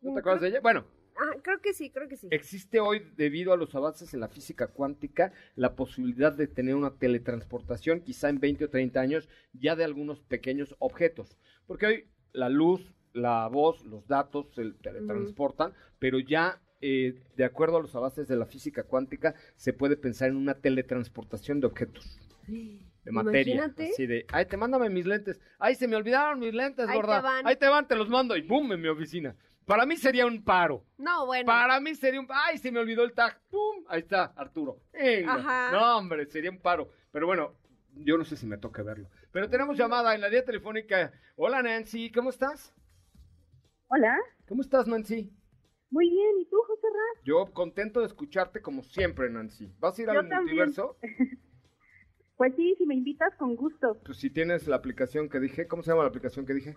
¿No 0.00 0.14
te 0.14 0.20
acuerdas 0.20 0.42
de 0.42 0.48
ella? 0.48 0.60
Bueno, 0.60 0.86
Ajá, 1.16 1.36
creo 1.42 1.60
que 1.60 1.74
sí, 1.74 1.90
creo 1.90 2.08
que 2.08 2.16
sí. 2.16 2.28
existe 2.30 2.80
hoy, 2.80 3.02
debido 3.16 3.52
a 3.52 3.56
los 3.56 3.74
avances 3.74 4.14
en 4.14 4.20
la 4.20 4.28
física 4.28 4.68
cuántica, 4.68 5.32
la 5.54 5.76
posibilidad 5.76 6.32
de 6.32 6.46
tener 6.46 6.74
una 6.74 6.96
teletransportación, 6.96 8.00
quizá 8.00 8.28
en 8.30 8.40
20 8.40 8.64
o 8.64 8.70
30 8.70 9.00
años, 9.00 9.28
ya 9.52 9.76
de 9.76 9.84
algunos 9.84 10.22
pequeños 10.22 10.74
objetos. 10.78 11.36
Porque 11.66 11.86
hoy 11.86 12.10
la 12.32 12.48
luz, 12.48 12.94
la 13.12 13.46
voz, 13.48 13.84
los 13.84 14.06
datos 14.06 14.46
se 14.54 14.72
teletransportan, 14.72 15.74
pero 15.98 16.18
ya, 16.18 16.60
eh, 16.82 17.14
de 17.36 17.44
acuerdo 17.44 17.78
a 17.78 17.80
los 17.82 17.94
avances 17.94 18.28
de 18.28 18.36
la 18.36 18.44
física 18.46 18.82
cuántica, 18.82 19.34
se 19.56 19.72
puede 19.72 19.96
pensar 19.96 20.28
en 20.28 20.36
una 20.36 20.54
teletransportación 20.54 21.60
de 21.60 21.68
objetos. 21.68 22.18
De 22.46 23.12
materia. 23.12 23.54
Imagínate. 23.54 23.90
Así 23.90 24.06
de, 24.06 24.26
ay, 24.32 24.46
te 24.46 24.56
mándame 24.56 24.90
mis 24.90 25.06
lentes. 25.06 25.40
Ay, 25.58 25.74
se 25.76 25.88
me 25.88 25.96
olvidaron 25.96 26.38
mis 26.40 26.52
lentes, 26.52 26.86
Ahí 26.88 26.92
te 26.92 26.96
gorda. 26.96 27.20
van. 27.20 27.46
Ahí 27.46 27.56
te 27.56 27.68
van, 27.68 27.88
te 27.88 27.96
los 27.96 28.08
mando. 28.08 28.36
Y 28.36 28.42
boom, 28.42 28.72
en 28.72 28.80
mi 28.82 28.88
oficina. 28.88 29.34
Para 29.64 29.86
mí 29.86 29.96
sería 29.96 30.26
un 30.26 30.42
paro. 30.42 30.84
No, 30.98 31.24
bueno. 31.26 31.46
Para 31.46 31.78
mí 31.78 31.94
sería 31.94 32.20
un... 32.20 32.26
¡Ay, 32.30 32.58
se 32.58 32.72
me 32.72 32.80
olvidó 32.80 33.04
el 33.04 33.12
tag! 33.12 33.40
¡Pum! 33.48 33.84
Ahí 33.88 34.00
está, 34.00 34.24
Arturo. 34.36 34.80
Venga. 34.92 35.34
Ajá. 35.34 35.70
No, 35.70 35.98
hombre, 35.98 36.26
sería 36.26 36.50
un 36.50 36.58
paro. 36.58 36.90
Pero 37.12 37.26
bueno, 37.26 37.54
yo 37.94 38.18
no 38.18 38.24
sé 38.24 38.36
si 38.36 38.44
me 38.44 38.58
toca 38.58 38.82
verlo. 38.82 39.08
Pero 39.30 39.48
tenemos 39.48 39.78
llamada 39.78 40.14
en 40.16 40.20
la 40.20 40.28
vía 40.28 40.44
telefónica. 40.44 41.12
Hola, 41.36 41.62
Nancy, 41.62 42.10
¿cómo 42.10 42.30
estás? 42.30 42.74
Hola, 43.88 44.16
¿Cómo 44.48 44.62
estás, 44.62 44.86
Nancy? 44.88 45.30
Muy 45.92 46.10
bien. 46.10 46.40
¿Y 46.40 46.46
tú, 46.46 46.56
José 46.66 46.86
Ra? 46.88 47.22
Yo 47.24 47.52
contento 47.52 48.00
de 48.00 48.06
escucharte 48.06 48.60
como 48.60 48.82
siempre, 48.82 49.30
Nancy. 49.30 49.72
¿Vas 49.78 49.96
a 49.98 50.02
ir 50.02 50.08
Yo 50.08 50.12
al 50.18 50.28
también. 50.28 50.40
multiverso? 50.42 50.96
Pues 52.34 52.56
sí, 52.56 52.74
si 52.76 52.86
me 52.86 52.94
invitas, 52.96 53.32
con 53.36 53.54
gusto. 53.54 54.00
Pues 54.04 54.18
si 54.18 54.28
tienes 54.28 54.66
la 54.66 54.74
aplicación 54.74 55.28
que 55.28 55.38
dije. 55.38 55.68
¿Cómo 55.68 55.84
se 55.84 55.90
llama 55.92 56.02
la 56.02 56.08
aplicación 56.08 56.44
que 56.44 56.54
dije? 56.54 56.74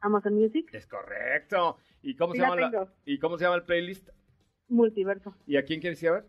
Amazon 0.00 0.34
Music, 0.34 0.68
Es 0.72 0.86
correcto. 0.86 1.76
¿Y 2.02 2.14
cómo, 2.14 2.34
Sí 2.34 2.38
se 2.38 2.42
la 2.46 2.54
llama 2.54 2.70
la. 2.70 2.94
¿Y 3.04 3.18
cómo 3.18 3.36
se 3.36 3.42
llama 3.44 3.56
el 3.56 3.64
playlist? 3.64 4.08
multiverso. 4.68 5.34
¿Y 5.46 5.56
a 5.56 5.64
quién 5.64 5.80
quieres 5.80 6.00
ir 6.04 6.10
a 6.10 6.12
ver? 6.12 6.26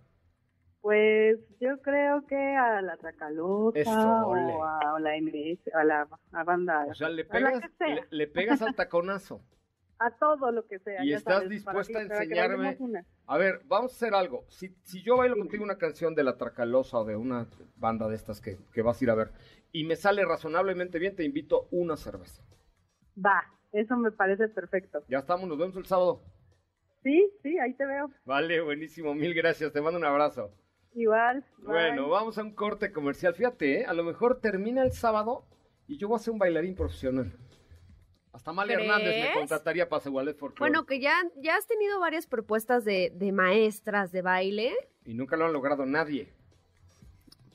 Pues 0.82 1.38
yo 1.60 1.80
creo 1.82 2.25
que 2.25 2.36
a 2.38 2.82
la 2.82 2.95
Tracalota 2.97 3.78
Eso, 3.80 3.91
o 3.91 4.63
a, 4.63 4.80
a 4.95 4.99
la 4.99 5.12
MS, 5.21 5.60
a 5.73 5.84
la 5.84 6.08
a 6.32 6.43
banda, 6.45 6.86
O 6.89 6.93
sea, 6.95 7.09
le 7.09 7.24
a 7.30 7.39
la 7.39 7.51
pegas, 7.51 8.07
le 8.09 8.28
pegas 8.28 8.61
al 8.61 8.74
taconazo. 8.76 9.41
a 10.00 10.12
todo 10.12 10.52
lo 10.52 10.66
que 10.66 10.80
sea. 10.80 11.04
¿Y 11.04 11.10
ya 11.10 11.18
estás 11.18 11.36
sabes, 11.36 11.50
dispuesta 11.50 12.00
a 12.00 12.02
enseñarme? 12.04 12.78
A 13.28 13.38
ver, 13.38 13.62
vamos 13.66 13.91
a 13.91 13.95
hacer 13.95 14.14
algo. 14.14 14.45
Si, 14.47 14.70
si 14.84 15.04
yo 15.04 15.18
bailo 15.18 15.38
contigo 15.38 15.64
una 15.64 15.78
canción 15.78 16.16
de 16.16 16.24
La 16.24 16.38
Tracalosa 16.38 17.00
o 17.00 17.06
de 17.06 17.16
una 17.16 17.47
banda 17.76 18.08
de 18.08 18.16
estas 18.16 18.41
que, 18.41 18.58
que 18.74 18.82
vas 18.82 19.00
a 19.00 19.04
ir 19.04 19.10
a 19.12 19.16
ver 19.16 19.32
y 19.72 19.84
me 19.84 19.95
sale 19.95 20.26
razonablemente 20.26 21.00
bien, 21.00 21.16
te 21.16 21.24
invito 21.24 21.68
una 21.72 21.97
cerveza. 21.97 22.43
Va, 23.24 23.43
Eso 23.72 23.97
me 23.97 24.12
parece 24.12 24.47
perfecto. 24.47 25.04
Ya 25.10 25.20
estamos, 25.20 25.47
nos 25.47 25.58
vemos 25.58 25.76
el 25.76 25.86
sábado. 25.86 26.22
Sí, 27.04 27.32
sí, 27.43 27.58
ahí 27.60 27.74
te 27.76 27.86
veo. 27.86 28.10
Vale, 28.26 28.62
buenísimo, 28.62 29.14
mil 29.14 29.34
gracias, 29.34 29.72
te 29.72 29.82
mando 29.82 30.00
un 30.00 30.06
abrazo. 30.06 30.52
Igual. 30.93 31.45
bye. 31.60 31.68
Bueno, 31.68 32.10
vamos 32.10 32.38
a 32.38 32.43
un 32.43 32.56
corte 32.56 32.91
comercial. 32.91 33.36
Fíjate, 33.36 33.82
¿eh? 33.82 33.86
a 33.86 33.93
lo 33.93 34.04
mejor 34.04 34.39
termina 34.41 34.82
el 34.84 34.91
sábado 34.91 35.45
y 35.88 35.97
yo 35.97 36.08
voy 36.08 36.16
a 36.16 36.20
ser 36.20 36.34
un 36.34 36.39
bailarín 36.39 36.76
profesional. 36.76 37.32
Hasta 38.39 38.51
Amalia 38.51 38.77
¿Crees? 38.77 38.89
Hernández 38.89 39.25
me 39.27 39.33
contrataría 39.33 39.89
para 39.89 40.01
su 40.01 40.13
ballet 40.13 40.37
folclore. 40.37 40.59
Bueno, 40.71 40.85
que 40.85 41.01
ya, 41.01 41.13
ya 41.41 41.57
has 41.57 41.67
tenido 41.67 41.99
varias 41.99 42.25
propuestas 42.25 42.85
de, 42.85 43.11
de 43.13 43.33
maestras 43.33 44.13
de 44.13 44.21
baile. 44.21 44.73
Y 45.03 45.13
nunca 45.13 45.35
lo 45.35 45.45
han 45.45 45.51
logrado 45.51 45.85
nadie. 45.85 46.31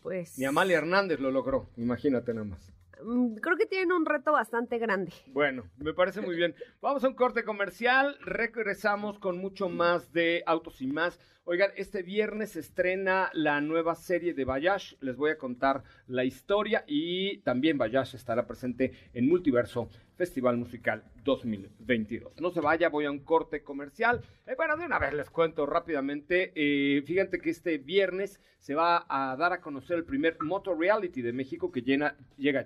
Pues. 0.03 0.39
Ni 0.39 0.45
Amalia 0.45 0.77
Hernández 0.77 1.21
lo 1.21 1.31
logró, 1.31 1.71
imagínate 1.79 2.35
nada 2.35 2.45
más. 2.45 2.71
mm, 3.03 3.37
Creo 3.37 3.57
que 3.57 3.65
tienen 3.65 3.93
un 3.93 4.05
reto 4.05 4.33
bastante 4.33 4.77
grande. 4.77 5.11
Bueno, 5.29 5.65
me 5.79 5.95
parece 5.95 6.21
muy 6.21 6.37
bien. 6.37 6.55
Vamos 6.83 7.03
a 7.03 7.09
un 7.09 7.15
corte 7.15 7.45
comercial, 7.45 8.19
regresamos 8.21 9.19
con 9.19 9.39
mucho 9.39 9.71
más 9.71 10.13
de 10.13 10.43
Autos 10.45 10.83
y 10.83 10.87
más. 10.87 11.19
Oigan, 11.47 11.73
este 11.77 12.03
viernes 12.03 12.53
se 12.53 12.61
estrena 12.61 13.29
la 13.35 13.61
nueva 13.61 13.95
serie 13.97 14.33
de 14.33 14.47
Bayash. 14.47 14.95
Les 15.01 15.15
voy 15.15 15.31
a 15.31 15.37
contar 15.37 15.83
la 16.07 16.25
historia 16.25 16.85
y 16.87 17.37
también 17.43 17.77
Bayash 17.77 18.15
estará 18.15 18.47
presente 18.47 18.93
en 19.13 19.29
Multiverso 19.29 19.91
Festival 20.17 20.57
Musical 20.57 21.05
2022. 21.25 22.41
No 22.41 22.51
se 22.51 22.61
vaya, 22.61 22.89
voy 22.89 23.05
a 23.05 23.11
un 23.11 23.19
corte 23.19 23.63
comercial. 23.63 24.23
Eh, 24.47 24.55
bueno, 24.57 24.77
de 24.77 24.87
una 24.87 24.99
vez 24.99 25.13
les 25.13 25.29
cuento 25.29 25.67
rápidamente. 25.67 26.53
Eh, 26.55 27.03
fíjate 27.03 27.39
que 27.41 27.51
este 27.51 27.79
viernes 27.79 28.41
se 28.59 28.75
va 28.75 29.05
a 29.09 29.37
dar 29.37 29.53
a 29.53 29.61
conocer 29.61 29.99
el 29.99 30.05
primer 30.05 30.39
Moto 30.41 30.75
Reality 30.75 31.21
de 31.21 31.33
México 31.33 31.71
que 31.71 31.83
llega 31.83 32.17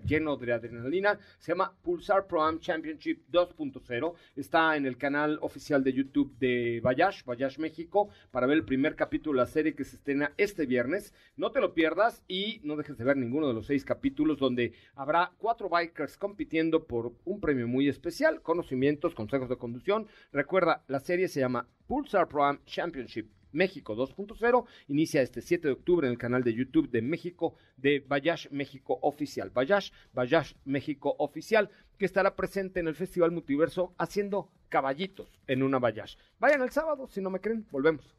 lleno 0.05 0.37
de 0.37 0.53
adrenalina. 0.53 1.19
Se 1.39 1.53
llama 1.53 1.75
Pulsar 1.83 2.27
Pro 2.27 2.43
Am 2.43 2.61
Championship 2.61 3.25
2.0. 3.33 4.15
Está 4.37 4.77
en 4.77 4.87
el 4.87 4.97
canal 4.97 5.39
oficial 5.41 5.83
de 5.83 5.93
YouTube 5.93 6.37
de 6.39 6.81
Bayash, 6.83 7.25
Bayash 7.25 7.59
México, 7.59 8.11
para 8.31 8.47
ver 8.47 8.59
el 8.59 8.65
primer 8.69 8.97
capítulo 8.97 9.41
de 9.41 9.47
la 9.47 9.51
serie 9.51 9.75
que 9.75 9.85
se 9.85 9.97
estrena 9.97 10.35
este 10.37 10.67
viernes. 10.67 11.15
No 11.39 11.53
te 11.53 11.61
lo 11.61 11.73
pierdas 11.73 12.23
y 12.29 12.61
no 12.65 12.77
dejes 12.77 12.99
de 12.99 13.05
ver 13.05 13.17
ninguno 13.17 13.49
de 13.49 13.55
los 13.55 13.67
seis 13.67 13.83
capítulos 13.83 14.39
donde 14.39 14.75
habrá 14.95 15.33
cuatro 15.39 15.71
bikers 15.71 16.19
compitiendo 16.19 16.85
por 16.87 17.15
un 17.25 17.41
premio 17.41 17.67
muy 17.67 17.89
especial, 17.89 18.43
conocimientos, 18.43 19.15
consejos 19.15 19.49
de 19.49 19.57
conducción. 19.57 20.07
Recuerda, 20.33 20.85
la 20.87 21.01
serie 21.01 21.29
se 21.29 21.41
llama 21.41 21.67
Pulsar 21.87 22.29
Pro 22.29 22.45
Am 22.45 22.61
Championship. 22.67 23.31
México 23.53 23.97
2.0 23.97 24.67
inicia 24.89 25.23
este 25.23 25.41
7 25.41 25.69
de 25.69 25.73
octubre 25.73 26.07
en 26.07 26.13
el 26.13 26.19
canal 26.19 26.45
de 26.45 26.53
YouTube 26.53 26.91
de 26.91 27.01
México 27.01 27.55
de 27.79 28.05
Bayash 28.07 28.51
México 28.51 28.99
Oficial. 29.01 29.49
Bayash, 29.49 29.93
Bayash 30.13 30.53
México 30.67 31.17
Oficial, 31.19 31.71
que 31.97 32.05
estará 32.05 32.37
presente 32.37 32.81
en 32.81 32.89
el 32.89 32.95
Festival 32.95 33.31
Multiverso 33.31 33.95
haciendo 33.97 34.51
caballitos 34.69 35.41
en 35.47 35.63
una 35.63 35.79
Bayash. 35.79 36.17
Vayan 36.39 36.61
el 36.61 36.71
sábado, 36.71 37.09
si 37.09 37.23
no 37.23 37.31
me 37.31 37.41
creen, 37.41 37.67
volvemos. 37.71 38.19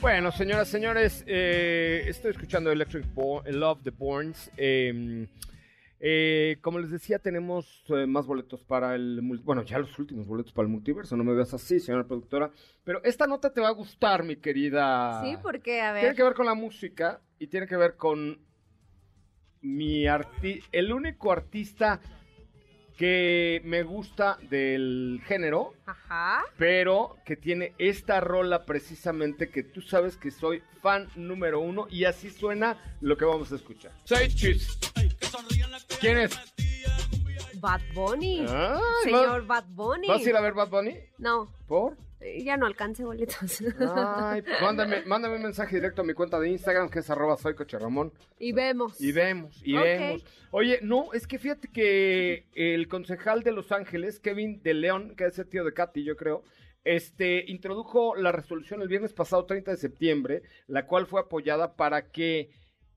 Bueno, 0.00 0.32
señoras, 0.32 0.68
señores, 0.68 1.24
eh, 1.26 2.04
estoy 2.06 2.30
escuchando 2.30 2.72
Electric 2.72 3.12
Bo- 3.12 3.42
Love 3.46 3.82
the 3.82 3.90
Borns. 3.90 4.50
Eh, 4.56 5.26
eh, 6.00 6.56
como 6.62 6.78
les 6.78 6.90
decía, 6.90 7.18
tenemos 7.18 7.84
eh, 7.88 8.06
más 8.06 8.26
boletos 8.26 8.64
para 8.64 8.94
el... 8.94 9.20
Bueno, 9.44 9.62
ya 9.62 9.78
los 9.78 9.98
últimos 9.98 10.26
boletos 10.26 10.54
para 10.54 10.64
el 10.66 10.72
multiverso, 10.72 11.16
no 11.18 11.24
me 11.24 11.34
veas 11.34 11.52
así, 11.52 11.78
señora 11.80 12.04
productora. 12.06 12.50
Pero 12.82 13.04
esta 13.04 13.26
nota 13.26 13.52
te 13.52 13.60
va 13.60 13.68
a 13.68 13.72
gustar, 13.72 14.22
mi 14.24 14.36
querida. 14.36 15.20
Sí, 15.22 15.36
porque, 15.42 15.82
a 15.82 15.92
Tiene 15.92 16.08
ver. 16.08 16.16
que 16.16 16.22
ver 16.22 16.34
con 16.34 16.46
la 16.46 16.54
música 16.54 17.20
y 17.38 17.48
tiene 17.48 17.66
que 17.66 17.76
ver 17.76 17.96
con 17.96 18.38
mi 19.60 20.06
arti 20.06 20.60
el 20.72 20.90
único 20.90 21.30
artista 21.30 22.00
que 23.00 23.62
me 23.64 23.82
gusta 23.82 24.36
del 24.50 25.22
género, 25.24 25.72
Ajá. 25.86 26.44
pero 26.58 27.16
que 27.24 27.34
tiene 27.34 27.72
esta 27.78 28.20
rola 28.20 28.66
precisamente 28.66 29.48
que 29.48 29.62
tú 29.62 29.80
sabes 29.80 30.18
que 30.18 30.30
soy 30.30 30.62
fan 30.82 31.08
número 31.16 31.60
uno 31.60 31.86
y 31.88 32.04
así 32.04 32.28
suena 32.28 32.76
lo 33.00 33.16
que 33.16 33.24
vamos 33.24 33.50
a 33.52 33.54
escuchar. 33.54 33.92
Say 34.04 34.28
cheese. 34.28 34.78
¿Quién 35.98 36.18
es? 36.18 36.38
Bad 37.54 37.80
Bunny. 37.94 38.44
Ay, 38.46 38.78
Señor 39.04 39.46
Bad 39.46 39.64
Bunny. 39.68 40.06
¿Vas 40.06 40.20
a 40.26 40.28
ir 40.28 40.36
a 40.36 40.42
ver 40.42 40.52
Bad 40.52 40.68
Bunny? 40.68 40.98
No, 41.16 41.50
¿Por? 41.66 41.96
Eh, 42.20 42.42
ya 42.44 42.56
no 42.56 42.66
alcancé 42.66 43.04
boletos. 43.04 43.62
Ay, 43.80 44.42
mándame, 44.62 45.02
mándame 45.06 45.36
un 45.36 45.42
mensaje 45.42 45.76
directo 45.76 46.02
a 46.02 46.04
mi 46.04 46.12
cuenta 46.14 46.38
de 46.38 46.48
Instagram 46.50 46.88
que 46.90 46.98
es 47.00 47.10
arroba 47.10 47.36
soy 47.36 47.54
Coche 47.54 47.78
Ramón. 47.78 48.12
y 48.38 48.52
vemos. 48.52 49.00
Y 49.00 49.12
vemos, 49.12 49.60
y 49.64 49.72
vemos. 49.74 50.24
Oye, 50.52 50.80
no, 50.82 51.12
es 51.12 51.26
que 51.26 51.38
fíjate 51.38 51.68
que 51.68 52.46
el 52.54 52.88
concejal 52.88 53.42
de 53.42 53.52
Los 53.52 53.72
Ángeles, 53.72 54.20
Kevin 54.20 54.62
de 54.62 54.74
León, 54.74 55.14
que 55.16 55.26
es 55.26 55.38
el 55.38 55.48
tío 55.48 55.64
de 55.64 55.72
Katy, 55.72 56.04
yo 56.04 56.16
creo, 56.16 56.42
este, 56.84 57.44
introdujo 57.50 58.16
la 58.16 58.32
resolución 58.32 58.82
el 58.82 58.88
viernes 58.88 59.12
pasado, 59.12 59.44
30 59.44 59.70
de 59.72 59.76
septiembre, 59.76 60.42
la 60.66 60.86
cual 60.86 61.06
fue 61.06 61.20
apoyada 61.20 61.74
para 61.76 62.10
que 62.10 62.50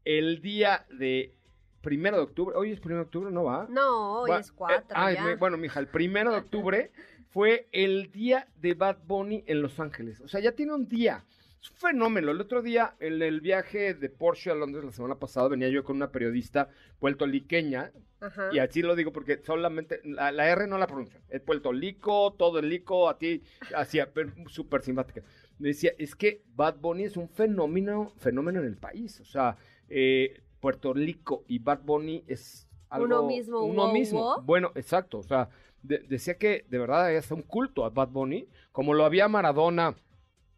el 0.05 0.41
día 0.41 0.85
de 0.89 1.35
primero 1.81 2.15
de 2.15 2.23
octubre, 2.23 2.55
hoy 2.55 2.71
es 2.71 2.79
primero 2.79 3.01
de 3.01 3.05
octubre, 3.07 3.29
¿no 3.29 3.43
va? 3.43 3.67
No, 3.69 4.21
hoy 4.21 4.31
Va- 4.31 4.39
es 4.39 4.51
cuatro. 4.53 4.79
eh, 4.89 4.93
ay, 4.95 5.15
ya. 5.15 5.23
me- 5.25 5.35
bueno, 5.35 5.57
mija, 5.57 5.81
el 5.81 5.87
primero 5.87 6.31
de 6.31 6.37
octubre 6.37 6.91
fue 7.33 7.67
el 7.71 8.11
día 8.11 8.47
de 8.61 8.75
Bad 8.75 8.99
Bunny 9.07 9.43
en 9.47 9.61
Los 9.63 9.79
Ángeles. 9.79 10.21
O 10.21 10.27
sea, 10.27 10.39
ya 10.39 10.51
tiene 10.51 10.73
un 10.73 10.87
día. 10.87 11.25
Es 11.59 11.71
un 11.71 11.77
fenómeno. 11.77 12.29
El 12.29 12.39
otro 12.39 12.61
día, 12.61 12.95
en 12.99 13.21
el 13.23 13.41
viaje 13.41 13.95
de 13.95 14.09
Porsche 14.09 14.51
a 14.51 14.55
Londres 14.55 14.85
la 14.85 14.91
semana 14.91 15.15
pasada, 15.15 15.47
venía 15.47 15.67
yo 15.69 15.83
con 15.83 15.95
una 15.95 16.11
periodista 16.11 16.69
puertoliqueña. 16.99 17.91
Ajá. 18.21 18.49
Y 18.53 18.59
así 18.59 18.83
lo 18.83 18.95
digo 18.95 19.11
porque 19.11 19.41
solamente 19.43 19.99
la, 20.03 20.31
la 20.31 20.47
R 20.47 20.67
no 20.67 20.77
la 20.77 20.85
pronuncio. 20.85 21.19
Es 21.27 21.41
puertolico, 21.41 22.33
todo 22.33 22.59
el 22.59 22.69
lico, 22.69 23.09
a 23.09 23.17
ti, 23.17 23.41
hacía 23.75 24.11
súper 24.47 24.83
simpática. 24.83 25.23
Me 25.57 25.69
decía, 25.69 25.91
es 25.97 26.15
que 26.15 26.43
Bad 26.53 26.75
Bunny 26.81 27.05
es 27.05 27.17
un 27.17 27.29
fenómeno, 27.29 28.13
fenómeno 28.17 28.59
en 28.59 28.67
el 28.67 28.77
país. 28.77 29.19
O 29.21 29.25
sea, 29.25 29.57
eh, 29.89 30.39
Puerto 30.59 30.93
Rico 30.93 31.45
y 31.47 31.57
Bad 31.57 31.81
Bunny 31.83 32.23
es 32.27 32.69
algo... 32.89 33.05
Uno 33.05 33.23
mismo, 33.23 33.61
Uno 33.63 33.85
wow, 33.85 33.93
mismo. 33.93 34.19
wow. 34.19 34.41
Bueno, 34.43 34.71
exacto. 34.75 35.17
O 35.17 35.23
sea, 35.23 35.49
de- 35.83 35.99
decía 35.99 36.37
que 36.37 36.65
de 36.69 36.77
verdad 36.79 37.15
hasta 37.15 37.35
un 37.35 37.43
culto 37.43 37.85
a 37.85 37.89
Bad 37.89 38.09
Bunny, 38.09 38.47
como 38.71 38.93
lo 38.93 39.05
había 39.05 39.27
Maradona 39.27 39.95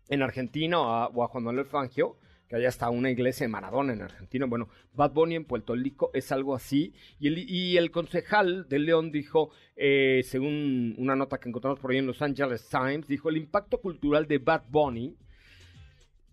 en 0.09 0.21
Argentina 0.21 0.79
o 0.79 0.85
a, 0.85 1.07
o 1.07 1.23
a 1.23 1.27
Juan 1.27 1.43
Manuel 1.43 1.65
Fangio, 1.65 2.17
que 2.47 2.55
allá 2.57 2.69
está 2.69 2.91
una 2.91 3.09
iglesia 3.09 3.45
de 3.45 3.51
Maradona 3.51 3.93
en 3.93 4.03
Argentina. 4.03 4.45
Bueno, 4.45 4.69
Bad 4.93 5.13
Bunny 5.13 5.35
en 5.35 5.45
Puerto 5.45 5.73
Rico 5.75 6.11
es 6.13 6.31
algo 6.31 6.53
así. 6.53 6.93
Y 7.19 7.27
el, 7.27 7.39
y 7.49 7.77
el 7.77 7.89
concejal 7.89 8.69
de 8.69 8.77
León 8.77 9.11
dijo, 9.11 9.49
eh, 9.75 10.21
según 10.23 10.93
una 10.99 11.15
nota 11.15 11.39
que 11.39 11.49
encontramos 11.49 11.79
por 11.79 11.89
ahí 11.89 11.97
en 11.97 12.05
Los 12.05 12.21
Angeles 12.21 12.69
Times, 12.69 13.07
dijo, 13.07 13.29
el 13.29 13.37
impacto 13.37 13.81
cultural 13.81 14.27
de 14.27 14.37
Bad 14.37 14.65
Bunny 14.69 15.15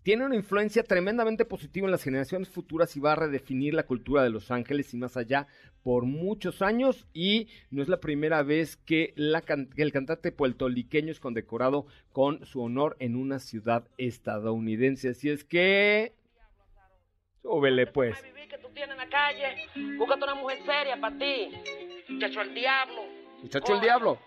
tiene 0.03 0.25
una 0.25 0.35
influencia 0.35 0.83
tremendamente 0.83 1.45
positiva 1.45 1.87
en 1.87 1.91
las 1.91 2.03
generaciones 2.03 2.49
futuras 2.49 2.95
y 2.95 2.99
va 2.99 3.13
a 3.13 3.15
redefinir 3.15 3.73
la 3.73 3.83
cultura 3.83 4.21
de 4.21 4.29
Los 4.29 4.51
Ángeles 4.51 4.93
y 4.93 4.97
más 4.97 5.15
allá 5.17 5.47
por 5.81 6.03
muchos 6.05 6.61
años 6.61 7.07
y 7.13 7.47
no 7.71 7.81
es 7.81 7.87
la 7.89 7.99
primera 7.99 8.43
vez 8.43 8.75
que, 8.77 9.13
la 9.15 9.41
can- 9.41 9.69
que 9.69 9.81
el 9.81 9.91
cantante 9.93 10.31
puertorriqueño 10.31 11.11
es 11.11 11.19
condecorado 11.19 11.85
con 12.11 12.45
su 12.45 12.61
honor 12.61 12.95
en 12.99 13.15
una 13.15 13.39
ciudad 13.39 13.85
estadounidense. 13.97 15.09
Así 15.09 15.29
es 15.29 15.43
que... 15.43 16.13
Súbele 17.41 17.87
pues. 17.87 18.21
vivir 18.23 18.47
que 18.49 18.57
tú 18.57 18.69
tienes 18.73 18.91
en 18.91 18.97
la 18.97 19.09
calle. 19.09 19.97
Búscate 19.97 20.23
una 20.23 20.35
mujer 20.35 20.59
seria 20.65 20.99
para 20.99 21.17
ti. 21.17 21.49
Chacho 22.19 22.41
el 22.41 22.53
diablo. 22.53 23.01
Muchacho 23.41 23.73
el 23.75 23.81
diablo. 23.81 24.17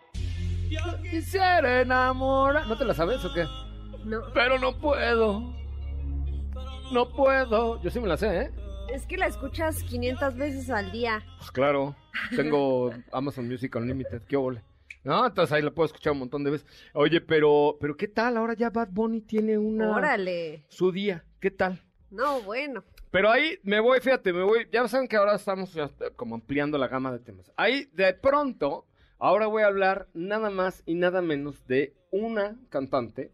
Yo 0.68 0.80
quisiera 1.02 1.80
enamorar... 1.82 2.66
¿No 2.66 2.76
te 2.76 2.84
la 2.84 2.92
sabes 2.94 3.24
o 3.24 3.32
qué? 3.32 3.44
No, 4.04 4.20
Pero 4.34 4.58
no 4.58 4.76
puedo. 4.78 5.54
No 6.92 7.08
puedo. 7.08 7.82
Yo 7.82 7.90
sí 7.90 8.00
me 8.00 8.08
la 8.08 8.16
sé, 8.16 8.42
¿eh? 8.42 8.50
es 8.92 9.06
que 9.06 9.16
la 9.16 9.26
escuchas 9.26 9.82
500 9.82 10.36
veces 10.36 10.70
al 10.70 10.90
día. 10.92 11.22
Pues 11.38 11.50
claro, 11.50 11.96
tengo 12.34 12.90
Amazon 13.12 13.48
Music 13.48 13.74
Unlimited, 13.74 14.22
qué 14.22 14.36
ole. 14.36 14.62
No, 15.04 15.26
entonces 15.26 15.52
ahí 15.52 15.62
lo 15.62 15.74
puedo 15.74 15.86
escuchar 15.86 16.12
un 16.12 16.20
montón 16.20 16.42
de 16.44 16.50
veces. 16.50 16.66
Oye, 16.92 17.20
pero, 17.20 17.76
pero 17.80 17.96
¿qué 17.96 18.08
tal? 18.08 18.36
Ahora 18.36 18.54
ya 18.54 18.70
Bad 18.70 18.88
Bunny 18.90 19.20
tiene 19.20 19.58
una 19.58 19.90
Órale. 19.90 20.64
su 20.68 20.90
día, 20.90 21.24
¿qué 21.40 21.50
tal? 21.50 21.80
No, 22.10 22.40
bueno. 22.42 22.84
Pero 23.10 23.30
ahí 23.30 23.58
me 23.62 23.80
voy, 23.80 24.00
fíjate, 24.00 24.32
me 24.32 24.42
voy, 24.42 24.66
ya 24.72 24.86
saben 24.88 25.08
que 25.08 25.16
ahora 25.16 25.36
estamos 25.36 25.76
como 26.16 26.34
ampliando 26.34 26.76
la 26.76 26.88
gama 26.88 27.12
de 27.12 27.20
temas. 27.20 27.52
Ahí 27.56 27.88
de 27.92 28.12
pronto, 28.14 28.86
ahora 29.18 29.46
voy 29.46 29.62
a 29.62 29.66
hablar 29.66 30.08
nada 30.12 30.50
más 30.50 30.82
y 30.86 30.94
nada 30.94 31.22
menos 31.22 31.66
de 31.66 31.94
una 32.10 32.56
cantante 32.68 33.32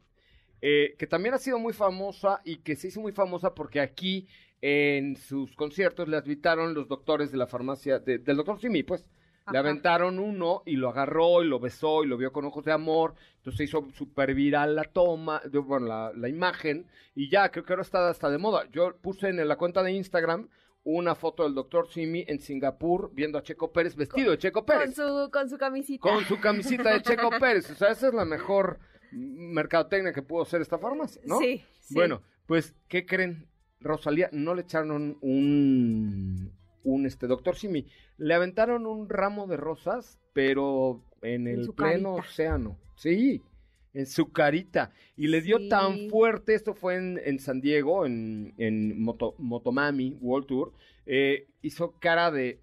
eh, 0.63 0.95
que 0.99 1.07
también 1.07 1.35
ha 1.35 1.39
sido 1.39 1.59
muy 1.59 1.73
famosa 1.75 2.41
y 2.45 2.57
que 2.59 2.77
se 2.77 2.89
hizo 2.89 3.01
muy 3.01 3.13
famosa 3.13 3.55
porque 3.55 3.81
aquí 3.81 4.27
en 4.61 5.17
sus 5.17 5.55
conciertos 5.57 6.09
le 6.09 6.19
invitaron 6.19 6.73
los 6.73 6.87
doctores 6.89 7.33
de 7.33 7.37
la 7.39 7.47
farmacia, 7.49 7.99
de- 7.99 8.19
del 8.19 8.37
doctor 8.37 8.61
Simi, 8.61 8.83
pues. 8.83 9.05
Le 9.51 9.59
aventaron 9.59 10.21
uno 10.21 10.63
y 10.65 10.77
lo 10.77 10.89
agarró 10.91 11.43
y 11.43 11.49
lo 11.49 11.59
besó 11.59 12.05
y 12.05 12.07
lo 12.07 12.17
vio 12.17 12.33
con 12.33 12.45
ojos 12.45 12.65
de 12.65 12.71
amor. 12.71 13.15
Entonces 13.39 13.59
se 13.59 13.65
hizo 13.65 13.89
súper 13.93 14.35
viral 14.37 14.77
la 14.77 14.85
toma, 14.85 15.41
de- 15.45 15.59
bueno, 15.59 15.89
la, 15.89 16.13
la 16.15 16.29
imagen. 16.29 16.87
Y 17.17 17.29
ya, 17.29 17.51
creo 17.51 17.65
que 17.65 17.73
ahora 17.73 17.83
está 17.83 18.09
hasta 18.09 18.31
de 18.31 18.39
moda. 18.39 18.69
Yo 18.71 18.97
puse 19.03 19.31
en 19.31 19.49
la 19.49 19.57
cuenta 19.57 19.83
de 19.83 19.91
Instagram 19.91 20.49
una 20.85 21.17
foto 21.17 21.43
del 21.43 21.55
doctor 21.55 21.89
Simi 21.89 22.25
en 22.29 22.39
Singapur 22.39 23.11
viendo 23.13 23.37
a 23.37 23.43
Checo 23.43 23.73
Pérez 23.73 23.97
vestido 23.97 24.31
de 24.31 24.39
Checo 24.39 24.65
Con 24.65 24.79
Pérez. 24.79 24.95
su, 24.95 25.29
con 25.33 25.51
su 25.51 25.59
camisita. 25.59 26.09
Con 26.09 26.25
su 26.25 26.39
camisita 26.39 26.93
de 26.95 27.03
Checo 27.03 27.31
Pérez. 27.41 27.69
O 27.69 27.75
sea, 27.75 27.91
esa 27.91 28.07
es 28.09 28.15
la 28.15 28.25
mejor 28.25 28.79
mercadotecnia 29.13 30.13
que 30.13 30.23
pudo 30.23 30.43
hacer 30.43 30.61
esta 30.63 30.79
farmacia, 30.79 31.23
¿no? 31.27 31.39
Sí, 31.39 31.63
sí. 31.81 31.95
Bueno, 31.95 32.23
pues, 32.47 32.75
¿qué 32.89 33.07
creen? 33.07 33.47
Rosalía, 33.81 34.29
no 34.33 34.55
le 34.55 34.63
echaron 34.63 35.19
un, 35.21 36.53
un 36.85 37.07
este, 37.07 37.27
doctor 37.27 37.57
Simi. 37.57 37.87
Le 38.17 38.35
aventaron 38.35 38.87
un 38.87 39.09
ramo 39.09 39.47
de 39.47 39.57
rosas, 39.57 40.19
pero 40.33 41.03
en 41.23 41.47
En 41.49 41.61
el 41.61 41.73
pleno 41.73 42.17
carita. 42.17 42.29
océano. 42.29 42.79
Sí, 42.97 43.43
en 43.95 44.07
su 44.07 44.31
carita. 44.33 44.93
Y 45.17 45.27
le 45.29 45.41
dio 45.43 45.59
Sí. 45.59 45.69
tan 45.69 46.09
fuerte, 46.11 46.55
esto 46.55 46.75
fue 46.75 46.97
en, 46.97 47.21
en 47.25 47.39
San 47.41 47.61
Diego, 47.61 48.07
en, 48.07 48.55
en 48.59 49.01
Moto- 49.03 49.35
Motomami 49.39 50.17
World 50.21 50.47
Tour, 50.47 50.73
eh, 51.07 51.49
hizo 51.63 51.93
cara 51.99 52.31
de, 52.31 52.61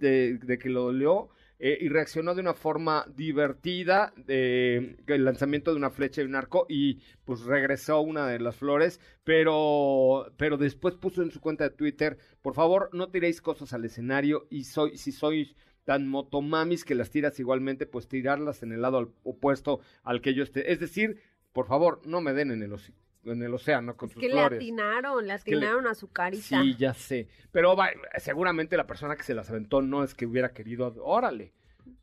de, 0.00 0.38
de 0.38 0.58
que 0.58 0.68
lo 0.68 0.84
dolió. 0.84 1.28
Eh, 1.64 1.78
y 1.80 1.88
reaccionó 1.88 2.34
de 2.34 2.40
una 2.40 2.54
forma 2.54 3.06
divertida, 3.14 4.12
de 4.16 4.96
el 5.06 5.24
lanzamiento 5.24 5.70
de 5.70 5.76
una 5.76 5.90
flecha 5.90 6.20
y 6.20 6.24
un 6.24 6.34
arco, 6.34 6.66
y 6.68 7.00
pues 7.24 7.42
regresó 7.44 8.00
una 8.00 8.26
de 8.26 8.40
las 8.40 8.56
flores, 8.56 9.00
pero, 9.22 10.26
pero 10.36 10.56
después 10.56 10.94
puso 10.96 11.22
en 11.22 11.30
su 11.30 11.40
cuenta 11.40 11.64
de 11.64 11.70
Twitter, 11.76 12.18
por 12.42 12.54
favor, 12.54 12.90
no 12.92 13.08
tiréis 13.10 13.40
cosas 13.40 13.72
al 13.72 13.84
escenario, 13.84 14.46
y 14.50 14.64
soy, 14.64 14.96
si 14.98 15.12
sois 15.12 15.54
tan 15.84 16.08
motomamis 16.08 16.84
que 16.84 16.94
las 16.94 17.10
tiras 17.10 17.38
igualmente, 17.40 17.86
pues 17.86 18.08
tirarlas 18.08 18.62
en 18.62 18.72
el 18.72 18.82
lado 18.82 19.14
opuesto 19.24 19.80
al 20.02 20.20
que 20.20 20.34
yo 20.34 20.42
esté. 20.42 20.72
Es 20.72 20.80
decir, 20.80 21.20
por 21.52 21.66
favor, 21.66 22.00
no 22.06 22.20
me 22.20 22.32
den 22.32 22.50
en 22.50 22.62
el, 22.62 22.72
oce- 22.72 22.92
en 23.24 23.42
el 23.42 23.54
océano 23.54 23.96
con 23.96 24.08
Es 24.08 24.14
sus 24.14 24.20
que 24.20 24.28
le 24.28 24.34
flores. 24.34 24.56
atinaron, 24.58 25.26
le 25.26 25.38
que 25.44 25.50
le- 25.52 25.56
atinaron 25.58 25.86
a 25.86 25.94
su 25.94 26.10
carita. 26.10 26.60
Sí, 26.62 26.74
ya 26.76 26.92
sé. 26.94 27.28
Pero 27.52 27.76
va, 27.76 27.90
seguramente 28.18 28.76
la 28.76 28.86
persona 28.86 29.16
que 29.16 29.22
se 29.22 29.34
las 29.34 29.48
aventó 29.50 29.80
no 29.82 30.02
es 30.04 30.14
que 30.14 30.26
hubiera 30.26 30.52
querido, 30.52 30.92
órale. 31.02 31.52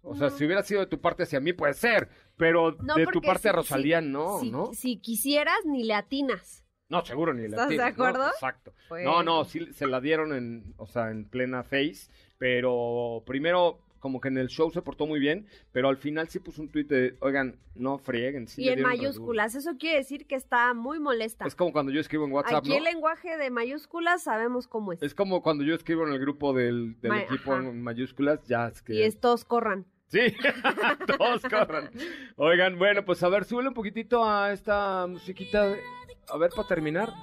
O 0.02 0.16
sea, 0.16 0.30
No. 0.30 0.36
si 0.38 0.46
hubiera 0.46 0.64
sido 0.64 0.80
de 0.82 0.88
tu 0.88 1.00
parte 1.02 1.24
hacia 1.24 1.40
mí, 1.40 1.54
puede 1.54 1.74
ser. 1.74 2.10
Pero 2.38 2.72
No, 2.82 2.96
de 2.96 3.06
tu 3.08 3.22
parte 3.22 3.50
a 3.50 3.54
Rosalía, 3.54 4.02
si- 4.02 4.08
no, 4.08 4.40
si, 4.40 4.52
¿no? 4.52 4.74
Si 4.74 4.98
quisieras, 4.98 5.58
ni 5.66 5.84
le 5.84 5.94
atinas. 5.94 6.66
No, 6.90 7.06
seguro 7.06 7.34
ni 7.34 7.44
la 7.48 7.58
¿Estás 7.58 7.70
de 7.70 7.84
acuerdo? 7.84 8.28
Exacto. 8.30 8.74
Pues- 8.88 9.06
No, 9.06 9.22
no, 9.22 9.46
sí 9.46 9.68
se 9.74 9.86
la 9.88 10.02
dieron 10.02 10.34
en, 10.34 10.74
o 10.78 10.88
sea, 10.88 11.12
en 11.12 11.26
plena 11.30 11.64
face, 11.64 12.10
pero 12.38 13.24
primero 13.26 13.80
como 14.00 14.20
que 14.22 14.28
en 14.30 14.38
el 14.38 14.48
show 14.48 14.72
se 14.72 14.82
portó 14.82 15.06
muy 15.06 15.20
bien, 15.20 15.48
pero 15.72 15.90
al 15.90 15.98
final 15.98 16.28
sí 16.30 16.40
puso 16.40 16.62
un 16.62 16.70
tuit 16.70 16.88
de, 16.88 17.16
oigan, 17.20 17.58
no 17.76 17.98
frieguen. 17.98 18.48
sí 18.48 18.64
y 18.64 18.70
en 18.70 18.76
dieron 18.76 18.92
re 18.92 18.98
duro". 18.98 19.04
mayúsculas. 19.10 19.56
Eso 19.56 19.78
quiere 19.78 19.98
decir 19.98 20.26
que 20.26 20.36
está 20.36 20.74
muy 20.74 21.00
molesta. 21.00 21.46
Es 21.46 21.56
como 21.56 21.72
cuando 21.72 21.92
yo 21.92 22.00
escribo 22.02 22.26
en 22.26 22.32
WhatsApp, 22.32 22.60
Aquí 22.60 22.70
¿no? 22.70 22.78
el 22.78 22.84
lenguaje 22.84 23.38
de 23.38 23.50
mayúsculas 23.50 24.24
sabemos 24.24 24.68
cómo 24.68 24.94
es. 24.94 25.02
Es 25.04 25.14
como 25.14 25.42
cuando 25.42 25.64
yo 25.64 25.76
escribo 25.76 26.06
en 26.08 26.14
el 26.14 26.20
grupo 26.20 26.54
del, 26.54 27.00
del 27.02 27.12
Ma- 27.12 27.22
equipo 27.24 27.54
ajá. 27.54 27.68
en 27.68 27.82
mayúsculas, 27.82 28.40
ya 28.48 28.68
es 28.68 28.82
que... 28.82 28.94
Y 28.96 29.02
estos 29.04 29.46
corran. 29.46 29.86
Sí, 30.08 30.20
todos 31.18 31.44
corran. 31.44 31.92
Oigan, 32.36 32.80
bueno, 32.80 33.06
pues 33.06 33.22
a 33.24 33.30
ver, 33.30 33.46
súbele 33.46 33.68
un 33.70 33.74
poquitito 33.76 34.24
a 34.28 34.52
esta 34.52 35.06
musiquita. 35.08 35.68
de- 35.68 35.82
A 36.30 36.38
ver, 36.38 36.50
para 36.56 36.68
terminar. 36.68 37.14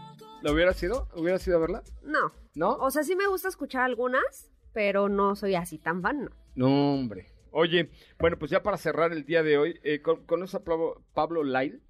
¿Lo 0.42 0.52
hubiera 0.52 0.72
sido? 0.74 1.08
¿Hubiera 1.16 1.38
sido 1.38 1.56
a 1.56 1.60
verla? 1.60 1.82
No. 2.04 2.30
¿No? 2.54 2.74
O 2.76 2.90
sea, 2.90 3.02
sí 3.02 3.16
me 3.16 3.26
gusta 3.26 3.48
escuchar 3.48 3.82
algunas, 3.82 4.50
pero 4.72 5.08
no 5.08 5.34
soy 5.34 5.54
así 5.56 5.78
tan 5.78 6.00
fan, 6.02 6.24
¿no? 6.26 6.30
No, 6.56 6.94
hombre. 6.94 7.26
Oye, 7.52 7.90
bueno, 8.18 8.38
pues 8.38 8.50
ya 8.50 8.62
para 8.62 8.76
cerrar 8.76 9.12
el 9.12 9.24
día 9.24 9.42
de 9.42 9.56
hoy, 9.58 9.78
eh, 9.82 10.00
¿con- 10.02 10.24
¿conoces 10.26 10.56
a 10.56 10.64
Pablo, 10.64 11.02
Pablo 11.14 11.44
Lyle? 11.44 11.80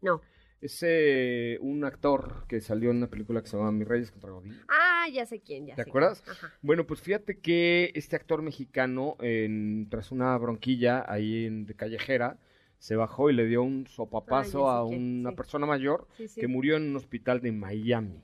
No. 0.00 0.20
Es 0.60 0.78
eh, 0.86 1.58
un 1.60 1.84
actor 1.84 2.44
que 2.48 2.60
salió 2.60 2.90
en 2.90 2.98
una 2.98 3.10
película 3.10 3.42
que 3.42 3.48
se 3.48 3.56
llama 3.56 3.72
Mis 3.72 3.86
Reyes 3.86 4.10
contra 4.12 4.30
Godín. 4.30 4.60
Ah, 4.68 5.06
ya 5.12 5.26
sé 5.26 5.40
quién, 5.40 5.66
ya 5.66 5.74
¿Te 5.74 5.82
sé 5.84 5.90
acuerdas? 5.90 6.22
quién. 6.22 6.36
Ajá. 6.36 6.52
Bueno, 6.62 6.86
pues 6.86 7.00
fíjate 7.00 7.40
que 7.40 7.90
este 7.94 8.14
actor 8.16 8.42
mexicano, 8.42 9.16
en- 9.20 9.88
tras 9.90 10.12
una 10.12 10.36
bronquilla 10.38 11.04
ahí 11.08 11.46
en, 11.46 11.66
de 11.66 11.74
callejera, 11.74 12.38
se 12.78 12.94
bajó 12.96 13.30
y 13.30 13.32
le 13.34 13.46
dio 13.46 13.62
un 13.62 13.86
sopapazo 13.88 14.68
Ah, 14.70 14.82
a 14.82 14.88
quién, 14.88 15.20
una 15.20 15.30
sí. 15.30 15.36
persona 15.36 15.66
mayor 15.66 16.06
Sí, 16.16 16.28
sí. 16.28 16.40
que 16.40 16.46
murió 16.48 16.76
en 16.76 16.84
un 16.90 16.96
hospital 16.96 17.40
de 17.40 17.52
Miami. 17.52 18.22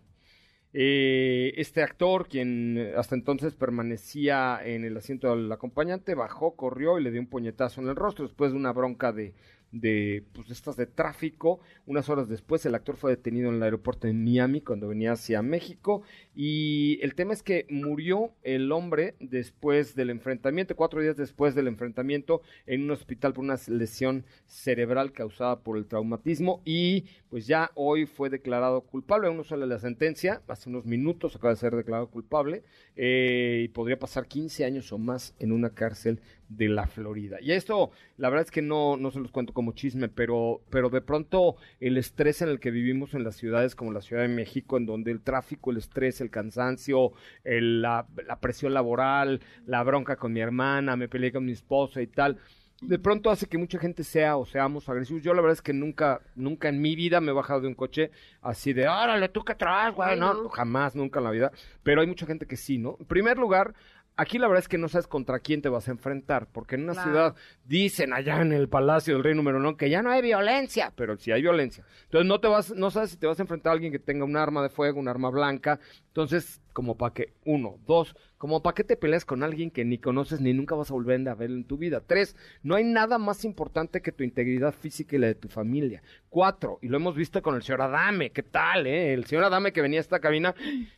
Eh, 0.74 1.54
este 1.56 1.82
actor, 1.82 2.28
quien 2.28 2.76
eh, 2.76 2.92
hasta 2.96 3.14
entonces 3.14 3.54
permanecía 3.54 4.60
en 4.62 4.84
el 4.84 4.96
asiento 4.96 5.34
del 5.34 5.50
acompañante, 5.50 6.14
bajó, 6.14 6.56
corrió 6.56 6.98
y 6.98 7.02
le 7.02 7.10
dio 7.10 7.20
un 7.20 7.26
puñetazo 7.26 7.80
en 7.80 7.88
el 7.88 7.96
rostro 7.96 8.26
después 8.26 8.52
de 8.52 8.58
una 8.58 8.72
bronca 8.72 9.12
de, 9.12 9.34
de 9.72 10.24
pues, 10.32 10.50
estas 10.50 10.76
de 10.76 10.86
tráfico. 10.86 11.60
Unas 11.86 12.08
horas 12.08 12.28
después, 12.28 12.64
el 12.66 12.74
actor 12.74 12.96
fue 12.96 13.10
detenido 13.10 13.48
en 13.50 13.56
el 13.56 13.62
aeropuerto 13.62 14.06
de 14.06 14.12
Miami 14.12 14.60
cuando 14.60 14.88
venía 14.88 15.12
hacia 15.12 15.42
México. 15.42 16.02
Y 16.34 16.98
el 17.02 17.14
tema 17.14 17.32
es 17.32 17.42
que 17.42 17.66
murió 17.68 18.32
el 18.42 18.72
hombre 18.72 19.14
después 19.20 19.94
del 19.94 20.10
enfrentamiento, 20.10 20.76
cuatro 20.76 21.00
días 21.00 21.16
después 21.16 21.54
del 21.54 21.68
enfrentamiento, 21.68 22.42
en 22.66 22.84
un 22.84 22.90
hospital 22.90 23.32
por 23.32 23.44
una 23.44 23.58
lesión 23.68 24.24
cerebral 24.46 25.12
causada 25.12 25.60
por 25.60 25.76
el 25.76 25.86
traumatismo. 25.86 26.62
Y 26.64 27.04
pues 27.28 27.46
ya 27.46 27.70
hoy 27.74 28.06
fue 28.06 28.30
declarado 28.30 28.82
culpable. 28.82 29.28
Aún 29.28 29.36
no 29.36 29.44
sale 29.44 29.66
la 29.66 29.78
sentencia. 29.78 30.42
Hace 30.48 30.68
unos 30.68 30.86
minutos 30.86 31.36
acaba 31.36 31.54
de 31.54 31.60
ser 31.60 31.74
declarado 31.74 32.08
culpable. 32.08 32.62
eh, 32.96 33.62
y 33.64 33.68
podría 33.68 33.98
pasar 33.98 34.26
15 34.26 34.64
años 34.64 34.92
o 34.92 34.98
más 34.98 35.34
en 35.38 35.52
una 35.52 35.70
cárcel 35.70 36.20
de 36.48 36.68
la 36.68 36.86
Florida. 36.86 37.38
Y 37.40 37.52
esto, 37.52 37.90
la 38.16 38.30
verdad 38.30 38.46
es 38.46 38.50
que 38.50 38.62
no, 38.62 38.96
no 38.96 39.10
se 39.10 39.20
los 39.20 39.30
cuento 39.30 39.52
como 39.58 39.72
chisme, 39.72 40.08
pero, 40.08 40.60
pero 40.70 40.88
de 40.88 41.00
pronto 41.00 41.56
el 41.80 41.96
estrés 41.98 42.42
en 42.42 42.48
el 42.48 42.60
que 42.60 42.70
vivimos 42.70 43.12
en 43.14 43.24
las 43.24 43.34
ciudades 43.34 43.74
como 43.74 43.90
la 43.90 44.00
Ciudad 44.02 44.22
de 44.22 44.28
México, 44.28 44.76
en 44.76 44.86
donde 44.86 45.10
el 45.10 45.20
tráfico, 45.20 45.72
el 45.72 45.78
estrés, 45.78 46.20
el 46.20 46.30
cansancio, 46.30 47.10
el- 47.42 47.82
la, 47.82 48.06
la 48.24 48.38
presión 48.38 48.72
laboral, 48.72 49.40
la 49.66 49.82
bronca 49.82 50.14
con 50.14 50.32
mi 50.32 50.38
hermana, 50.38 50.94
me 50.94 51.08
peleé 51.08 51.32
con 51.32 51.44
mi 51.44 51.50
esposa 51.50 52.00
y 52.00 52.06
tal, 52.06 52.38
de 52.80 53.00
pronto 53.00 53.30
hace 53.32 53.46
que 53.48 53.58
mucha 53.58 53.80
gente 53.80 54.04
sea 54.04 54.36
o 54.36 54.46
seamos 54.46 54.88
agresivos. 54.88 55.24
Yo 55.24 55.34
la 55.34 55.40
verdad 55.42 55.54
es 55.54 55.62
que 55.62 55.72
nunca, 55.72 56.20
nunca 56.36 56.68
en 56.68 56.80
mi 56.80 56.94
vida 56.94 57.20
me 57.20 57.32
he 57.32 57.34
bajado 57.34 57.60
de 57.62 57.66
un 57.66 57.74
coche 57.74 58.12
así 58.40 58.72
de, 58.72 58.86
órale, 58.86 59.28
tú 59.28 59.42
que 59.44 59.56
traes, 59.56 59.92
güey, 59.92 60.16
no. 60.16 60.48
jamás, 60.50 60.94
nunca 60.94 61.18
en 61.18 61.24
la 61.24 61.32
vida. 61.32 61.50
Pero 61.82 62.00
hay 62.00 62.06
mucha 62.06 62.24
gente 62.26 62.46
que 62.46 62.56
sí, 62.56 62.78
¿no? 62.78 62.96
En 63.00 63.06
primer 63.06 63.36
lugar, 63.36 63.74
aquí 64.18 64.38
la 64.38 64.46
verdad 64.48 64.60
es 64.62 64.68
que 64.68 64.76
no 64.76 64.88
sabes 64.88 65.06
contra 65.06 65.38
quién 65.38 65.62
te 65.62 65.70
vas 65.70 65.88
a 65.88 65.92
enfrentar, 65.92 66.46
porque 66.52 66.74
en 66.74 66.82
una 66.84 66.92
Claro. 66.92 67.10
ciudad 67.10 67.34
dicen 67.64 68.12
allá 68.12 68.42
en 68.42 68.52
el 68.52 68.68
Palacio 68.68 69.14
del 69.14 69.24
Rey 69.24 69.34
número 69.34 69.56
uno 69.58 69.76
que 69.78 69.88
ya 69.88 70.02
no 70.02 70.10
hay 70.10 70.20
violencia, 70.20 70.92
pero 70.94 71.16
sí 71.16 71.32
hay 71.32 71.40
violencia. 71.40 71.84
Entonces 72.04 72.28
no 72.28 72.40
te 72.40 72.48
vas, 72.48 72.70
no 72.74 72.90
sabes 72.90 73.10
si 73.10 73.16
te 73.16 73.26
vas 73.26 73.38
a 73.38 73.42
enfrentar 73.42 73.70
a 73.70 73.74
alguien 73.74 73.92
que 73.92 73.98
tenga 73.98 74.24
un 74.26 74.36
arma 74.36 74.62
de 74.62 74.68
fuego, 74.68 75.00
un 75.00 75.08
arma 75.08 75.30
blanca. 75.30 75.80
Entonces, 76.08 76.60
como 76.72 76.96
para 76.96 77.14
que, 77.14 77.32
uno, 77.44 77.78
dos, 77.86 78.14
como 78.36 78.62
para 78.62 78.74
que 78.74 78.84
te 78.84 78.96
peleas 78.96 79.24
con 79.24 79.42
alguien 79.42 79.70
que 79.70 79.84
ni 79.84 79.98
conoces 79.98 80.40
ni 80.40 80.52
nunca 80.52 80.74
vas 80.74 80.90
a 80.90 80.94
volver 80.94 81.28
a 81.28 81.34
ver 81.34 81.50
en 81.50 81.64
tu 81.64 81.76
vida. 81.76 82.02
Tres, 82.06 82.36
no 82.62 82.76
hay 82.76 82.84
nada 82.84 83.18
más 83.18 83.44
importante 83.44 84.02
que 84.02 84.12
tu 84.12 84.24
integridad 84.24 84.72
física 84.72 85.16
y 85.16 85.18
la 85.18 85.26
de 85.28 85.34
tu 85.34 85.48
familia. 85.48 86.02
Cuatro, 86.28 86.78
y 86.82 86.88
lo 86.88 86.96
hemos 86.96 87.16
visto 87.16 87.42
con 87.42 87.54
el 87.54 87.62
señor 87.62 87.82
Adame, 87.82 88.30
¿qué 88.30 88.42
tal, 88.42 88.86
eh? 88.86 89.12
El 89.12 89.24
señor 89.24 89.44
Adame 89.44 89.72
que 89.72 89.82
venía 89.82 89.98
a 89.98 90.02
esta 90.02 90.20
cabina, 90.20 90.54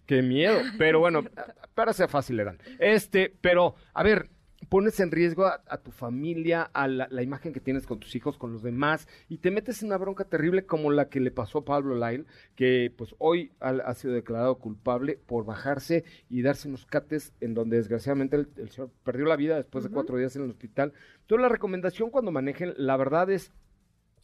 qué 0.07 0.23
miedo. 0.23 0.59
Pero 0.79 1.01
bueno, 1.01 1.25
para 1.75 1.93
ser 1.93 2.09
fácil 2.09 2.41
eran. 2.41 2.59
Este, 2.79 3.33
pero, 3.41 3.75
a 3.95 4.03
ver, 4.03 4.29
pones 4.71 4.99
en 5.01 5.11
riesgo 5.11 5.45
a, 5.45 5.61
a 5.69 5.79
tu 5.79 5.91
familia, 5.91 6.63
a 6.63 6.89
la, 6.89 7.09
la 7.11 7.23
imagen 7.23 7.53
que 7.53 7.61
tienes 7.61 7.87
con 7.87 8.01
tus 8.01 8.15
hijos, 8.15 8.39
con 8.39 8.53
los 8.53 8.63
demás, 8.63 9.07
y 9.29 9.39
te 9.39 9.51
metes 9.51 9.83
en 9.83 9.89
una 9.89 9.99
bronca 9.99 10.25
terrible 10.25 10.65
como 10.65 10.91
la 10.91 11.11
que 11.11 11.21
le 11.21 11.31
pasó 11.31 11.59
a 11.59 11.65
Pablo 11.67 11.97
Lyle, 11.97 12.25
que 12.55 12.91
pues 12.97 13.15
hoy 13.19 13.53
ha, 13.61 13.71
ha 13.71 13.95
sido 13.95 14.15
declarado 14.15 14.55
culpable 14.59 15.19
por 15.27 15.45
bajarse 15.45 16.05
y 16.31 16.41
darse 16.41 16.69
unos 16.69 16.87
cates 16.87 17.35
en 17.41 17.53
donde 17.53 17.77
desgraciadamente 17.77 18.37
el, 18.37 18.49
el 18.57 18.71
señor 18.71 18.91
perdió 19.05 19.27
la 19.27 19.37
vida 19.37 19.57
después 19.57 19.85
de 19.85 19.91
cuatro 19.91 20.17
días 20.17 20.35
en 20.37 20.45
el 20.45 20.51
hospital. 20.51 20.93
Entonces 21.21 21.43
la 21.43 21.49
recomendación 21.49 22.11
cuando 22.11 22.31
manejen, 22.31 22.73
la 22.77 22.97
verdad 22.97 23.29
es 23.31 23.53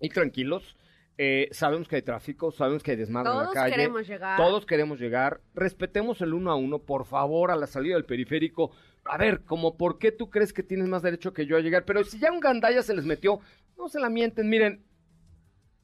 ir 0.01 0.13
tranquilos. 0.13 0.77
Eh, 1.19 1.49
sabemos 1.51 1.89
que 1.89 1.97
hay 1.97 2.03
tráfico, 2.03 2.51
sabemos 2.51 2.83
que 2.83 2.91
hay 2.91 2.97
desmadre 2.99 3.31
en 3.31 3.37
la 3.37 3.43
Todos 3.45 3.55
calle. 3.55 3.75
queremos 3.75 4.07
llegar. 4.07 4.37
Todos 4.37 4.67
queremos 4.67 5.01
llegar. 5.01 5.41
Respetemos 5.55 6.21
el 6.21 6.35
uno 6.35 6.51
a 6.51 6.57
uno, 6.57 6.79
por 6.81 7.07
favor, 7.07 7.51
a 7.51 7.57
la 7.57 7.67
salida 7.67 7.95
del 7.95 8.05
periférico. 8.05 8.71
A 9.05 9.17
ver, 9.17 9.43
como 9.45 9.77
por 9.79 9.99
qué 9.99 10.13
tú 10.13 10.29
crees 10.29 10.53
que 10.53 10.63
tienes 10.63 10.89
más 10.89 11.03
derecho 11.03 11.33
que 11.33 11.47
yo 11.47 11.57
a 11.57 11.61
llegar. 11.61 11.85
Pero 11.85 12.05
si 12.05 12.19
ya 12.19 12.31
un 12.31 12.41
gandalla 12.41 12.83
se 12.83 12.95
les 12.95 13.07
metió, 13.07 13.41
no 13.79 13.89
se 13.89 13.99
la 13.99 14.11
mienten. 14.11 14.51
Miren, 14.51 14.85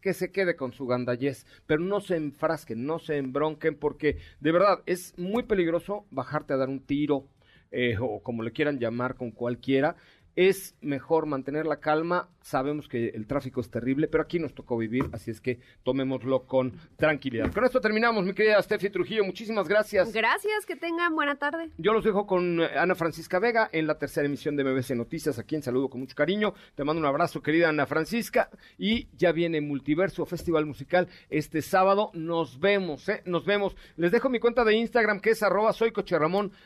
que 0.02 0.12
se 0.12 0.32
quede 0.32 0.56
con 0.56 0.72
su 0.72 0.86
gandallez, 0.86 1.46
pero 1.66 1.80
no 1.80 2.00
se 2.00 2.16
enfrasquen, 2.16 2.84
no 2.84 2.98
se 2.98 3.16
embronquen, 3.16 3.78
porque 3.78 4.18
de 4.40 4.52
verdad 4.52 4.82
es 4.84 5.16
muy 5.16 5.44
peligroso 5.44 6.04
bajarte 6.10 6.52
a 6.52 6.56
dar 6.56 6.68
un 6.68 6.84
tiro, 6.84 7.28
eh, 7.70 7.96
o 7.98 8.20
como 8.22 8.42
le 8.42 8.50
quieran 8.52 8.78
llamar 8.78 9.14
con 9.14 9.30
cualquiera, 9.30 9.96
es 10.36 10.74
mejor 10.80 11.26
mantener 11.26 11.66
la 11.66 11.76
calma. 11.80 12.28
Sabemos 12.40 12.88
que 12.88 13.08
el 13.08 13.26
tráfico 13.26 13.60
es 13.60 13.70
terrible, 13.70 14.08
pero 14.08 14.22
aquí 14.22 14.38
nos 14.38 14.54
tocó 14.54 14.76
vivir, 14.76 15.04
así 15.12 15.30
es 15.30 15.40
que 15.40 15.60
tomémoslo 15.84 16.46
con 16.46 16.72
tranquilidad. 16.96 17.52
Con 17.52 17.64
esto 17.64 17.80
terminamos, 17.80 18.24
mi 18.24 18.34
querida 18.34 18.60
Steffi 18.60 18.90
Trujillo. 18.90 19.24
Muchísimas 19.24 19.68
gracias. 19.68 20.12
Gracias, 20.12 20.66
que 20.66 20.74
tengan 20.74 21.14
buena 21.14 21.36
tarde. 21.36 21.70
Yo 21.78 21.92
los 21.92 22.04
dejo 22.04 22.26
con 22.26 22.60
eh, 22.60 22.70
Ana 22.76 22.94
Francisca 22.94 23.38
Vega 23.38 23.68
en 23.72 23.86
la 23.86 23.98
tercera 23.98 24.26
emisión 24.26 24.56
de 24.56 24.64
MBC 24.64 24.90
Noticias, 24.96 25.38
a 25.38 25.44
quien 25.44 25.62
saludo 25.62 25.88
con 25.88 26.00
mucho 26.00 26.16
cariño. 26.16 26.54
Te 26.74 26.84
mando 26.84 27.00
un 27.00 27.06
abrazo, 27.06 27.42
querida 27.42 27.68
Ana 27.68 27.86
Francisca. 27.86 28.50
Y 28.76 29.08
ya 29.16 29.32
viene 29.32 29.60
Multiverso 29.60 30.26
Festival 30.26 30.66
Musical 30.66 31.08
este 31.30 31.62
sábado. 31.62 32.10
Nos 32.14 32.58
vemos, 32.58 33.08
¿eh? 33.08 33.22
Nos 33.24 33.44
vemos. 33.44 33.76
Les 33.96 34.10
dejo 34.10 34.28
mi 34.28 34.40
cuenta 34.40 34.64
de 34.64 34.74
Instagram, 34.74 35.20
que 35.20 35.30
es 35.30 35.42
arroba 35.42 35.72
soy. 35.72 35.92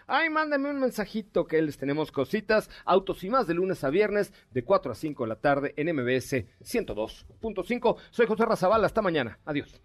Ay, 0.07 0.31
mándame 0.31 0.71
un 0.71 0.81
mensajito 0.81 1.47
que 1.47 1.61
les 1.61 1.77
tenemos 1.77 2.11
cositas, 2.11 2.71
autos 2.85 3.23
y 3.25 3.29
más 3.29 3.47
de 3.47 3.55
lunes 3.57 3.83
a 3.85 3.91
viernes, 3.91 4.33
de 4.51 4.63
4 4.63 4.93
a 4.93 4.95
5 4.95 5.25
de 5.25 5.29
la 5.29 5.37
tarde 5.37 5.75
en 5.77 5.95
MBS 5.95 6.45
102.5. 6.63 7.97
Soy 8.11 8.27
José 8.27 8.45
Razabala, 8.45 8.87
hasta 8.87 9.03
mañana. 9.03 9.39
Adiós. 9.45 9.81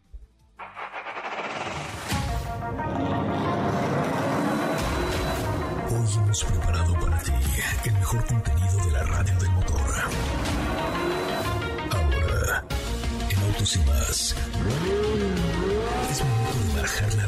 Hoy 5.90 6.18
hemos 6.18 6.44
preparado 6.44 6.94
para 6.94 7.20
ti 7.20 7.32
el 7.86 7.94
mejor 7.94 8.26
contenido 8.26 8.86
de 8.86 8.92
la 8.92 9.04
radio 9.04 9.40
del 9.40 9.52
motor. 9.52 9.82
Ahora, 11.92 12.66
en 13.30 13.40
Autos 13.40 13.76
y 13.76 13.80
más, 13.80 14.36
es 16.12 16.24
momento 16.24 16.76
de 16.76 16.82
bajar 16.82 17.14
la 17.16 17.28